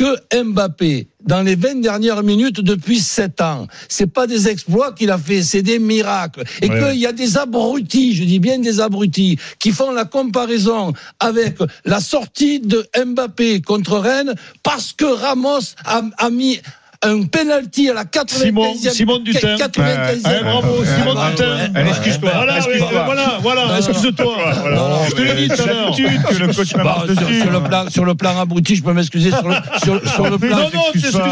que 0.00 0.42
Mbappé, 0.44 1.08
dans 1.26 1.42
les 1.42 1.56
20 1.56 1.82
dernières 1.82 2.22
minutes 2.22 2.62
depuis 2.62 3.00
7 3.00 3.42
ans, 3.42 3.66
c'est 3.86 4.06
pas 4.06 4.26
des 4.26 4.48
exploits 4.48 4.92
qu'il 4.92 5.10
a 5.10 5.18
fait, 5.18 5.42
c'est 5.42 5.60
des 5.60 5.78
miracles. 5.78 6.42
Et 6.62 6.70
Ouais. 6.70 6.92
qu'il 6.92 7.00
y 7.00 7.06
a 7.06 7.12
des 7.12 7.36
abrutis, 7.36 8.14
je 8.14 8.24
dis 8.24 8.38
bien 8.38 8.58
des 8.58 8.80
abrutis, 8.80 9.38
qui 9.58 9.72
font 9.72 9.90
la 9.92 10.06
comparaison 10.06 10.94
avec 11.18 11.58
la 11.84 12.00
sortie 12.00 12.60
de 12.60 12.86
Mbappé 13.04 13.60
contre 13.60 13.98
Rennes 13.98 14.34
parce 14.62 14.94
que 14.94 15.04
Ramos 15.04 15.74
a, 15.84 16.00
a 16.16 16.30
mis 16.30 16.58
un 17.02 17.22
penalty 17.22 17.88
à 17.88 17.94
la 17.94 18.04
95e. 18.04 18.28
Simon, 18.42 18.74
Simon 18.74 19.18
Dutin. 19.20 19.56
95e. 19.56 20.26
Ouais, 20.26 20.42
bravo, 20.42 20.84
Simon 20.84 21.14
Ouais, 21.18 21.30
Dutin. 21.30 21.56
ouais. 21.74 21.88
Excuse-toi. 21.88 22.30
Voilà, 22.34 22.56
Excuse-toi. 22.58 22.88
oui, 22.92 22.98
voilà, 23.06 23.38
voilà, 23.40 23.78
excuse-toi. 23.78 24.36
Non, 24.74 25.04
Je 25.08 25.14
te 25.14 25.22
l'ai 25.22 25.34
dit 25.34 25.48
tout 25.48 25.62
à 25.62 25.66
l'heure. 25.66 25.96
que 25.96 26.34
le 26.36 26.46
coach 26.52 26.72
Bah, 26.74 27.04
sur, 27.06 27.50
le 27.50 27.60
plan, 27.62 27.88
sur 27.88 28.04
le 28.04 28.14
plan 28.14 28.38
abruti, 28.38 28.76
je 28.76 28.82
peux 28.82 28.92
m'excuser 28.92 29.30
sur 29.30 29.48
le, 29.48 29.54
sur, 29.82 30.10
sur 30.10 30.28
le 30.28 30.36
plan. 30.38 30.56
Non, 30.58 30.64
non, 30.74 30.82
Excuse-moi, 30.92 31.26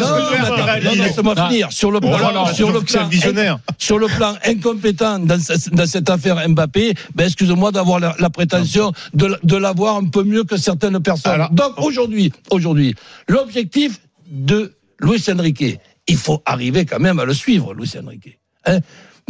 Non, 0.00 0.08
Non, 0.08 0.96
non. 0.96 1.02
laisse-moi 1.02 1.34
finir. 1.48 1.68
Sur 1.72 1.90
le 1.90 2.00
plan, 2.00 2.10
Voilà, 2.18 2.52
sur 2.52 2.70
le 2.70 2.80
plan, 2.82 3.06
visionnaire. 3.08 3.58
sur 3.78 3.98
le 3.98 4.08
plan 4.08 4.34
incompétent 4.46 5.20
dans, 5.20 5.40
ce- 5.40 5.70
dans 5.70 5.86
cette 5.86 6.10
affaire 6.10 6.46
Mbappé, 6.48 6.92
ben 7.14 7.24
excuse-moi 7.26 7.72
d'avoir 7.72 7.98
la, 7.98 8.14
la 8.18 8.28
prétention 8.28 8.92
de, 9.14 9.38
de 9.42 9.56
l'avoir 9.56 9.96
un 9.96 10.04
peu 10.06 10.22
mieux 10.22 10.44
que 10.44 10.58
certaines 10.58 11.00
personnes. 11.00 11.32
Alors- 11.32 11.50
Donc 11.50 11.72
aujourd'hui, 11.78 12.30
aujourd'hui, 12.50 12.94
l'objectif 13.28 14.00
de 14.34 14.76
Luis 15.00 15.24
Enrique, 15.30 15.78
il 16.06 16.16
faut 16.16 16.42
arriver 16.44 16.84
quand 16.84 16.98
même 16.98 17.18
à 17.18 17.24
le 17.24 17.34
suivre, 17.34 17.72
Luis 17.72 17.92
Enrique. 17.96 18.38
Hein 18.66 18.80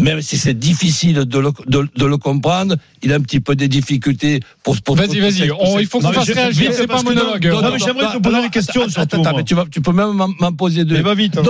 même 0.00 0.20
si 0.22 0.36
c'est 0.38 0.54
difficile 0.58 1.24
de 1.24 1.38
le, 1.38 1.50
de, 1.66 1.86
de 1.96 2.04
le 2.04 2.16
comprendre, 2.16 2.76
il 3.02 3.12
a 3.12 3.16
un 3.16 3.20
petit 3.20 3.38
peu 3.40 3.54
des 3.54 3.68
difficultés 3.68 4.40
pour. 4.64 4.74
Vas-y, 4.74 5.06
pour- 5.06 5.16
vas-y. 5.20 5.50
on- 5.52 5.78
Il 5.78 5.86
faut 5.86 6.00
qu'on 6.00 6.12
fasse 6.12 6.30
réagir. 6.30 6.72
C'est 6.74 6.86
pas 6.86 6.98
un 6.98 7.02
que 7.04 7.08
non, 7.12 7.14
monologue. 7.14 7.46
non, 7.46 7.70
mais 7.72 7.78
j'aimerais 7.78 8.12
te 8.16 8.18
poser 8.22 8.42
des 8.42 8.48
questions, 8.50 8.82
Attends, 8.82 8.90
surtout, 8.92 9.20
attends, 9.20 9.36
mais 9.36 9.44
tu, 9.44 9.54
vas, 9.54 9.66
tu 9.70 9.80
peux 9.80 9.92
même 9.92 10.12
m'en- 10.12 10.52
poser 10.52 10.84
deux. 10.84 10.96
Mais 10.96 11.02
va 11.02 11.14
vite, 11.14 11.38
hein, 11.38 11.42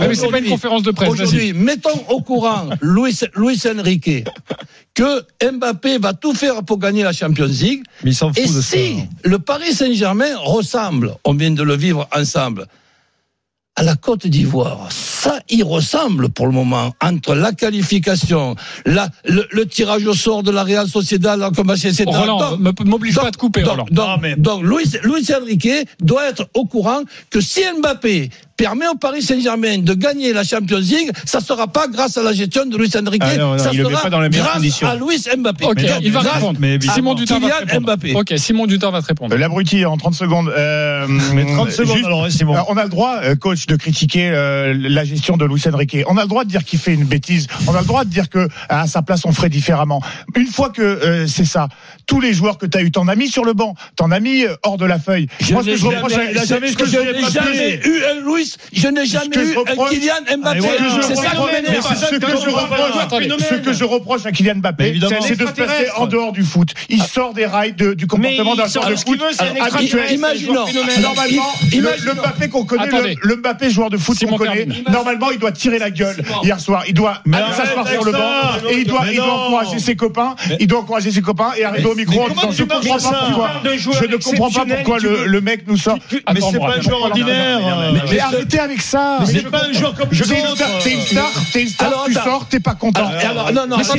mais 0.00 0.14
c'est 0.14 0.28
pas 0.30 0.38
une 0.38 0.48
conférence 0.48 0.82
de 0.82 0.90
presse. 0.92 1.08
Vas-y. 1.10 1.22
Aujourd'hui, 1.22 1.52
mettons 1.52 1.98
au 2.08 2.22
courant 2.22 2.70
Luis, 2.80 3.18
Luis 3.36 3.60
Enrique 3.70 4.24
que 4.94 5.22
Mbappé 5.52 5.98
va 5.98 6.12
tout 6.14 6.34
faire 6.34 6.62
pour 6.64 6.78
gagner 6.78 7.02
la 7.04 7.12
Champions 7.12 7.46
League. 7.46 7.82
Mais 8.02 8.10
il 8.10 8.14
s'en 8.14 8.28
fout 8.28 8.38
Et 8.38 8.42
de 8.48 8.60
ça. 8.60 8.76
si 8.76 8.96
le 9.24 9.38
Paris 9.38 9.72
Saint-Germain 9.74 10.36
ressemble, 10.38 11.14
on 11.24 11.34
vient 11.34 11.50
de 11.50 11.62
le 11.62 11.76
vivre 11.76 12.08
ensemble, 12.16 12.66
à 13.78 13.84
la 13.84 13.94
Côte 13.94 14.26
d'Ivoire, 14.26 14.88
ça 14.90 15.38
y 15.48 15.62
ressemble 15.62 16.30
pour 16.30 16.46
le 16.46 16.52
moment 16.52 16.92
entre 17.00 17.34
la 17.36 17.52
qualification, 17.52 18.56
la, 18.86 19.08
le, 19.24 19.46
le 19.52 19.66
tirage 19.66 20.04
au 20.04 20.14
sort 20.14 20.42
de 20.42 20.50
la 20.50 20.64
Real 20.64 20.88
Sociedad, 20.88 21.38
comme 21.54 21.70
etc. 21.70 22.04
Roland, 22.06 22.56
m'oblige 22.84 23.14
pas 23.14 23.28
à 23.28 23.30
te 23.30 23.36
couper, 23.38 23.62
donc, 23.62 23.70
Roland. 23.70 23.86
donc, 23.90 24.06
Non, 24.08 24.16
mais- 24.20 24.34
donc 24.36 24.62
Luis, 24.64 24.96
Luis 25.04 25.26
Enrique 25.32 25.68
doit 26.00 26.28
être 26.28 26.48
au 26.54 26.64
courant 26.64 27.02
que 27.30 27.40
si 27.40 27.60
Mbappé 27.80 28.30
permet 28.58 28.86
au 28.88 28.96
Paris 28.96 29.22
Saint-Germain 29.22 29.78
de 29.78 29.94
gagner 29.94 30.32
la 30.34 30.42
Champions 30.44 30.78
League, 30.80 31.10
ça 31.24 31.40
sera 31.40 31.68
pas 31.68 31.86
grâce 31.86 32.18
à 32.18 32.22
la 32.22 32.32
gestion 32.34 32.66
de 32.66 32.76
Luis 32.76 32.90
Enrique, 32.94 33.22
Ah 33.24 33.36
non, 33.38 33.52
non, 33.52 33.58
ça 33.58 33.70
il 33.72 33.78
le 33.78 33.84
met 33.84 33.90
sera 33.92 34.02
pas 34.02 34.10
dans 34.10 34.28
grâce 34.28 34.52
conditions. 34.54 34.88
à 34.88 34.96
Luis 34.96 35.24
Mbappé. 35.38 35.64
Ok, 35.64 35.76
Mais 35.76 35.88
il 36.02 36.12
va 36.12 36.20
répondre. 36.20 36.58
mais. 36.60 36.78
Simon 36.94 37.14
Dutin 37.14 37.38
va 37.38 37.40
te 37.40 37.44
Kylian 37.54 37.58
répondre. 37.66 37.86
Mbappé. 37.86 38.14
Ok, 38.14 38.34
Simon 38.36 38.66
Dutin 38.66 38.90
va 38.90 39.00
te 39.00 39.06
répondre. 39.06 39.34
Euh, 39.34 39.38
L'abruti 39.38 39.84
en 39.86 39.96
30 39.96 40.14
secondes. 40.14 40.48
Euh, 40.48 41.06
Mais 41.34 41.46
30 41.46 41.70
secondes, 41.70 41.94
juste- 41.96 42.06
alors, 42.06 42.30
Simon. 42.30 42.56
Euh, 42.56 42.60
on 42.68 42.76
a 42.76 42.82
le 42.82 42.88
droit, 42.90 43.20
euh, 43.22 43.36
coach, 43.36 43.66
de 43.66 43.76
critiquer 43.76 44.28
euh, 44.30 44.74
la 44.76 45.04
gestion 45.04 45.36
de 45.36 45.44
Luis 45.44 45.62
Enrique. 45.72 45.96
On 46.08 46.16
a 46.16 46.22
le 46.22 46.28
droit 46.28 46.44
de 46.44 46.50
dire 46.50 46.64
qu'il 46.64 46.80
fait 46.80 46.92
une 46.94 47.04
bêtise. 47.04 47.46
On 47.68 47.74
a 47.74 47.80
le 47.80 47.86
droit 47.86 48.04
de 48.04 48.10
dire 48.10 48.28
que 48.28 48.48
à 48.68 48.86
sa 48.88 49.02
place 49.02 49.24
on 49.24 49.32
ferait 49.32 49.48
différemment. 49.50 50.02
Une 50.34 50.46
fois 50.48 50.70
que 50.70 50.82
euh, 50.82 51.26
c'est 51.28 51.44
ça, 51.44 51.68
tous 52.08 52.20
les 52.20 52.32
joueurs 52.32 52.58
que 52.58 52.66
tu 52.66 52.76
as 52.76 52.82
eu, 52.82 52.90
t'en 52.90 53.06
as 53.06 53.14
mis 53.14 53.28
sur 53.28 53.44
le 53.44 53.52
banc, 53.52 53.74
t'en 53.94 54.10
as 54.10 54.18
mis 54.18 54.44
euh, 54.44 54.54
hors 54.62 54.78
de 54.78 54.86
la 54.86 54.98
feuille. 54.98 55.28
Je 55.40 55.52
Moi, 55.52 55.62
ce 55.62 55.68
que 55.68 55.76
je 55.76 55.86
reproche, 55.86 56.12
jamais, 56.12 56.38
à- 56.38 56.44
jamais- 56.46 56.68
ce 56.72 56.76
que 56.76 56.86
je 56.86 56.98
n'ai 56.98 57.30
jamais 57.30 57.80
eu 57.84 58.02
un 58.10 58.20
Luis, 58.26 58.56
je 58.72 58.88
n'ai 58.88 59.04
jamais 59.06 59.28
que 59.28 59.44
je 59.44 59.50
eu 59.50 59.56
un 59.56 59.58
reproche- 59.60 59.90
Kylian 59.90 60.14
Mbappé. 60.38 60.48
Allez, 60.48 60.60
ouais, 60.62 60.68
Ce 60.68 60.76
que 60.78 60.88
je 60.88 61.02
C'est 61.02 61.14
ça 61.14 62.06
ce 62.08 62.14
que 62.16 62.26
je 62.26 62.48
reproche- 62.50 62.98
Attendez. 63.00 63.28
ce 63.38 63.54
que 63.56 63.72
je 63.74 63.84
reproche 63.84 64.24
à 64.26 64.32
Kylian 64.32 64.56
Mbappé, 64.56 64.98
c'est 65.20 65.36
de 65.36 65.46
se 65.46 65.52
passer 65.52 65.90
en 65.96 66.06
dehors 66.06 66.32
du 66.32 66.42
foot. 66.42 66.70
Il 66.88 67.02
sort 67.02 67.34
des 67.34 67.44
rails 67.44 67.74
du 67.74 68.06
comportement 68.06 68.56
d'un 68.56 68.66
joueur 68.66 68.86
de 68.88 68.96
foot 68.96 69.18
habituel. 69.60 70.18
Normalement, 71.02 71.52
le, 71.72 72.14
Mbappé 72.14 72.48
qu'on 72.48 72.64
connaît, 72.64 72.88
le, 73.22 73.36
Mbappé 73.36 73.70
joueur 73.70 73.90
de 73.90 73.98
foot 73.98 74.18
qu'on 74.26 74.36
connaît, 74.38 74.66
normalement, 74.90 75.30
il 75.30 75.38
doit 75.38 75.52
tirer 75.52 75.78
la 75.78 75.90
gueule 75.90 76.16
hier 76.42 76.58
soir. 76.58 76.84
Il 76.88 76.94
doit 76.94 77.22
s'asseoir 77.54 77.86
sur 77.86 78.04
le 78.04 78.12
banc 78.12 78.18
et 78.70 78.78
il 78.78 78.86
doit, 78.86 79.00
encourager 79.28 79.78
ses 79.78 79.94
copains. 79.94 80.34
Il 80.58 80.66
doit 80.66 80.80
encourager 80.80 81.10
ses 81.10 81.20
copains 81.22 81.52
et 81.58 81.64
arriver 81.64 81.84
au 81.86 81.94
micro 81.98 82.14
mais 82.14 82.20
en 82.20 82.28
comment 82.28 82.40
disant 82.50 82.50
tu 82.50 82.56
je 82.56 82.64
comprends 82.64 82.98
pas 83.10 83.20
pourquoi. 83.26 83.50
Je 83.64 84.04
ne 84.06 84.16
comprends 84.16 84.50
pas 84.50 84.64
pourquoi 84.74 84.98
le, 84.98 85.40
mec 85.40 85.64
nous 85.66 85.76
sort. 85.76 85.98
Mais 86.32 86.40
c'est 86.40 86.58
pas 86.58 86.76
un 86.76 86.80
joueur 86.80 87.02
ordinaire. 87.02 87.60
Mais, 87.92 88.00
mais 88.10 88.18
arrêtez 88.20 88.58
avec 88.58 88.80
ça. 88.80 89.18
Mais 89.20 89.26
c'est 89.26 89.50
pas 89.50 89.64
un 89.68 89.72
joueur 89.72 89.94
comme 89.94 90.08
Je 90.10 90.24
les 90.24 90.28
t'es 90.30 90.40
une 90.40 90.46
autres. 90.46 90.56
star, 90.56 90.78
t'es 90.82 90.92
une 90.92 91.00
star, 91.00 91.32
t'es 91.52 91.62
une 91.62 91.68
star, 91.68 91.86
Alors, 91.88 92.04
tu 92.06 92.12
sors, 92.14 92.46
t'es 92.48 92.60
pas 92.60 92.74
content. 92.74 93.08
Non, 93.54 93.66
non, 93.66 93.78
Et 93.78 93.84
si- 93.84 93.92
t'es- 93.92 93.98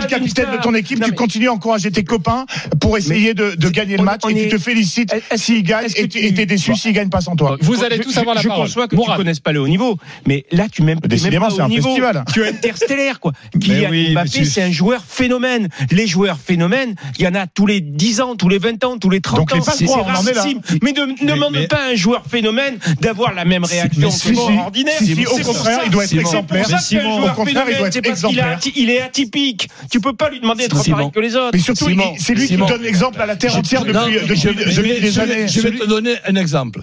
le 0.00 0.06
capitaine 0.06 0.50
de 0.52 0.62
ton 0.62 0.74
équipe, 0.74 1.02
tu 1.04 1.12
continues 1.12 1.48
à 1.48 1.52
encourager 1.52 1.90
tes 1.90 2.04
copains 2.04 2.46
pour 2.80 2.96
essayer 2.98 3.34
de, 3.34 3.54
gagner 3.68 3.96
le 3.96 4.04
match 4.04 4.22
et 4.28 4.34
tu 4.34 4.48
te 4.48 4.58
félicites 4.58 5.14
s'ils 5.36 5.62
gagnent 5.62 5.88
et 5.96 6.08
t'es 6.34 6.46
déçu 6.46 6.74
s'ils 6.76 6.92
gagnent 6.92 7.08
pas 7.10 7.20
sans 7.20 7.36
toi. 7.36 7.56
Vous 7.60 7.82
allez 7.84 7.98
tous 7.98 8.12
Je- 8.14 8.20
avoir 8.20 8.34
la 8.34 8.40
je 8.42 8.48
parole. 8.48 8.66
conçois 8.66 8.88
que 8.88 8.96
tu 8.96 9.02
connaisses 9.16 9.40
pas 9.40 9.52
le 9.52 9.60
haut 9.60 9.68
niveau, 9.68 9.98
mais 10.26 10.44
là 10.52 10.66
tu 10.70 10.82
m'aimes 10.82 11.00
Décidément, 11.00 11.46
pas 11.48 11.54
c'est 11.54 11.60
au 11.62 11.64
un 11.64 11.68
niveau. 11.68 11.88
festival. 11.88 12.24
Tu 12.32 12.42
es 12.42 12.48
interstellaire 12.54 13.20
quoi. 13.20 13.32
Kylian 13.60 14.12
Mbappé, 14.12 14.44
c'est 14.44 14.62
un 14.62 14.70
joueur 14.72 15.02
phénomène. 15.06 15.68
Les 15.90 16.06
joueurs 16.06 16.38
phénomènes, 16.38 16.94
il 17.18 17.24
y 17.24 17.28
en 17.28 17.34
a 17.34 17.46
tous 17.46 17.66
les 17.66 17.80
10 17.80 18.20
ans, 18.20 18.36
tous 18.36 18.48
les 18.48 18.58
20 18.58 18.82
ans, 18.84 18.98
tous 18.98 19.10
les 19.10 19.20
30 19.20 19.38
Donc, 19.40 19.52
ans. 19.52 19.62
C'est 19.62 19.86
rarissime. 19.86 20.60
Mais 20.82 20.92
ne 20.92 21.26
demande 21.32 21.52
mais- 21.52 21.66
pas 21.66 21.84
à 21.84 21.88
un 21.90 21.94
joueur 21.94 22.24
phénomène 22.30 22.78
d'avoir 23.00 23.34
la 23.34 23.44
même 23.44 23.64
réaction 23.64 24.00
mais 24.00 24.06
que 24.08 24.12
Si, 24.12 24.34
si, 24.34 24.58
ordinaire. 24.58 24.94
si, 24.98 25.14
si, 25.14 25.26
au 25.26 25.36
contraire, 25.38 25.78
ça- 25.80 25.82
il 25.84 25.90
doit 25.90 26.04
être 26.04 26.14
exemplaire. 26.16 26.66
il 26.66 26.70
doit 26.70 27.44
phénomène, 27.44 27.74
être 27.86 27.92
c'est 27.92 28.02
parce 28.02 28.20
qu'il 28.20 28.28
est 28.28 28.30
exemplaire. 28.30 28.56
ati- 28.56 28.72
il 28.76 28.90
est 28.90 29.00
atypique. 29.02 29.68
Tu 29.90 30.00
peux 30.00 30.12
pas 30.14 30.30
lui 30.30 30.40
demander 30.40 30.64
d'être 30.64 30.84
pareil 30.90 31.10
que 31.14 31.20
les 31.20 31.36
autres. 31.36 31.50
Mais 31.52 31.58
surtout, 31.60 31.88
c'est 32.18 32.34
lui 32.34 32.46
qui 32.46 32.56
donne 32.56 32.82
l'exemple 32.82 33.20
à 33.20 33.26
la 33.26 33.36
terre 33.36 33.56
entière 33.56 33.84
depuis, 33.84 34.20
des 35.00 35.18
années. 35.18 35.48
Je 35.48 35.60
vais 35.60 35.72
te 35.72 35.84
donner 35.84 36.14
un 36.26 36.36
exemple. 36.36 36.82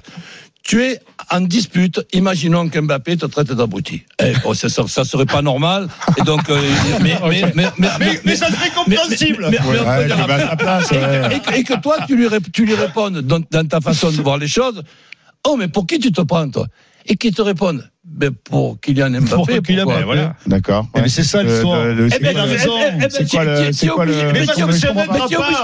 Tu 0.64 0.84
es 0.84 1.00
en 1.32 1.42
dispute, 1.42 2.06
imaginons 2.14 2.70
qu'Mbappé 2.70 3.18
te 3.18 3.26
traite 3.26 3.52
d'abruti. 3.52 4.04
Eh, 4.22 4.34
bon, 4.44 4.54
ça, 4.54 4.70
ça, 4.70 4.84
ça 4.88 5.04
serait 5.04 5.26
pas 5.26 5.42
normal. 5.42 5.88
Et 6.18 6.22
donc, 6.22 6.48
euh, 6.50 6.62
mais, 7.02 7.18
mais, 7.28 7.42
mais, 7.56 7.66
mais, 7.80 7.88
Mais, 8.00 8.22
mais 8.24 8.36
ça 8.36 8.48
serait 8.48 8.70
compréhensible. 8.70 9.50
et, 11.58 11.64
que- 11.64 11.80
toi, 11.82 11.98
tu 12.08 12.16
lui, 12.16 12.28
rép- 12.28 12.52
tu 12.54 12.66
lui 12.66 12.76
répondes 12.76 13.20
dans, 13.22 13.42
dans 13.50 13.68
ta 13.68 13.82
façon 13.82 14.12
de 14.12 14.22
voir 14.22 14.38
les 14.38 14.48
choses. 14.48 14.84
Oh, 15.48 15.56
mais 15.58 15.68
pour 15.68 15.88
qui 15.88 15.98
tu 16.00 16.12
te 16.12 16.22
prends, 16.22 16.48
toi? 16.50 16.68
Et 17.08 17.16
qui 17.16 17.32
te 17.32 17.42
répondent 17.42 17.90
Pour 18.44 18.80
Kylian 18.82 19.10
Mbappé. 19.10 19.30
Pour 19.36 19.48
Kylian 19.48 19.86
Mbappé, 19.86 20.04
voilà. 20.04 20.36
D'accord. 20.46 20.88
Mais 20.96 21.08
c'est 21.10 21.24
ça 21.24 21.42
l'histoire. 21.44 21.82
Eh 21.90 21.94
ben, 21.96 22.10
eh 22.16 22.20
ben, 22.20 22.32
eh 22.32 23.00
ben, 23.00 23.08
C'est 23.10 23.26
tu- 23.26 23.36
quoi 23.38 23.44
le- 23.46 23.58
tu- 23.62 23.68
tu 23.68 23.74
c'est 23.74 23.86
es 23.86 23.90
quoi 23.90 24.06
le- 24.06 24.14
mais 24.14 24.34
mais 24.34 24.46
tu 24.48 24.60
es 24.60 24.64
obligé- 24.64 24.88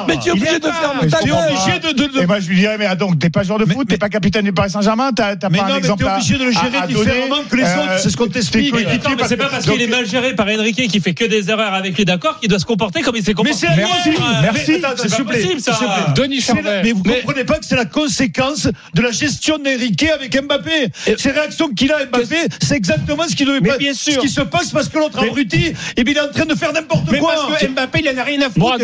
mais 0.07 0.17
tu 0.17 0.29
mais 0.31 0.47
tu 0.53 0.59
de 0.59 0.67
faire 0.67 0.93
T'es 1.01 1.27
gueule. 1.27 1.35
obligé 1.37 1.79
de- 1.93 2.21
Et 2.21 2.25
moi, 2.25 2.39
je 2.39 2.47
lui 2.49 2.55
dirais, 2.57 2.77
mais 2.77 2.85
ah, 2.85 2.95
donc, 2.95 3.19
t'es 3.19 3.29
pas 3.29 3.43
joueur 3.43 3.59
de 3.59 3.65
foot, 3.65 3.87
t'es 3.87 3.97
pas 3.97 4.09
capitaine 4.09 4.45
du 4.45 4.53
Paris 4.53 4.69
Saint-Germain, 4.71 5.11
t'as 5.15 5.35
Mais 5.49 5.57
pas 5.57 5.63
non, 5.63 5.63
un 5.63 5.67
mais 5.73 5.77
exemple 5.77 6.03
t'es 6.03 6.09
à- 6.09 6.15
obligé 6.15 6.37
de 6.37 6.43
le 6.45 6.51
gérer 6.51 6.87
différemment 6.87 7.43
que 7.49 7.55
les 7.55 7.63
Euh, 7.63 7.83
autres, 7.83 7.99
c'est 7.99 8.09
ce 8.09 8.17
qu'on 8.17 8.27
t'explique. 8.27 8.73
mais 8.73 8.85
c'est 9.27 9.37
pas 9.37 9.49
parce 9.49 9.65
qu'il 9.65 9.81
est 9.81 9.87
mal 9.87 10.07
géré 10.07 10.33
par 10.35 10.47
Enrique 10.47 10.87
qui 10.87 10.99
fait 10.99 11.13
que 11.13 11.25
des 11.25 11.49
erreurs 11.49 11.73
avec 11.73 11.95
lui 11.97 12.05
d'accord 12.05 12.39
qu'il 12.39 12.49
doit 12.49 12.59
se 12.59 12.65
comporter 12.65 13.01
comme 13.01 13.15
il 13.15 13.23
s'est 13.23 13.33
comporté. 13.33 13.67
Mais 13.75 13.83
c'est 14.03 14.09
Merci. 14.09 14.09
Mais 14.09 14.49
C'est 14.57 14.65
s'il 14.73 14.81
pas 14.81 15.17
vous 15.17 15.25
plaît, 15.25 15.41
possible, 15.41 15.61
ça. 15.61 16.13
Denis 16.15 16.41
Charvet. 16.41 16.81
Mais 16.83 16.91
vous 16.93 17.03
Mais- 17.05 17.19
comprenez 17.21 17.43
pas 17.43 17.57
que 17.59 17.65
c'est 17.65 17.75
la 17.75 17.85
conséquence 17.85 18.67
de 18.93 19.01
la 19.01 19.11
gestion 19.11 19.57
d'Enrique 19.57 20.03
avec 20.03 20.35
Mbappé. 20.41 20.91
Ces 21.17 21.31
réactions 21.31 21.69
qu'il 21.69 21.91
a 21.91 22.05
Mbappé, 22.05 22.36
c'est 22.61 22.75
exactement 22.75 23.23
ce 23.27 23.35
qui 23.35 23.45
devait 23.45 23.59
Mais 23.61 23.69
pas. 23.69 23.77
bien 23.77 23.93
sûr. 23.93 24.13
Ce 24.13 24.19
qui 24.19 24.29
se 24.29 24.41
passe 24.41 24.71
parce 24.71 24.89
que 24.89 24.97
l'autre 24.97 25.19
Mais- 25.21 25.27
abruti, 25.29 25.73
et 25.95 26.03
bien, 26.03 26.13
il 26.13 26.17
est 26.17 26.21
en 26.21 26.31
train 26.31 26.45
de 26.45 26.55
faire 26.55 26.73
n'importe 26.73 27.05
quoi. 27.19 27.33
parce 27.49 27.61
que 27.61 27.67
Mbappé, 27.67 27.99
il 28.03 28.09
en 28.09 28.17
a 28.19 28.23
rien 28.23 28.41
à 28.41 28.49
foutre. 28.49 28.77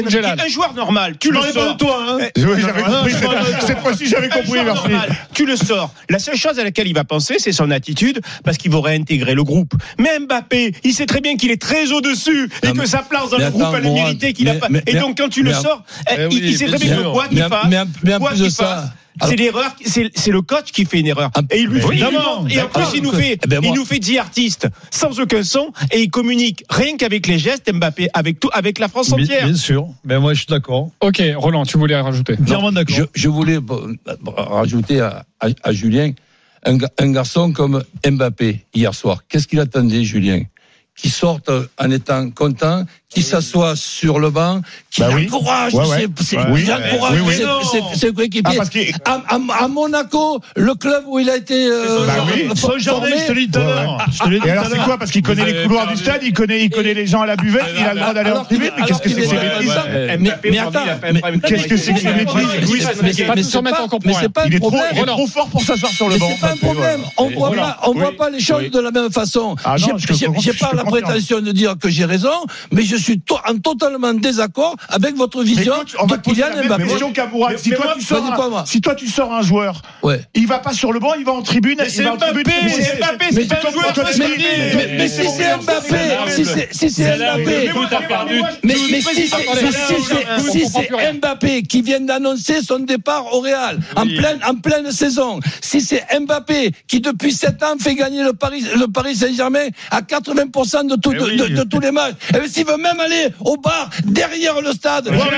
Un 0.43 0.47
joueur 0.47 0.73
normal, 0.73 1.15
tu 1.19 1.31
le 1.31 1.39
sors. 1.41 1.77
toi, 1.77 2.05
hein. 2.07 2.17
Oui, 2.37 2.43
j'avais 2.59 2.81
Non, 2.83 2.97
compris. 2.99 3.13
cette- 3.65 3.79
fois-ci, 3.79 4.05
j'avais 4.07 4.29
compris, 4.29 4.47
joueur 4.59 4.65
merci. 4.65 4.87
normal, 4.89 5.09
tu 5.33 5.45
le 5.45 5.55
sors. 5.55 5.93
La 6.09 6.19
seule 6.19 6.35
chose 6.37 6.59
à 6.59 6.63
laquelle 6.63 6.87
il 6.87 6.93
va 6.93 7.03
penser, 7.03 7.35
c'est 7.39 7.51
son 7.51 7.71
attitude, 7.71 8.21
parce 8.43 8.57
qu'il 8.57 8.71
va 8.71 8.81
réintégrer 8.81 9.33
le 9.33 9.43
groupe. 9.43 9.73
Mais 9.97 10.19
Mbappé, 10.19 10.73
il 10.83 10.93
sait 10.93 11.05
très 11.05 11.21
bien 11.21 11.35
qu'il 11.35 11.51
est 11.51 11.61
très 11.61 11.91
au-dessus 11.91 12.49
et 12.63 12.67
Non, 12.67 12.73
que 12.73 12.85
sa 12.87 12.99
place 12.99 13.29
dans 13.29 13.37
le 13.37 13.49
groupe, 13.49 13.73
elle 13.77 13.85
est 13.85 13.89
méritée 13.93 14.33
qu'il 14.33 14.49
a 14.49 14.55
pas. 14.55 14.67
Et 14.87 14.95
donc, 14.95 15.17
quand 15.17 15.29
tu 15.29 15.43
le 15.43 15.53
sors, 15.53 15.83
Eh 16.09 16.21
il, 16.21 16.27
oui, 16.27 16.41
il 16.43 16.57
sait 16.57 16.65
très 16.67 16.77
bien 16.77 16.95
que 16.95 17.01
sûr. 17.01 17.11
quoi 17.13 17.27
qu'il 17.27 17.39
fasse, 17.39 17.49
quoi 18.19 18.31
qu'il 18.33 18.51
c'est 19.21 19.35
l'erreur, 19.35 19.75
c'est 19.85 20.09
c'est 20.15 20.31
le 20.31 20.41
coach 20.41 20.71
qui 20.71 20.85
fait 20.85 20.99
une 20.99 21.07
erreur. 21.07 21.29
Ah, 21.35 21.41
Et 21.51 21.59
il 21.61 21.67
lui 21.67 21.75
mais 21.75 21.81
fait, 21.81 21.87
évidemment, 21.93 22.47
et 22.47 22.61
en 22.61 22.67
plus, 22.67 22.83
il 22.95 23.03
nous 23.03 23.11
fait, 23.11 23.37
Eh 23.43 23.47
ben, 23.47 23.61
moi- 23.61 23.71
il 23.73 23.77
nous 23.77 23.85
fait 23.85 23.99
10 23.99 24.17
artistes 24.17 24.67
sans 24.91 25.19
aucun 25.19 25.43
son 25.43 25.71
et 25.91 26.01
il 26.01 26.09
communique 26.09 26.63
rien 26.69 26.97
qu'avec 26.97 27.27
les 27.27 27.37
gestes, 27.39 27.71
Mbappé, 27.71 28.09
avec 28.13 28.39
tout, 28.39 28.49
avec 28.53 28.79
la 28.79 28.87
France 28.87 29.11
entière. 29.11 29.45
bien 29.45 29.55
sûr. 29.55 29.87
Ben 30.03 30.19
moi, 30.19 30.33
je 30.33 30.39
suis 30.39 30.47
d'accord. 30.47 30.89
Ok, 31.01 31.21
Roland, 31.35 31.65
tu 31.65 31.77
voulais 31.77 31.99
rajouter. 31.99 32.35
Je, 32.89 33.03
je 33.13 33.29
voulais 33.29 33.59
rajouter 34.35 34.99
à, 35.01 35.25
à- 35.39 35.47
à 35.63 35.71
Julien 35.73 36.11
un, 36.65 36.77
ga- 36.77 36.89
un 36.99 37.11
garçon 37.11 37.51
comme 37.51 37.83
Mbappé 38.09 38.65
hier 38.73 38.93
soir. 38.95 39.23
Qu'est-ce 39.27 39.47
qu'il 39.47 39.59
attendait, 39.59 40.03
Julien? 40.03 40.43
Qu'il 40.95 41.11
sorte 41.11 41.49
en 41.79 41.91
étant 41.91 42.29
content, 42.29 42.85
qui 43.13 43.21
s'assoit 43.21 43.75
sur 43.75 44.19
le 44.19 44.29
banc, 44.29 44.61
qui 44.89 45.01
Bah 45.01 45.09
oui. 45.13 45.27
encourage, 45.31 45.73
Ouais, 45.73 45.85
ouais. 45.87 46.07
c'est- 46.17 46.23
c'est- 46.23 46.37
Ouais. 46.37 46.43
Oui. 46.49 46.67
encourage 46.71 47.21
Oui, 47.21 47.27
oui. 47.27 47.35
ses- 47.35 47.77
ses- 47.93 47.99
ses 48.07 48.13
coéquipiers. 48.13 48.57
Ah, 48.59 48.65
que- 48.65 49.09
à, 49.09 49.21
à- 49.35 49.63
à 49.63 49.67
Monaco, 49.67 50.39
le 50.55 50.73
club 50.75 51.03
où 51.07 51.19
il 51.19 51.29
a 51.29 51.37
été 51.37 51.67
euh, 51.67 52.05
Bah 52.07 52.13
oui. 52.25 52.49
formé, 52.85 53.11
je 53.17 53.27
te 53.27 53.31
l'ai 53.33 53.47
dit 53.47 53.57
Et 54.45 54.49
alors 54.49 54.65
c'est 54.71 54.77
quoi 54.79 54.97
Parce 54.97 55.11
qu'il 55.11 55.21
connaît 55.21 55.45
les 55.45 55.63
couloirs 55.63 55.87
du 55.87 55.97
stade, 55.97 56.21
il 56.23 56.33
connaît, 56.33 56.63
il 56.63 56.69
connaît 56.69 56.93
les 56.93 57.05
gens 57.07 57.21
à 57.21 57.25
la 57.25 57.35
buvette, 57.35 57.65
il 57.77 57.83
a 57.83 57.93
le 57.93 57.99
droit 57.99 58.13
d'aller 58.13 58.31
en 58.31 58.43
tribune. 58.45 58.71
Mais 58.77 58.85
qu'est-ce 58.85 58.99
que 59.01 59.09
c'est 59.09 59.15
que 59.15 59.27
ces 59.27 59.35
bêtises 59.35 59.73
Mais, 60.43 60.57
attends, 60.59 60.83
Qu'est-ce 61.47 61.67
que 61.67 61.77
c'est 61.77 61.93
que 61.93 61.99
ces 61.99 62.13
bêtises 62.13 62.89
mais 63.03 63.13
c'est 63.13 63.25
pas 63.25 63.35
tout 63.35 63.43
se 63.43 63.57
remettre 63.57 63.81
en 63.81 63.87
pas 63.87 64.45
Il 64.45 64.53
un 64.53 64.55
est 64.55 64.59
trop, 64.59 64.69
problème. 64.69 64.91
il 64.93 64.99
est 65.01 65.05
trop 65.05 65.27
fort 65.27 65.47
pour 65.47 65.61
s'asseoir 65.61 65.91
sur 65.91 66.07
le 66.07 66.13
Mais 66.15 66.19
banc. 66.19 66.29
c'est 66.33 66.41
pas 66.41 66.51
un 66.53 66.57
problème. 66.57 67.01
On 67.17 67.29
voit 67.29 67.47
Voilà. 67.49 67.61
pas, 67.63 67.79
on 67.87 67.93
voit 67.93 68.09
Oui. 68.09 68.15
pas 68.17 68.29
les 68.29 68.39
choses 68.39 68.63
Oui. 68.63 68.69
de 68.69 68.79
la 68.79 68.91
même 68.91 69.11
façon. 69.11 69.55
Ah 69.63 69.75
J'ai- 69.77 69.91
pas 70.53 70.71
la 70.73 70.83
prétention 70.83 71.41
de 71.41 71.51
dire 71.51 71.75
que 71.79 71.89
j'ai 71.89 72.05
raison, 72.05 72.29
mais 72.71 72.83
je 72.83 72.95
suis 73.03 73.19
to- 73.19 73.37
en 73.47 73.57
totalement 73.57 74.13
désaccord 74.13 74.75
avec 74.89 75.15
votre 75.15 75.43
vision 75.43 75.75
écoute, 75.75 75.95
on 75.99 76.05
va 76.05 76.17
de 76.17 76.21
Kylian 76.21 76.47
Mbappé. 76.65 76.83
Si 77.57 77.69
Mais 77.69 77.75
toi 77.75 77.93
tu 77.97 78.01
sors 78.03 78.25
un- 78.25 78.49
moi. 78.49 78.63
si 78.65 78.81
toi 78.81 78.95
tu 78.95 79.07
sors 79.07 79.33
un 79.33 79.41
joueur, 79.41 79.81
Ouais. 80.01 80.21
il 80.33 80.47
va 80.47 80.59
pas 80.59 80.73
sur 80.73 80.91
le 80.93 80.99
banc, 80.99 81.13
il 81.17 81.25
va 81.25 81.33
en 81.33 81.41
tribune. 81.41 81.75
Mais 81.77 81.89
c'est 81.89 82.03
Mbappé, 82.03 82.43
c'est 82.73 82.83
c'est 83.33 83.47
pas 83.47 83.67
un 83.67 83.71
joueur. 83.71 83.93
Mais, 84.97 85.07
si 85.07 85.27
c'est 85.29 85.57
Mbappé, 85.57 85.97
si 86.71 86.89
c'est 86.89 87.17
Mbappé, 87.17 88.41
mais, 88.63 88.75
si 90.51 90.65
c'est 90.67 91.13
Mbappé 91.13 91.63
qui 91.63 91.81
vient 91.81 91.99
d'annoncer 92.01 92.61
son 92.61 92.79
départ 92.79 93.33
au 93.33 93.39
Real 93.41 93.79
en 93.95 94.03
pleine 94.05 94.39
en 94.47 94.55
pleine 94.55 94.91
saison, 94.91 95.39
si 95.61 95.81
c'est 95.81 96.03
Mbappé 96.19 96.71
qui 96.87 96.99
depuis 97.01 97.33
7 97.33 97.61
ans 97.63 97.75
fait 97.79 97.95
gagner 97.95 98.23
le 98.23 98.33
Paris 98.33 98.63
le 98.75 98.87
Paris 98.87 99.15
Saint-Germain 99.15 99.67
à 99.91 100.01
80% 100.01 100.83
de, 100.87 100.95
tout, 100.95 101.11
de, 101.13 101.63
tous 101.63 101.79
les 101.79 101.91
matchs, 101.91 102.15
et 102.29 102.39
bien 102.39 102.47
s'il 102.47 102.65
veut 102.65 102.77
même 102.77 102.92
aller 102.99 103.29
au 103.41 103.57
bar 103.57 103.89
derrière 104.05 104.61
le 104.61 104.71
stade, 104.71 105.09
il 105.11 105.17
va 105.17 105.25
au 105.25 105.29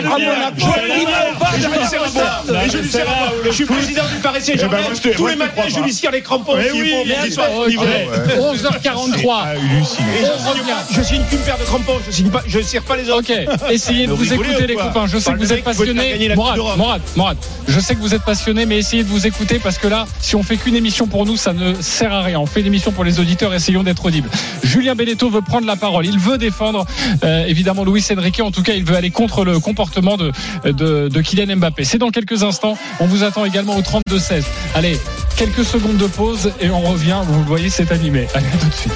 bar 1.39 1.54
derrière 1.60 2.02
le 2.04 2.10
stade. 2.10 3.04
Et 3.46 3.50
je 3.50 3.52
suis 3.52 3.65
président 3.65 4.04
du 4.13 4.20
Paris 4.22 4.41
Saint-Germain. 4.41 4.78
Eh 4.82 5.08
ben, 5.08 5.13
Tous 5.15 5.28
les 5.28 5.36
matins, 5.36 5.52
crois 5.56 5.68
je 5.70 5.80
lui 5.80 5.94
cire 5.94 6.12
les 6.12 6.22
crampons. 6.22 6.54
Eh 6.60 6.70
s'il 6.70 6.82
oui, 6.82 6.91
faut, 6.91 7.06
mais 7.08 7.15
qu'il 7.24 7.34
soit 7.34 7.50
Ok. 7.56 7.70
livré. 7.70 8.08
11h43. 8.38 9.26
Ah, 9.32 9.44
halluciné. 9.50 10.08
Et 10.22 10.96
je 10.96 11.02
signe 11.02 11.24
qu'une 11.30 11.39
paire 11.39 11.58
de 11.58 11.63
crampons. 11.63 12.00
Je 12.10 12.24
je 12.48 12.60
cire 12.62 12.84
pas 12.84 12.96
les 12.96 13.10
autres. 13.10 13.32
Ok, 13.32 13.72
essayez 13.72 14.08
de 14.08 14.13
Vous 14.13 14.34
écouter 14.34 14.63
ou 14.63 14.67
les 14.67 14.75
copains. 14.75 15.08
Je 15.08 15.17
sais 15.17 15.34
que 15.34 15.38
vous 15.38 15.54
êtes 15.54 15.63
passionnés. 15.63 16.34
Morad. 16.36 17.02
Morad, 17.15 17.38
je 17.67 17.79
sais 17.79 17.96
que 17.96 18.00
vous 18.00 18.13
êtes 18.13 18.23
passionnés, 18.23 18.65
mais 18.65 18.77
essayez 18.79 19.04
de 19.04 19.10
vous 19.10 19.27
écouter 19.27 19.60
parce 19.60 19.77
que 19.77 19.88
là, 19.88 20.06
si 20.19 20.36
on 20.36 20.44
fait 20.44 20.58
qu'une 20.58 20.75
émission 20.75 21.08
pour 21.08 21.25
nous, 21.25 21.38
ça 21.38 21.54
ne 21.54 21.73
sert 21.82 22.13
à 22.13 22.21
rien. 22.21 22.40
On 22.40 22.46
fait 22.46 22.62
une 22.62 22.67
émission 22.67 22.92
pour 22.92 23.04
les 23.04 23.19
auditeurs, 23.19 23.54
essayons 23.54 23.84
d'être 23.84 24.06
audibles. 24.06 24.29
Julien 24.63 24.96
Beneteau 24.96 25.29
veut 25.29 25.42
prendre 25.42 25.67
la 25.67 25.75
parole. 25.75 26.06
Il 26.06 26.19
veut 26.19 26.38
défendre 26.38 26.86
euh, 27.23 27.44
évidemment 27.48 27.83
Luis 27.85 28.04
Enrique. 28.12 28.41
En 28.41 28.52
tout 28.52 28.63
cas, 28.63 28.73
il 28.73 28.83
veut 28.83 28.96
aller 28.96 29.12
contre 29.12 29.46
le 29.46 29.60
comportement 29.60 30.17
de, 30.17 30.31
de, 30.65 31.08
de 31.10 31.21
Kylian 31.21 31.56
Mbappé. 31.58 31.83
C'est 31.83 31.98
dans 31.98 32.10
quelques 32.10 32.43
instants. 32.43 32.77
On 33.00 33.08
vous 33.08 33.23
attend 33.23 33.46
également 33.46 33.75
au 33.75 33.81
32-16. 33.81 34.43
Allez, 34.73 35.00
quelques 35.37 35.65
secondes 35.65 35.98
de 35.98 36.08
pause 36.08 36.52
et 36.62 36.69
on 36.69 36.81
revient. 36.81 37.21
Vous 37.27 37.39
le 37.39 37.46
voyez, 37.46 37.69
c'est 37.69 37.91
animé. 37.91 38.27
Allez, 38.33 38.48
à 38.48 38.58
tout 38.58 38.67
de 38.67 38.73
suite. 38.73 38.93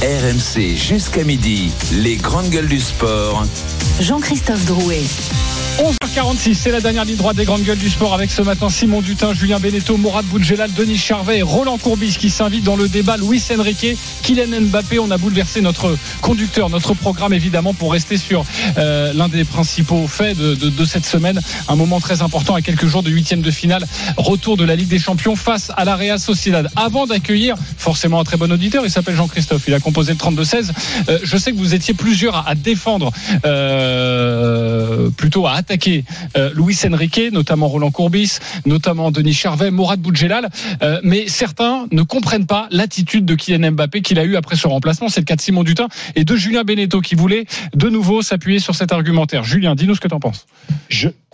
RMC 0.00 0.76
jusqu'à 0.76 1.24
midi, 1.24 1.72
les 1.92 2.16
grandes 2.16 2.50
gueules 2.50 2.68
du 2.68 2.80
sport. 2.80 3.44
Jean-Christophe 4.00 4.64
Drouet. 4.64 5.02
11h46, 5.78 6.54
c'est 6.54 6.70
la 6.72 6.80
dernière 6.80 7.04
ligne 7.04 7.14
droite 7.16 7.36
des 7.36 7.44
grandes 7.44 7.62
gueules 7.62 7.78
du 7.78 7.88
sport 7.88 8.12
avec 8.12 8.32
ce 8.32 8.42
matin 8.42 8.68
Simon 8.68 9.00
Dutin, 9.00 9.32
Julien 9.32 9.60
Beneteau, 9.60 9.96
Mourad 9.96 10.24
Boudjelal, 10.26 10.72
Denis 10.74 10.98
Charvet 10.98 11.38
et 11.38 11.42
Roland 11.42 11.78
Courbis 11.78 12.16
qui 12.18 12.30
s'invitent 12.30 12.64
dans 12.64 12.74
le 12.74 12.88
débat 12.88 13.16
Luis 13.16 13.40
Enrique, 13.56 13.96
Kylian 14.24 14.60
Mbappé. 14.62 14.98
On 14.98 15.10
a 15.12 15.18
bouleversé 15.18 15.60
notre 15.60 15.96
conducteur, 16.20 16.68
notre 16.68 16.94
programme 16.94 17.32
évidemment 17.32 17.74
pour 17.74 17.92
rester 17.92 18.16
sur 18.16 18.44
euh, 18.76 19.12
l'un 19.12 19.28
des 19.28 19.44
principaux 19.44 20.08
faits 20.08 20.36
de, 20.36 20.56
de- 20.56 20.68
de 20.70 20.84
cette 20.84 21.06
semaine. 21.06 21.40
Un 21.68 21.76
moment 21.76 22.00
très 22.00 22.22
important 22.22 22.54
à 22.56 22.60
quelques 22.62 22.86
jours 22.86 23.04
de 23.04 23.10
huitième 23.10 23.40
de 23.42 23.50
finale. 23.52 23.86
Retour 24.16 24.56
de 24.56 24.64
la 24.64 24.74
Ligue 24.74 24.88
des 24.88 24.98
Champions 24.98 25.36
face 25.36 25.70
à 25.76 25.84
la 25.84 25.94
Real 25.94 26.18
Sociedad. 26.18 26.68
Avant 26.74 27.06
d'accueillir 27.06 27.54
forcément 27.76 28.18
un 28.18 28.24
très 28.24 28.36
bon 28.36 28.50
auditeur, 28.50 28.84
il 28.84 28.90
s'appelle 28.90 29.14
Jean-Christophe, 29.14 29.62
il 29.68 29.74
a 29.74 29.80
composé 29.80 30.12
le 30.12 30.18
32-16. 30.18 30.70
Euh, 31.08 31.18
je 31.22 31.36
sais 31.36 31.52
que 31.52 31.56
vous 31.56 31.74
étiez 31.74 31.94
plusieurs 31.94 32.48
à, 32.48 32.56
défendre, 32.56 33.12
euh, 33.46 35.08
plutôt 35.16 35.46
à 35.46 35.52
euh, 36.36 36.50
Luis 36.54 36.78
Enrique, 36.84 37.32
notamment 37.32 37.68
Roland 37.68 37.90
Courbis, 37.90 38.38
notamment 38.66 39.10
Denis 39.10 39.34
Charvet, 39.34 39.70
Mourad 39.70 40.00
Boudjelal, 40.00 40.48
euh, 40.82 41.00
mais 41.02 41.28
certains 41.28 41.86
ne 41.90 42.02
comprennent 42.02 42.46
pas 42.46 42.68
l'attitude 42.70 43.24
de 43.24 43.34
Kylian 43.34 43.72
Mbappé 43.72 44.02
qu'il 44.02 44.18
a 44.18 44.24
eu 44.24 44.36
après 44.36 44.56
ce 44.56 44.66
remplacement. 44.66 45.08
C'est 45.08 45.20
le 45.20 45.26
cas 45.26 45.36
de 45.36 45.40
Simon 45.40 45.64
Dutin 45.64 45.88
et 46.14 46.24
de 46.24 46.36
Julien 46.36 46.64
Beneteau 46.64 47.00
qui 47.00 47.14
voulait 47.14 47.46
de 47.74 47.88
nouveau 47.88 48.22
s'appuyer 48.22 48.58
sur 48.58 48.74
cet 48.74 48.92
argumentaire. 48.92 49.44
Julien, 49.44 49.74
dis-nous 49.74 49.94
ce 49.94 50.00
que 50.00 50.08
tu 50.08 50.14
en 50.14 50.20
penses. 50.20 50.46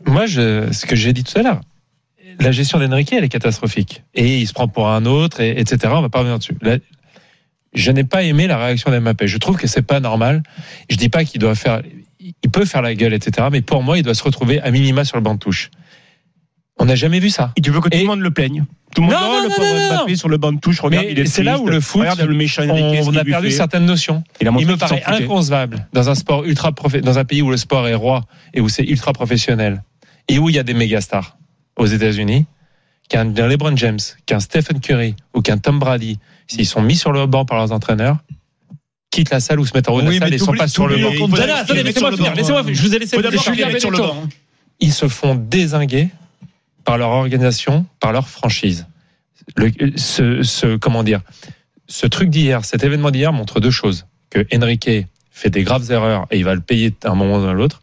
Moi, 0.06 0.26
je, 0.26 0.70
ce 0.72 0.86
que 0.86 0.96
j'ai 0.96 1.12
dit 1.12 1.24
tout 1.24 1.38
à 1.38 1.42
l'heure, 1.42 1.60
la 2.40 2.52
gestion 2.52 2.78
d'Enrique, 2.78 3.12
elle 3.12 3.24
est 3.24 3.28
catastrophique. 3.28 4.02
Et 4.14 4.38
il 4.40 4.46
se 4.46 4.52
prend 4.52 4.68
pour 4.68 4.88
un 4.88 5.06
autre, 5.06 5.40
et, 5.40 5.58
etc. 5.58 5.92
On 5.96 6.02
va 6.02 6.08
pas 6.08 6.20
revenir 6.20 6.38
dessus. 6.38 6.56
Je 7.74 7.90
n'ai 7.90 8.04
pas 8.04 8.22
aimé 8.22 8.46
la 8.46 8.56
réaction 8.58 8.90
d'Mbappé. 8.90 9.26
Je 9.26 9.38
trouve 9.38 9.56
que 9.56 9.66
c'est 9.66 9.82
pas 9.82 10.00
normal. 10.00 10.42
Je 10.88 10.96
dis 10.96 11.08
pas 11.08 11.24
qu'il 11.24 11.40
doit 11.40 11.54
faire, 11.54 11.82
il 12.42 12.50
peut 12.50 12.64
faire 12.64 12.82
la 12.82 12.94
gueule, 12.94 13.12
etc. 13.12 13.48
Mais 13.52 13.60
pour 13.60 13.82
moi, 13.82 13.98
il 13.98 14.02
doit 14.02 14.14
se 14.14 14.22
retrouver 14.22 14.60
à 14.60 14.70
minima 14.70 15.04
sur 15.04 15.16
le 15.16 15.22
banc 15.22 15.34
de 15.34 15.38
touche. 15.38 15.70
On 16.78 16.86
n'a 16.86 16.94
jamais 16.94 17.20
vu 17.20 17.30
ça. 17.30 17.52
Et 17.56 17.60
tu 17.60 17.70
veux 17.70 17.80
que 17.80 17.88
tout 17.88 17.98
le 17.98 18.04
monde 18.04 18.20
le 18.20 18.32
plaigne? 18.32 18.64
Tout 18.94 19.02
le 19.02 19.08
monde 19.08 19.16
Non, 19.16 19.20
non, 19.20 19.42
le 19.42 19.48
non, 19.48 20.06
non, 20.08 20.16
sur 20.16 20.28
le 20.28 20.38
banc 20.38 20.52
de 20.52 20.58
touche, 20.58 20.80
regarde, 20.80 21.06
Mais 21.06 21.12
il 21.12 21.20
est 21.20 21.26
c'est 21.26 21.42
là 21.42 21.58
où 21.58 21.66
le 21.66 21.80
foot, 21.80 22.00
regarde 22.00 22.20
le 22.20 22.34
méchant 22.34 22.68
Enrique, 22.68 23.02
ce 23.02 23.08
on 23.08 23.14
a 23.16 23.24
perdu 23.24 23.48
fait. 23.48 23.56
certaines 23.56 23.86
notions. 23.86 24.24
Il 24.40 24.50
Il 24.58 24.66
me 24.66 24.76
paraît 24.76 25.02
inconcevable 25.06 25.86
dans 25.92 26.10
un 26.10 26.14
sport 26.14 26.44
ultra 26.44 26.72
dans 27.02 27.18
un 27.18 27.24
pays 27.24 27.42
où 27.42 27.50
le 27.50 27.56
sport 27.56 27.86
est 27.86 27.94
roi 27.94 28.22
et 28.54 28.60
où 28.60 28.68
c'est 28.68 28.84
ultra 28.84 29.12
professionnel 29.12 29.82
et 30.28 30.38
où 30.38 30.48
il 30.48 30.56
y 30.56 30.58
a 30.58 30.62
des 30.62 30.74
méga 30.74 31.00
stars 31.00 31.36
aux 31.76 31.86
États-Unis 31.86 32.46
qu'un 33.08 33.24
LeBron 33.24 33.76
James, 33.76 33.98
qu'un 34.26 34.40
Stephen 34.40 34.80
Curry 34.80 35.14
ou 35.34 35.42
qu'un 35.42 35.58
Tom 35.58 35.78
Brady, 35.78 36.18
s'ils 36.46 36.66
sont 36.66 36.82
mis 36.82 36.96
sur 36.96 37.12
le 37.12 37.26
banc 37.26 37.44
par 37.44 37.58
leurs 37.58 37.72
entraîneurs, 37.72 38.18
quittent 39.14 39.30
la 39.30 39.40
salle 39.40 39.60
ou 39.60 39.66
se 39.66 39.72
mettent 39.74 39.88
en 39.88 39.94
haut 39.94 40.02
de 40.02 40.08
Oui, 40.08 40.18
la 40.18 40.26
salle 40.26 40.34
et 40.34 40.38
sont 40.38 40.52
pas 40.52 40.68
sur 40.68 40.86
le 40.88 40.96
banc. 40.98 41.10
Attendez, 41.36 41.82
laissez-moi 41.84 42.10
finir. 42.12 42.30
banc. 42.30 42.36
Laissez-moi 42.36 42.62
finir. 42.62 42.76
Je 42.76 42.82
vous 42.82 42.94
ai 42.94 42.98
laissé 42.98 43.16
banc. 43.90 44.26
Ils 44.80 44.92
se 44.92 45.08
font 45.08 45.34
désinguer 45.36 46.08
par 46.84 46.98
leur 46.98 47.10
organisation, 47.10 47.86
par 48.00 48.12
leur 48.12 48.28
franchise. 48.28 48.86
Le, 49.56 49.70
ce, 49.96 50.42
ce- 50.42 50.76
comment 50.76 51.02
dire, 51.04 51.20
ce 51.86 52.06
truc 52.06 52.28
d'hier, 52.30 52.64
cet 52.64 52.82
événement 52.82 53.10
d'hier 53.10 53.32
montre 53.32 53.60
deux 53.60 53.70
choses 53.70 54.06
que 54.30 54.44
Enrique 54.54 54.90
fait 55.30 55.50
des 55.50 55.62
graves 55.62 55.90
erreurs 55.92 56.26
et 56.30 56.38
il 56.38 56.44
va 56.44 56.54
le 56.54 56.60
payer 56.60 56.92
à 57.04 57.10
un 57.10 57.14
moment 57.14 57.38
ou 57.38 57.46
à 57.46 57.52
l'autre, 57.52 57.82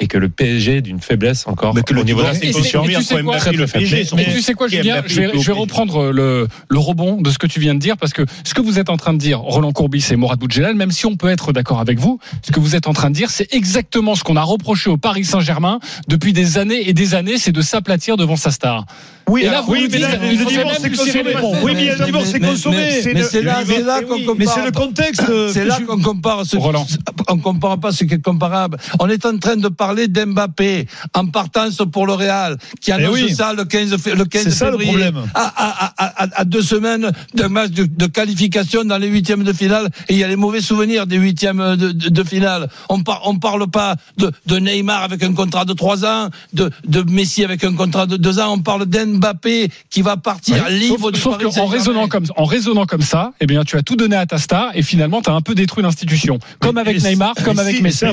et 0.00 0.08
que 0.08 0.18
le 0.18 0.28
PSG 0.28 0.78
est 0.78 0.82
d'une 0.82 1.00
faiblesse 1.00 1.46
encore 1.46 1.74
Mais 1.74 1.82
que 1.82 1.94
le 1.94 2.00
au 2.00 2.04
niveau 2.04 2.20
de 2.22 2.26
la 2.26 2.34
sélection. 2.34 2.84
et 2.84 2.94
tu 2.94 3.02
sais 3.02 3.22
quoi, 3.22 3.38
faible. 3.38 3.66
Mais, 3.74 4.04
mais 4.16 4.32
tu 4.32 4.42
sais 4.42 4.54
quoi, 4.54 4.66
Julien 4.68 5.02
je 5.06 5.20
vais, 5.20 5.30
je 5.38 5.46
vais 5.46 5.52
reprendre 5.52 6.10
le, 6.10 6.48
le 6.68 6.78
rebond 6.78 7.20
de 7.20 7.30
ce 7.30 7.38
que 7.38 7.46
tu 7.46 7.60
viens 7.60 7.74
de 7.74 7.78
dire, 7.78 7.96
parce 7.96 8.12
que 8.12 8.22
ce 8.44 8.54
que 8.54 8.60
vous 8.60 8.78
êtes 8.78 8.90
en 8.90 8.96
train 8.96 9.12
de 9.12 9.18
dire, 9.18 9.40
Roland 9.40 9.72
Courbis 9.72 10.04
et 10.10 10.16
Mourad 10.16 10.38
Boudjelal, 10.38 10.74
même 10.74 10.90
si 10.90 11.06
on 11.06 11.16
peut 11.16 11.28
être 11.28 11.52
d'accord 11.52 11.78
avec 11.78 11.98
vous, 11.98 12.18
ce 12.44 12.50
que 12.50 12.58
vous 12.58 12.74
êtes 12.74 12.88
en 12.88 12.92
train 12.92 13.10
de 13.10 13.14
dire, 13.14 13.30
c'est 13.30 13.54
exactement 13.54 14.14
ce 14.14 14.24
qu'on 14.24 14.36
a 14.36 14.42
reproché 14.42 14.90
au 14.90 14.96
Paris 14.96 15.24
Saint-Germain 15.24 15.78
depuis 16.08 16.32
des 16.32 16.58
années 16.58 16.88
et 16.88 16.94
des 16.94 17.14
années, 17.14 17.38
c'est 17.38 17.52
de 17.52 17.62
s'aplatir 17.62 18.16
devant 18.16 18.36
sa 18.36 18.50
star. 18.50 18.86
Oui, 19.28 19.42
et 19.42 19.46
là, 19.50 19.60
vous 19.62 19.72
oui, 19.72 19.82
mais 19.90 19.98
dites, 19.98 20.00
là, 20.00 20.08
il 20.30 20.38
c'est. 20.38 21.24
Oui, 21.62 21.72
mais 21.74 21.96
le 21.96 22.04
divorce, 22.04 22.28
c'est 22.30 22.40
consommé. 22.40 22.76
mais- 23.14 23.22
C'est 23.22 23.42
là, 23.42 24.02
qu'on 24.02 24.18
compare. 24.20 24.34
Mais 24.38 24.46
c'est 24.46 24.64
le 24.64 24.70
contexte. 24.72 25.22
C'est 25.52 25.64
là 25.64 25.78
qu'on 25.86 26.00
compare 26.00 26.44
ce 26.44 26.56
Roland. 26.56 26.86
on 27.28 27.38
compare 27.38 27.78
pas 27.78 27.92
ce 27.92 28.04
qui 28.04 28.14
est 28.14 28.22
comparable. 28.22 28.76
On 29.00 29.08
est 29.08 29.24
en 29.26 29.38
train 29.38 29.56
de 29.56 29.68
parler 29.68 30.08
d'Mbappé 30.08 30.86
en 31.14 31.26
partance 31.26 31.80
pour 31.92 32.06
le 32.06 32.14
Real, 32.14 32.56
qui 32.80 32.92
annonce 32.92 33.16
Eh 33.20 33.24
oui. 33.24 33.34
ça 33.34 33.52
le 33.54 33.64
15, 33.64 33.96
fé- 33.98 34.14
le 34.14 34.24
15 34.24 34.42
C'est 34.44 34.50
ça, 34.50 34.66
le 34.66 34.78
février. 34.78 34.90
problème. 35.10 35.22
À, 35.34 35.40
à- 35.42 35.92
à- 35.96 36.24
à- 36.24 36.40
à 36.40 36.44
deux 36.44 36.62
semaines 36.62 37.10
d'un 37.34 37.48
match 37.48 37.70
de, 37.70 37.84
de 37.84 38.06
qualification 38.06 38.84
dans 38.84 38.98
les 38.98 39.08
huitièmes 39.08 39.44
de 39.44 39.52
finale, 39.52 39.88
et 40.08 40.14
il 40.14 40.18
y 40.18 40.24
a 40.24 40.28
les 40.28 40.36
mauvais 40.36 40.60
souvenirs 40.60 41.06
des 41.06 41.16
huitièmes 41.16 41.76
de, 41.76 41.92
de, 41.92 42.08
de 42.08 42.22
finale. 42.24 42.68
On 42.88 43.02
par, 43.02 43.22
on 43.24 43.38
parle 43.38 43.66
pas 43.68 43.96
de, 44.18 44.30
de 44.46 44.56
Neymar 44.58 45.02
avec 45.02 45.22
un 45.22 45.32
contrat 45.32 45.64
de 45.64 45.72
trois 45.72 46.04
ans, 46.04 46.28
de, 46.52 46.70
de 46.86 47.02
Messi 47.10 47.44
avec 47.44 47.64
un 47.64 47.74
contrat 47.74 48.06
de 48.06 48.16
deux 48.16 48.38
ans. 48.38 48.52
On 48.52 48.58
parle 48.60 48.86
d'Mbappé 49.12 49.70
qui 49.90 50.02
va 50.02 50.16
partir 50.16 50.68
libre 50.68 50.98
sauf, 50.98 51.12
du 51.12 51.20
sauf 51.20 51.38
Paris 51.38 51.44
Saint-Germain. 51.52 51.70
raisonnant 51.70 52.08
comme 52.08 52.24
en 52.36 52.44
raisonnant 52.44 52.86
comme 52.86 53.02
ça, 53.02 53.32
eh 53.40 53.46
bien 53.46 53.64
tu 53.64 53.76
as 53.76 53.82
tout 53.82 53.96
donné 53.96 54.16
à 54.16 54.26
ta 54.26 54.38
star 54.38 54.70
et 54.74 54.82
finalement 54.82 55.22
tu 55.22 55.30
as 55.30 55.34
un 55.34 55.40
peu 55.40 55.54
détruit 55.54 55.82
l'institution, 55.82 56.38
comme 56.58 56.78
avec 56.78 57.02
Neymar, 57.02 57.34
comme 57.44 57.56
mais 57.56 57.62
avec 57.62 57.76
si, 57.76 57.82
Messi. 57.82 58.04
Mais. 58.04 58.12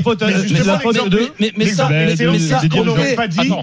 Mais, 1.39 1.53
mais 1.55 1.65
ça, 1.67 1.89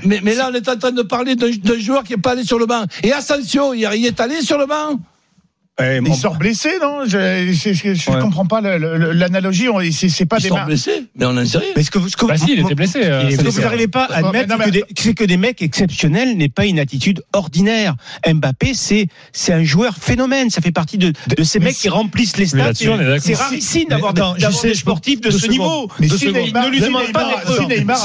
Mais 0.05 0.35
là, 0.35 0.49
on 0.51 0.55
est 0.55 0.69
en 0.69 0.77
train 0.77 0.93
de 0.93 1.03
parler 1.03 1.37
d'un 1.37 1.51
d'un 1.51 1.79
joueur 1.79 2.05
qui 2.05 2.15
est 2.15 2.19
pas 2.19 2.33
allé 2.33 2.45
sur 2.45 2.59
le 2.59 2.67
banc. 2.67 2.85
Et 3.03 3.13
Asensio, 3.13 3.75
hier, 3.75 3.95
il 3.95 4.07
est 4.07 4.21
allé 4.21 4.41
sur 4.43 4.59
le 4.59 4.67
banc. 4.67 4.99
Il 5.79 6.15
sort 6.15 6.37
blessé, 6.37 6.71
non? 6.81 7.01
Je 7.07 8.09
Ouais. 8.11 8.19
comprends 8.21 8.47
pas 8.47 8.63
l'analogie. 8.63 9.67
C'est 9.93 10.25
pas 10.25 10.39
des 10.39 10.49
sont 10.49 10.55
marques. 10.55 10.69
blessés, 10.69 11.05
mais 11.15 11.27
on 11.27 11.37
en 11.37 11.45
sait 11.45 11.59
rien. 11.59 11.69
Mais 11.77 11.83
ce 11.83 11.91
que, 11.91 11.99
ce 12.09 12.17
que 12.17 12.25
Bah 12.25 12.35
vous- 12.37 12.47
si, 12.47 12.53
il 12.55 12.61
vous- 12.63 12.67
était 12.67 12.75
blessé. 12.75 13.01
euh, 13.05 13.31
Ce 13.31 13.37
que 13.37 13.49
vous 13.51 13.61
n'arrivez 13.61 13.87
pas 13.89 14.05
à 14.05 14.23
Non, 14.23 14.31
mais 14.33 14.39
admettre, 14.41 14.49
non, 14.49 14.57
c'est 14.65 14.71
mais- 14.73 14.81
que, 14.81 14.87
des- 14.95 15.01
c'est 15.03 15.15
que 15.15 15.25
des 15.25 15.37
mecs 15.37 15.61
exceptionnels 15.61 16.35
n'est 16.39 16.49
pas 16.49 16.65
une 16.65 16.79
attitude 16.79 17.23
ordinaire. 17.35 17.95
Mbappé, 18.27 18.73
c'est 18.73 19.09
c'est 19.33 19.53
un 19.53 19.65
joueur 19.65 19.97
phénomène. 20.01 20.49
Ça 20.49 20.63
fait 20.63 20.73
partie 20.73 20.97
de, 20.97 21.13
de 21.37 21.43
ces 21.45 21.59
mais 21.59 21.67
mecs 21.67 21.77
qui 21.77 21.91
remplissent 21.91 22.39
les 22.39 22.47
Mais 22.55 22.73
d'accord. 22.73 22.99
C'est 23.21 23.35
rarissime 23.35 23.89
d'avoir 23.91 24.15
Mais 24.15 24.23
des, 24.69 24.75
sportifs 24.75 25.21
de 25.21 25.31
ce 25.31 25.47
niveau. 25.47 25.91
Mais 26.01 26.09
si. 26.09 26.33
Neymar, 26.33 26.65
ne 26.67 26.71
lui 26.71 26.81
demande 26.81 27.13
pas 27.13 27.25
Neymar, 27.25 27.39
d'être 27.39 27.55
si 27.59 27.67
Neymar 27.67 28.03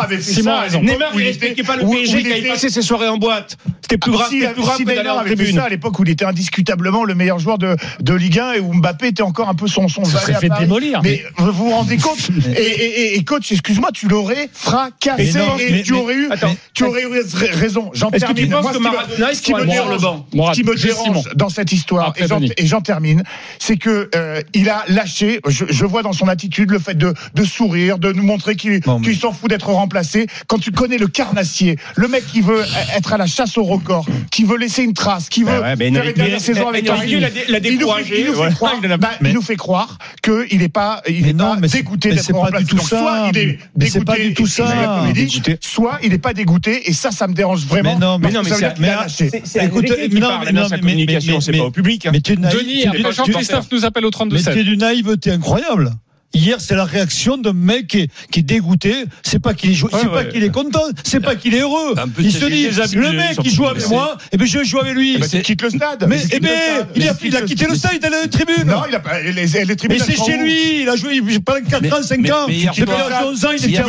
avait 0.00 0.16
fait 0.18 0.42
ça, 0.42 0.64
Neymar 0.80 1.10
a 1.12 1.14
il 1.14 1.20
il 1.22 1.26
était- 1.26 1.62
pas 1.64 1.76
le 1.76 1.84
PSG 1.86 2.18
il 2.18 2.22
qui 2.24 2.30
était- 2.38 2.48
passé 2.48 2.68
ses 2.70 2.82
soirées 2.82 3.08
en 3.08 3.18
boîte. 3.18 3.56
C'était 3.80 3.98
plus 3.98 4.12
grave, 4.12 4.28
si, 4.30 4.40
c'était 4.40 4.52
plus 4.52 4.62
grave 4.62 4.84
d'aller 4.84 5.00
Neymar 5.02 5.16
en 5.18 5.24
tribune. 5.24 5.60
Ça 5.72 5.76
l'époque 5.76 5.98
où 5.98 6.04
il 6.04 6.10
était 6.10 6.24
indiscutablement 6.24 7.04
le 7.04 7.14
meilleur 7.14 7.38
joueur 7.38 7.56
de, 7.58 7.76
de 8.00 8.14
Ligue 8.14 8.38
1 8.38 8.52
et 8.54 8.60
où 8.60 8.74
Mbappé 8.74 9.08
était 9.08 9.22
encore 9.22 9.48
un 9.48 9.54
peu 9.54 9.66
son 9.66 9.88
son 9.88 10.02
valet 10.02 10.34
à 10.34 10.38
fait 10.38 10.48
Paris. 10.48 10.64
démolir. 10.64 11.00
Mais 11.02 11.24
vous 11.38 11.52
vous 11.52 11.70
rendez 11.70 11.96
compte 11.98 12.18
et, 12.56 12.60
et, 12.60 12.84
et- 13.14 13.16
et 13.18 13.24
coach, 13.24 13.50
excuse-moi, 13.52 13.90
tu 13.92 14.08
l'aurais 14.08 14.48
fracassé 14.52 15.32
non, 15.38 15.56
et 15.58 15.70
mais- 15.72 15.82
tu 15.82 15.92
mais- 15.92 15.98
aurais 15.98 16.14
eu, 16.14 16.28
Attends. 16.30 16.54
tu 16.74 16.84
aurais 16.84 17.02
eu 17.02 17.08
raison. 17.52 17.90
J'en 17.94 18.10
Est-ce 18.10 18.24
que 18.24 18.32
tu 18.32 18.48
termine. 18.48 18.52
penses 18.52 18.62
Moi, 18.62 18.72
que 18.72 18.76
ce 18.78 18.82
qui 18.82 18.88
me- 18.88 18.92
Maradona 18.94 19.30
il 19.32 19.36
ce 19.36 19.42
qui 19.42 19.54
me 19.54 19.60
le 19.60 19.66
dérange, 19.66 20.00
banc 20.02 20.26
Mourad, 20.34 20.54
ce 20.54 20.60
qui 20.60 20.66
me 20.66 20.72
juste 20.76 20.86
dérange 20.86 21.06
Simon. 21.06 21.22
dans 21.36 21.48
cette 21.48 21.72
histoire, 21.72 22.12
et 22.16 22.66
j'en- 22.66 22.80
termine, 22.82 23.22
c'est 23.60 23.76
que 23.76 24.10
euh, 24.14 24.40
il 24.54 24.68
a 24.68 24.84
lâché. 24.88 25.40
Je, 25.48 25.64
je 25.70 25.84
vois 25.86 26.02
dans 26.02 26.12
son 26.12 26.26
attitude 26.28 26.70
le 26.70 26.78
fait 26.80 26.94
de, 26.98 27.14
de 27.34 27.44
sourire, 27.44 27.98
de 27.98 28.12
nous 28.12 28.22
montrer 28.24 28.56
qu'il 28.56 28.80
mais- 28.86 29.00
qu'il 29.02 29.16
s'en 29.16 29.32
fout 29.32 29.48
d'être 29.48 29.68
remplacé. 29.70 30.26
Quand 30.48 30.58
tu 30.58 30.72
connais 30.72 30.98
le 30.98 31.06
carnassier, 31.06 31.76
le 31.96 32.08
mec 32.08 32.26
qui 32.26 32.40
veut 32.40 32.62
être 32.96 33.12
à 33.12 33.16
la 33.18 33.26
chasse 33.26 33.56
au 33.56 33.62
record, 33.64 34.04
qui 34.30 34.44
veut 34.44 34.56
laisser 34.58 34.82
une 34.82 34.94
trace, 34.94 35.28
qui 35.28 35.44
veut 35.44 35.61
Ouais, 35.62 35.76
mais 35.76 35.90
faire 35.92 36.04
une 36.04 36.12
dernière 36.12 36.40
saison 36.40 36.68
avec 36.68 36.88
Enrique 36.90 37.00
Paris, 37.02 37.20
l'a 37.20 37.30
dé- 37.30 37.44
l'a 37.48 37.58
il 37.58 37.62
nous 37.62 37.68
fait- 37.70 37.76
découragé, 37.78 38.20
il 38.20 38.26
nous 38.26 38.32
fait 38.34 38.40
ouais. 38.40 38.52
croire, 38.52 38.74
Il 38.82 38.86
en 38.86 38.90
a- 38.90 38.96
bah, 38.96 39.10
il 39.20 39.24
mais- 39.24 39.32
nous 39.32 39.42
fait 39.42 39.56
croire 39.56 39.98
qu'il 40.22 40.58
n'est 40.58 40.68
pas, 40.68 41.02
il 41.08 41.22
Mais 41.22 41.28
est 41.30 41.32
non, 41.32 41.54
pas 41.54 41.60
mais 41.60 41.68
c'est- 41.68 41.78
dégoûté 41.78 42.08
mais 42.10 42.14
d'être 42.16 42.32
remplacé. 42.34 42.64
du 42.64 42.70
tout 42.70 42.76
Donc, 42.76 42.88
ça. 42.88 42.98
Soit 42.98 43.30
il 43.32 43.38
est 43.38 43.58
Mais 43.76 43.84
dégoûté, 43.90 44.28
du 44.28 44.34
tout 44.34 44.42
et 44.42 44.46
il 44.58 44.62
a 44.62 44.66
ça. 44.66 44.96
comme 44.98 45.08
il 45.08 45.12
dit, 45.14 45.24
Dégoûté. 45.26 45.58
soit 45.60 45.98
il 46.02 46.10
n'est 46.10 46.18
pas 46.18 46.32
dégoûté, 46.34 46.88
et 46.88 46.92
ça, 46.92 47.10
ça 47.10 47.26
me 47.28 47.34
dérange 47.34 47.64
vraiment. 47.66 47.94
Mais 47.94 48.00
non, 48.06 48.18
mais 48.18 48.30
non, 48.32 48.42
mais 48.42 48.50
c'est- 48.50 48.78
mais- 48.78 49.66
Écoute, 49.66 49.88
non, 49.88 50.38
mais 50.44 50.52
non, 50.52 50.68
sa 50.68 50.76
mais- 50.76 50.82
mais- 50.82 50.90
communication, 50.92 51.34
mais- 51.34 51.40
c'est 51.40 51.52
mais- 51.52 51.58
pas 51.58 51.64
au 51.64 51.70
public. 51.70 52.06
hein. 52.06 52.10
Mais 52.12 52.20
tu 52.20 52.32
es 52.32 52.36
naïf. 52.36 52.54
Denis, 52.54 52.72
tu 52.72 52.78
es- 52.80 52.88
après 52.88 53.02
tu- 53.10 53.14
Jean-Christophe 53.14 53.66
nous 53.72 53.84
appelle 53.84 54.04
au 54.04 54.08
Mais 54.08 54.12
32 54.12 54.38
tu 54.42 54.58
es 54.58 54.64
du 54.64 54.76
naïveté 54.76 55.30
incroyable. 55.30 55.92
Hier, 56.34 56.60
c'est 56.60 56.74
la 56.74 56.84
réaction 56.84 57.36
d'un 57.36 57.52
mec 57.52 57.88
qui 57.88 57.98
est, 58.00 58.10
qui 58.30 58.40
est 58.40 58.42
dégoûté. 58.42 59.04
C'est 59.22 59.38
pas 59.38 59.52
qu'il 59.54 59.70
est, 59.70 59.82
Ouais, 59.82 59.90
pas 59.90 60.08
ouais. 60.10 60.28
qu'il 60.28 60.42
est 60.42 60.50
content. 60.50 60.80
C'est 61.04 61.20
pas 61.20 61.34
qu'il 61.34 61.54
est 61.54 61.60
heureux. 61.60 61.94
Plus, 62.14 62.24
Il 62.24 62.32
se 62.32 62.44
dit, 62.46 62.68
le 62.96 63.12
mec, 63.12 63.34
sont 63.34 63.42
il 63.44 63.50
joue 63.50 63.64
plus 63.64 63.70
avec 63.70 63.88
moi, 63.88 64.16
et 64.32 64.36
ben 64.36 64.46
je 64.46 64.64
joue 64.64 64.78
avec 64.78 64.94
lui. 64.94 65.18
Bah, 65.18 65.26
tu 65.28 65.42
quittes 65.42 65.62
le 65.62 65.70
stade. 65.70 66.06
Mais, 66.08 66.18
Tu 66.20 66.28
eh 66.32 66.40
ben, 66.40 66.50
il 66.96 67.08
a, 67.08 67.12
il 67.22 67.44
quitté 67.44 67.66
le 67.66 67.74
stade, 67.74 67.92
il 67.96 68.02
est 68.02 68.06
allé 68.06 68.16
à 68.16 68.20
la 68.22 68.28
tribune. 68.28 68.64
Non, 68.66 68.82
il 68.88 68.94
a 68.94 69.00
pas, 69.00 69.20
les, 69.20 69.76
tribunes. 69.76 69.98
Mais 69.98 69.98
c'est 69.98 70.16
chez 70.24 70.36
lui, 70.38 70.82
il 70.82 70.88
a 70.88 70.96
joué 70.96 71.20
pendant 71.44 71.60
4 71.68 71.82
Mais- 71.82 71.92
ans, 71.92 72.02
5 72.02 72.20
mais- 72.20 72.32
ans. 72.32 72.46
mais 72.48 72.54
Depuis 72.64 72.82
soir- 72.84 73.08
l'âge 73.10 73.22
de 73.22 73.26
11 73.28 73.44
ans, 73.44 73.48
il 73.50 73.64
était 73.64 73.78
à 73.78 73.84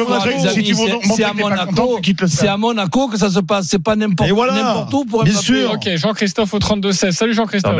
c'est- 2.27 2.47
à 2.47 2.57
Monaco, 2.57 3.07
que 3.07 3.17
ça 3.17 3.29
se 3.29 3.39
passe. 3.39 3.67
C'est 3.69 3.81
pas 3.81 3.95
n'importe 3.95 4.29
Et 4.29 4.33
voilà. 4.33 4.53
n'importe 4.53 4.93
où 4.93 5.05
pour 5.05 5.23
Bien 5.23 5.33
sûr. 5.33 5.71
Ok, 5.73 5.89
Jean-Christophe 5.95 6.53
au 6.53 6.59
32-16. 6.59 7.15
Salut 7.15 7.33
Jean-Christophe. 7.33 7.73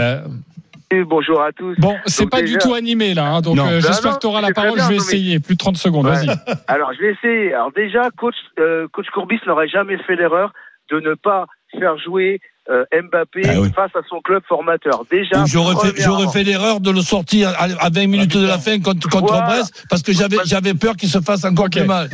Bonjour 1.05 1.41
à 1.41 1.51
tous. 1.51 1.75
Bon, 1.79 1.95
c'est 2.05 2.29
pas 2.29 2.41
déjà- 2.41 2.53
du 2.53 2.57
tout 2.59 2.73
animé 2.73 3.13
là, 3.13 3.25
hein, 3.25 3.41
donc 3.41 3.57
euh, 3.57 3.61
Bah 3.63 3.79
j'espère 3.79 4.15
que 4.15 4.19
tu 4.19 4.27
auras 4.27 4.41
la 4.41 4.51
parole. 4.51 4.75
bien, 4.75 4.83
je 4.83 4.89
vais 4.89 4.95
mais- 4.95 5.01
essayer. 5.03 5.39
Plus 5.39 5.55
de 5.55 5.59
30 5.59 5.77
secondes, 5.77 6.05
Ouais. 6.05 6.25
vas-y. 6.25 6.29
Alors, 6.67 6.91
je 6.93 6.99
vais 7.05 7.11
essayer. 7.13 7.53
Alors 7.53 7.71
déjà, 7.71 8.09
coach, 8.17 8.35
euh, 8.59 8.87
coach 8.91 9.07
Courbis 9.13 9.39
n'aurait 9.47 9.67
jamais 9.67 9.97
fait 10.05 10.15
l'erreur 10.15 10.53
de 10.91 10.99
ne 10.99 11.13
pas 11.15 11.45
faire 11.79 11.97
jouer 11.97 12.39
euh, 12.69 12.85
Mbappé 12.93 13.41
Ah 13.49 13.59
oui. 13.59 13.71
face 13.75 13.91
à 13.95 13.99
son 14.07 14.21
club 14.21 14.41
formateur. 14.47 15.03
Déjà, 15.11 15.43
J'aurais 15.45 15.75
fait, 15.91 16.01
fait 16.31 16.43
l'erreur 16.43 16.79
de 16.79 16.91
le 16.91 17.01
sortir 17.01 17.49
à, 17.57 17.63
à 17.85 17.89
20 17.89 18.07
minutes 18.07 18.37
de 18.37 18.47
la 18.47 18.57
fin 18.57 18.79
contre, 18.79 19.09
contre 19.09 19.33
Voilà. 19.33 19.47
Brest 19.47 19.83
parce 19.89 20.01
que 20.01 20.13
j'avais, 20.13 20.37
j'avais 20.45 20.73
peur 20.73 20.95
qu'il 20.95 21.09
se 21.09 21.19
fasse 21.19 21.43
encore 21.43 21.65
Ok, 21.65 21.71
plus 21.73 21.83
mal. 21.85 22.07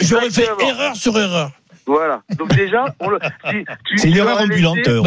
J'aurais 0.00 0.30
fait 0.30 0.48
erreur 0.66 0.96
sur 0.96 1.18
erreur. 1.18 1.50
Voilà. 1.86 2.22
Donc 2.38 2.54
déjà, 2.54 2.84
on 3.00 3.10
le, 3.10 3.18
tu- 3.50 3.64
tu- 3.84 3.98
C'est 3.98 4.08
une 4.08 4.14
tu 4.14 4.20
erreur 4.20 4.40
ambulante, 4.40 4.76
laissé- 4.76 4.90
euh, 4.90 5.02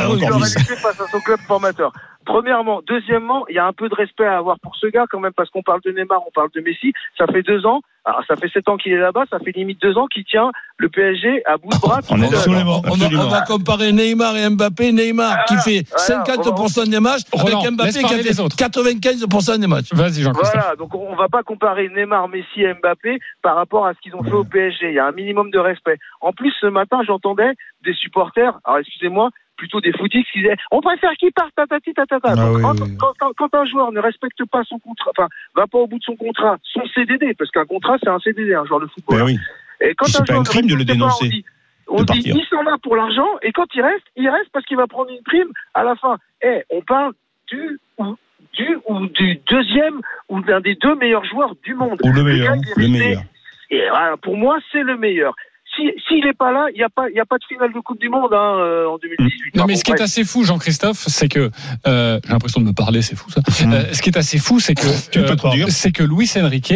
tu 0.67 0.75
face 0.75 0.99
à 0.99 1.07
son 1.09 1.19
club 1.21 1.39
formateur. 1.47 1.91
Premièrement, 2.25 2.81
deuxièmement, 2.85 3.45
il 3.49 3.55
y 3.55 3.59
a 3.59 3.65
un 3.65 3.73
peu 3.73 3.89
de 3.89 3.95
respect 3.95 4.25
à 4.25 4.37
avoir 4.37 4.59
pour 4.59 4.75
ce 4.75 4.87
gars 4.87 5.05
quand 5.09 5.19
même 5.19 5.33
parce 5.33 5.49
qu'on 5.49 5.63
parle 5.63 5.81
de 5.81 5.91
Neymar, 5.91 6.21
on 6.27 6.31
parle 6.31 6.49
de 6.55 6.61
Messi. 6.61 6.93
Ça 7.17 7.25
fait 7.27 7.43
deux 7.43 7.65
ans, 7.65 7.81
alors 8.05 8.21
ça 8.27 8.35
fait 8.35 8.49
sept 8.49 8.67
ans 8.67 8.77
qu'il 8.77 8.91
est 8.91 8.97
là-bas, 8.99 9.23
ça 9.29 9.39
fait 9.39 9.51
limite 9.51 9.81
deux 9.81 9.97
ans 9.97 10.07
qu'il 10.07 10.25
tient 10.25 10.51
le 10.77 10.89
PSG 10.89 11.43
à 11.45 11.57
bout 11.57 11.69
de 11.69 11.79
bras. 11.79 11.99
On 12.09 12.17
d'accord. 12.17 12.43
On 12.47 12.81
va, 12.81 12.93
Absolument. 12.93 13.23
on 13.23 13.29
va 13.29 13.41
comparer 13.41 13.91
Neymar 13.91 14.35
et 14.35 14.49
Mbappé. 14.49 14.91
Neymar 14.91 15.45
qui 15.45 15.55
fait 15.57 15.83
voilà, 16.07 16.23
50% 16.23 16.89
des 16.89 16.99
matchs 16.99 17.21
Roland, 17.31 17.61
avec 17.61 17.71
Mbappé 17.73 17.91
qui 17.91 18.23
fait 18.23 18.39
autres. 18.41 18.57
95% 18.57 19.59
des 19.59 19.67
matchs. 19.67 19.93
Vas-y 19.93 20.21
Jean-Christophe. 20.21 20.53
Voilà, 20.53 20.75
donc 20.75 20.93
on 20.95 21.15
va 21.15 21.29
pas 21.29 21.43
comparer 21.43 21.89
Neymar, 21.89 22.27
Messi 22.27 22.61
et 22.61 22.73
Mbappé 22.73 23.19
par 23.41 23.55
rapport 23.55 23.85
à 23.85 23.93
ce 23.93 23.99
qu'ils 23.99 24.15
ont 24.15 24.23
fait 24.23 24.33
au 24.33 24.43
PSG. 24.43 24.89
Il 24.89 24.95
y 24.95 24.99
a 24.99 25.07
un 25.07 25.11
minimum 25.11 25.49
de 25.51 25.59
respect. 25.59 25.97
En 26.19 26.33
plus, 26.33 26.53
ce 26.59 26.67
matin, 26.67 27.01
j'entendais 27.05 27.53
des 27.83 27.93
supporters, 27.93 28.59
alors 28.65 28.79
excusez-moi, 28.79 29.29
plutôt 29.63 29.79
des 29.79 29.93
footix 29.93 30.23
qui 30.31 30.39
disaient 30.39 30.55
on 30.71 30.81
préfère 30.81 31.11
qu'il 31.13 31.31
parte, 31.31 31.55
tatati, 31.55 31.93
tatata. 31.93 32.33
Ah 32.37 32.51
oui, 32.51 32.61
quand, 32.61 32.81
oui. 32.81 32.97
quand- 32.99 33.13
quand- 33.17 33.31
quand 33.37 33.55
un 33.55 33.65
joueur 33.65 33.91
ne 33.93 33.99
respecte 33.99 34.43
pas 34.51 34.63
son 34.67 34.77
contrat, 34.79 35.11
enfin, 35.17 35.29
va 35.55 35.67
pas 35.67 35.77
au 35.77 35.87
bout 35.87 35.99
de 35.99 36.03
son 36.03 36.17
contrat, 36.17 36.57
son 36.63 36.81
CDD, 36.93 37.33
parce 37.35 37.49
qu'un 37.51 37.65
contrat, 37.65 37.95
c'est 38.03 38.09
un 38.09 38.19
CDD, 38.19 38.53
un 38.53 38.65
joueur 38.65 38.81
de 38.81 38.87
football. 38.87 39.19
Ben 39.19 39.25
oui. 39.25 39.37
Et 39.79 39.95
quand 39.95 40.05
un 40.19 40.23
pas 40.25 40.35
un 40.35 40.43
crime 40.43 40.67
de 40.67 40.75
le 40.75 40.85
pas, 40.85 40.93
dénoncer, 40.93 41.45
on 41.87 42.03
dit, 42.03 42.31
on 42.33 42.37
il 42.37 42.45
s'en 42.49 42.63
va 42.63 42.77
pour 42.81 42.95
l'argent, 42.97 43.29
et 43.41 43.51
quand 43.53 43.67
il 43.73 43.81
reste, 43.81 44.03
il 44.17 44.27
reste 44.29 44.49
parce 44.51 44.65
qu'il 44.65 44.77
va 44.77 44.87
prendre 44.87 45.11
une 45.11 45.23
prime 45.23 45.51
à 45.73 45.83
la 45.83 45.95
fin. 45.95 46.17
Eh, 46.43 46.63
on 46.69 46.81
parle 46.81 47.13
du 47.47 47.79
ou 47.97 48.15
du 48.53 48.77
ou 48.87 49.07
du 49.07 49.39
deuxième 49.49 50.01
ou 50.29 50.41
d'un 50.41 50.59
des 50.59 50.75
deux 50.75 50.95
meilleurs 50.95 51.25
joueurs 51.25 51.55
du 51.63 51.73
monde. 51.73 51.99
Ou 52.03 52.11
le 52.11 52.23
meilleur. 52.23 52.55
Le 52.75 52.87
meilleur. 52.87 53.21
Et 53.69 53.81
voilà, 53.89 54.17
pour 54.17 54.35
moi, 54.37 54.59
c'est 54.71 54.83
le 54.83 54.97
meilleur. 54.97 55.33
Si 55.75 55.83
s'il 56.07 56.23
n'est 56.23 56.33
pas 56.33 56.51
là, 56.51 56.67
il 56.73 56.77
n'y 56.77 56.83
a 56.83 56.89
pas 56.89 57.09
il 57.09 57.15
y 57.15 57.19
a 57.19 57.25
pas 57.25 57.37
de 57.37 57.43
finale 57.45 57.73
de 57.73 57.79
Coupe 57.79 57.99
du 57.99 58.09
Monde 58.09 58.33
hein, 58.33 58.57
euh, 58.59 58.87
en 58.87 58.97
2018. 58.97 59.55
Non, 59.55 59.65
mais 59.65 59.75
ce 59.75 59.83
qui 59.83 59.91
est 59.91 60.01
assez 60.01 60.23
fou, 60.23 60.43
Jean-Christophe, 60.43 61.03
c'est 61.07 61.27
que 61.27 61.49
euh, 61.87 62.19
j'ai 62.23 62.31
l'impression 62.31 62.61
de 62.61 62.65
me 62.65 62.73
parler, 62.73 63.01
c'est 63.01 63.15
fou 63.15 63.29
ça. 63.31 63.41
Euh, 63.65 63.93
ce 63.93 64.01
qui 64.01 64.09
est 64.09 64.17
assez 64.17 64.37
fou, 64.37 64.59
c'est 64.59 64.75
que 64.75 65.09
Tu 65.11 65.35
trop 65.35 65.49
dur. 65.49 65.67
c'est 65.69 65.91
que 65.91 66.03
Luis 66.03 66.31
Enrique 66.37 66.73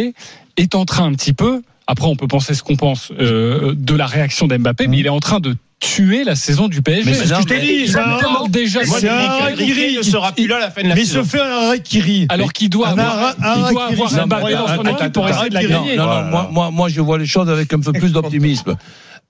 est 0.57 0.75
en 0.75 0.85
train 0.85 1.05
un 1.05 1.13
petit 1.13 1.33
peu. 1.33 1.61
Après, 1.87 2.07
on 2.07 2.15
peut 2.15 2.27
penser 2.27 2.53
ce 2.53 2.63
qu'on 2.63 2.75
pense 2.75 3.11
euh, 3.17 3.73
de 3.75 3.95
la 3.95 4.05
réaction 4.05 4.47
d'Mbappé, 4.47 4.87
mais 4.87 4.97
il 4.97 5.05
est 5.05 5.09
en 5.09 5.19
train 5.21 5.39
de 5.39 5.55
tuer 5.79 6.23
la 6.23 6.35
saison 6.35 6.67
du 6.67 6.81
PSG. 6.81 7.03
Mais 7.09 7.13
c'est 7.15 7.27
ce 7.27 7.33
que 7.33 7.41
je 7.41 7.47
t'ai 7.47 7.59
dit, 7.61 7.95
un- 7.97 8.47
déjà. 8.49 8.79
Un 8.81 9.07
harakiri. 9.07 9.97
ne 9.97 10.01
sera 10.01 10.31
plus 10.33 10.47
là 10.47 10.57
à 10.57 10.59
la 10.59 10.71
fin 10.71 10.81
de 10.83 10.89
la 10.89 10.95
Mais 10.95 11.01
il 11.01 11.07
se 11.07 11.23
fait 11.23 11.39
un 11.39 11.71
rit. 11.71 12.25
Alors 12.29 12.51
qu'il 12.51 12.69
doit 12.69 12.89
Un 12.89 12.97
avoir, 12.97 13.35
harakiri, 13.41 14.01
c'est 14.09 14.25
Mbappé 14.25 14.53
dans 14.53 14.67
son 14.67 14.83
équipe 14.83 15.13
pour 15.13 15.29
essayer 15.29 15.49
de 15.49 15.53
la 15.53 15.59
Harakiri. 15.61 15.79
gagner. 15.81 15.95
Non, 15.97 16.03
non, 16.03 16.09
Voilà. 16.09 16.29
moi, 16.29 16.49
moi, 16.51 16.71
moi, 16.71 16.89
je 16.89 16.99
vois 16.99 17.17
les 17.19 17.25
choses 17.25 17.49
avec 17.49 17.71
un 17.73 17.79
peu 17.79 17.93
plus 17.93 18.11
d'optimisme. 18.11 18.75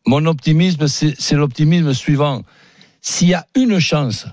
Mon 0.06 0.26
optimisme, 0.26 0.88
c'est 0.88 1.14
c'est 1.20 1.36
l'optimisme 1.36 1.94
suivant. 1.94 2.42
S'il 3.02 3.28
y 3.28 3.34
a 3.34 3.46
une 3.56 3.80
chance, 3.80 4.26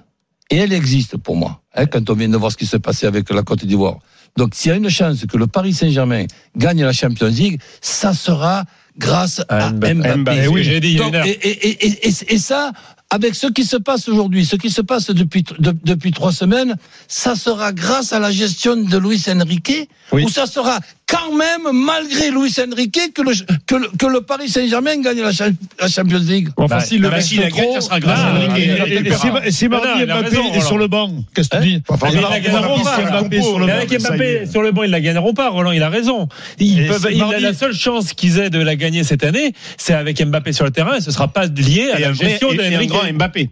et 0.51 0.57
elle 0.59 0.73
existe 0.73 1.17
pour 1.17 1.37
moi, 1.37 1.61
hein, 1.75 1.87
quand 1.87 2.09
on 2.11 2.15
vient 2.15 2.29
de 2.29 2.37
voir 2.37 2.53
ce 2.53 2.57
qui 2.57 2.67
s'est 2.67 2.79
passé 2.79 3.07
avec 3.07 3.29
la 3.31 3.43
Côte 3.43 3.65
d'Ivoire. 3.65 3.97
Donc, 4.37 4.55
s'il 4.55 4.71
y 4.71 4.75
a 4.75 4.77
une 4.77 4.91
chance 4.91 5.25
que 5.27 5.37
le 5.37 5.47
Paris 5.47 5.73
Saint-Germain 5.73 6.27
gagne 6.57 6.83
la 6.85 6.93
Champions 6.93 7.29
League, 7.29 7.61
ça 7.81 8.13
sera 8.15 8.65
grâce 8.99 9.43
à 9.49 9.71
Mbappé. 9.71 9.95
Mbappé. 9.95 10.17
Mbappé, 10.19 10.49
oui, 10.49 10.65
j'ai 10.65 10.81
dit 10.81 10.97
Donc, 10.97 11.15
et, 11.15 11.31
et, 11.31 11.87
et- 11.87 12.09
et 12.35 12.39
ça, 12.39 12.73
avec 13.15 13.35
ce 13.37 13.47
qui 13.47 13.65
se 13.65 13.77
passe 13.77 14.09
aujourd'hui, 14.09 14.45
ce 14.45 14.57
qui 14.57 14.71
se 14.71 14.83
passe 14.83 15.07
depuis, 15.11 15.45
de- 15.61 15.75
depuis 15.85 16.11
trois 16.11 16.33
semaines, 16.33 16.75
ça 17.07 17.37
sera 17.37 17.73
grâce 17.73 18.13
à 18.13 18.19
la 18.19 18.33
gestion 18.33 18.75
de 18.77 18.99
Luis 18.99 19.23
Enrique, 19.29 19.89
Oui. 20.13 20.25
ou 20.25 20.29
ça 20.29 20.47
sera 20.47 20.81
quand 21.07 21.33
même, 21.37 21.65
malgré 21.73 22.31
Luis 22.33 22.53
Enrique, 22.67 23.13
que 23.15 23.23
le, 23.23 23.33
que 23.67 23.75
le, 23.77 23.89
que 24.01 24.07
le 24.07 24.21
Paris 24.23 24.49
Saint-Germain 24.49 24.97
gagne 25.01 25.21
la, 25.21 25.33
Cha- 25.33 25.51
la 25.81 25.89
Champions 25.89 26.19
League. 26.19 26.49
Enfin, 26.57 26.79
le 26.91 26.99
bah, 27.09 27.11
reste 27.17 27.29
s'il 27.29 27.41
la 27.41 27.51
gagne, 27.51 27.75
ça 27.75 27.81
sera 27.83 28.01
grâce 28.01 28.19
ah, 28.21 28.29
à 28.35 28.51
Enrique. 28.51 29.13
si, 29.51 29.53
si 29.59 29.65
Non, 29.69 29.71
mardi 29.81 30.05
Mbappé 30.07 30.29
raison, 30.37 30.53
est 30.55 30.61
sur 30.61 30.79
le 30.79 30.89
banc, 30.89 31.13
qu'est-ce 31.35 31.51
que 31.51 31.57
tu 31.59 31.69
dis 31.69 31.83
le 31.87 32.27
avec 32.27 34.01
Mbappé 34.01 34.47
sur 34.51 34.63
le 34.63 34.73
banc, 34.73 34.83
ils 34.83 34.91
la 34.91 35.01
gagneront 35.01 35.35
pas. 35.35 35.51
Roland, 35.51 35.71
il 35.73 35.83
a 35.83 35.89
raison. 35.89 36.29
C'est 36.59 37.41
la 37.41 37.55
seule 37.55 37.75
chance 37.75 38.13
qu'ils 38.13 38.39
aient 38.39 38.51
de 38.51 38.59
la 38.59 38.75
gagner 38.77 39.05
cette 39.05 39.23
année, 39.25 39.53
c'est 39.77 39.95
avec 39.95 40.21
Mbappé 40.25 40.53
sur 40.53 40.65
le 40.65 40.71
terrain 40.71 40.97
et 40.97 41.01
ce 41.01 41.11
sera 41.11 41.29
pas 41.29 41.47
lié 41.47 41.91
à 41.93 41.99
la 41.99 42.13
gestion 42.13 42.53
de 42.53 42.63
Enrique. 42.75 42.93
Mbappé. 43.13 43.51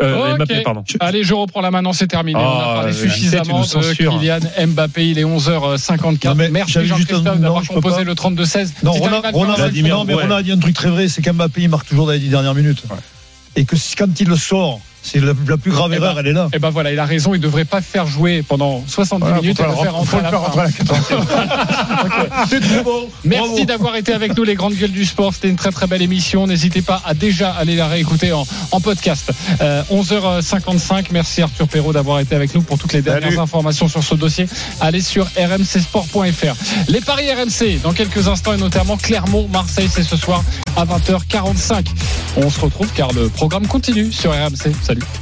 Euh. 0.00 0.34
Mbappé, 0.36 0.62
pardon. 0.62 0.82
Allez, 1.00 1.22
je 1.22 1.34
reprends 1.34 1.60
la 1.60 1.70
main. 1.70 1.82
Non, 1.82 1.92
c'est 1.92 2.06
terminé. 2.08 2.38
on 2.38 2.42
a 2.42 2.44
Ah, 2.44 2.74
parlé 2.76 2.92
suffisamment 2.92 3.60
de. 3.62 3.94
Kylian 3.94 4.40
Mbappé. 4.68 5.08
Il 5.10 5.18
est 5.18 5.24
11h54. 5.24 6.24
Non, 6.28 6.34
mais 6.34 6.48
Merci 6.48 6.84
Jean-Christophe 6.84 7.38
d'avoir 7.38 7.62
composé 7.66 8.02
le 8.04 8.14
32-16. 8.14 8.72
Non, 8.82 8.94
non, 8.98 9.20
mais 9.22 9.30
Brouet. 9.32 10.22
Roland 10.22 10.34
a 10.36 10.42
dit 10.42 10.52
un 10.52 10.58
truc 10.58 10.74
très 10.74 10.90
vrai, 10.90 11.08
c'est 11.08 11.22
qu'Mbappé, 11.22 11.62
il 11.62 11.68
marque 11.68 11.86
toujours 11.88 12.06
dans 12.06 12.12
les 12.12 12.18
dix 12.18 12.28
dernières 12.30 12.54
minutes. 12.54 12.82
Et 13.54 13.64
que 13.64 13.76
quand 13.96 14.18
il 14.18 14.28
le 14.28 14.36
sort, 14.36 14.80
C'est 15.02 15.18
la, 15.20 15.32
la 15.48 15.56
plus 15.56 15.70
grave 15.72 15.90
Eh 15.92 15.96
erreur, 15.96 16.14
ben- 16.14 16.20
elle 16.20 16.26
est 16.28 16.32
là. 16.32 16.48
Et 16.54 16.58
ben 16.58 16.70
voilà, 16.70 16.92
il 16.92 16.98
a 16.98 17.04
raison, 17.04 17.34
il 17.34 17.40
devrait 17.40 17.64
pas 17.64 17.80
faire 17.80 18.06
jouer 18.06 18.42
pendant 18.42 18.84
70 18.86 19.20
Voilà, 19.24 19.40
minutes 19.42 19.56
faut 19.58 19.64
et 19.64 19.66
le 19.66 19.72
faire 19.82 19.94
rentrer 19.94 20.18
à 20.18 20.22
la 20.22 20.30
faire 20.30 20.40
fin. 20.40 20.46
rentrer 20.46 20.60
à 20.60 20.64
la 20.64 20.72
80 20.72 22.46
C'est 22.48 22.60
très 22.60 22.82
bon. 22.82 23.08
Merci 23.24 23.66
d'avoir 23.66 23.96
été 23.96 24.12
avec 24.12 24.36
nous 24.36 24.44
les 24.44 24.54
grandes 24.54 24.74
gueules 24.74 24.92
du 24.92 25.04
sport. 25.04 25.34
C'était 25.34 25.48
une 25.48 25.56
très 25.56 25.70
très 25.72 25.86
belle 25.86 26.02
émission. 26.02 26.46
N'hésitez 26.46 26.82
pas 26.82 27.02
à 27.04 27.14
déjà 27.14 27.50
aller 27.50 27.74
la 27.76 27.88
réécouter 27.88 28.32
en, 28.32 28.46
en 28.70 28.80
podcast. 28.80 29.32
Euh, 29.60 29.82
11h55. 29.90 31.06
Merci 31.12 31.42
Arthur 31.42 31.66
Perrault 31.68 31.92
d'avoir 31.92 32.20
été 32.20 32.34
avec 32.34 32.54
nous 32.54 32.62
pour 32.62 32.78
toutes 32.78 32.92
les 32.92 33.02
dernières 33.02 33.24
Salut. 33.30 33.38
informations 33.40 33.88
sur 33.88 34.02
ce 34.02 34.14
dossier. 34.14 34.46
Allez 34.80 35.00
sur 35.00 35.26
rmcsport.fr. 35.36 36.54
Les 36.88 37.00
paris 37.00 37.26
RMC 37.32 37.80
dans 37.82 37.92
quelques 37.92 38.28
instants 38.28 38.52
et 38.54 38.56
notamment 38.58 38.96
Clermont, 38.96 39.48
Marseille, 39.52 39.88
c'est 39.92 40.02
ce 40.04 40.16
soir 40.16 40.42
à 40.76 40.84
20h45. 40.84 41.86
On 42.36 42.48
se 42.50 42.60
retrouve 42.60 42.88
car 42.94 43.12
le 43.12 43.28
programme 43.28 43.66
continue 43.66 44.10
sur 44.12 44.30
RMC. 44.32 44.72
Salut. 44.92 45.08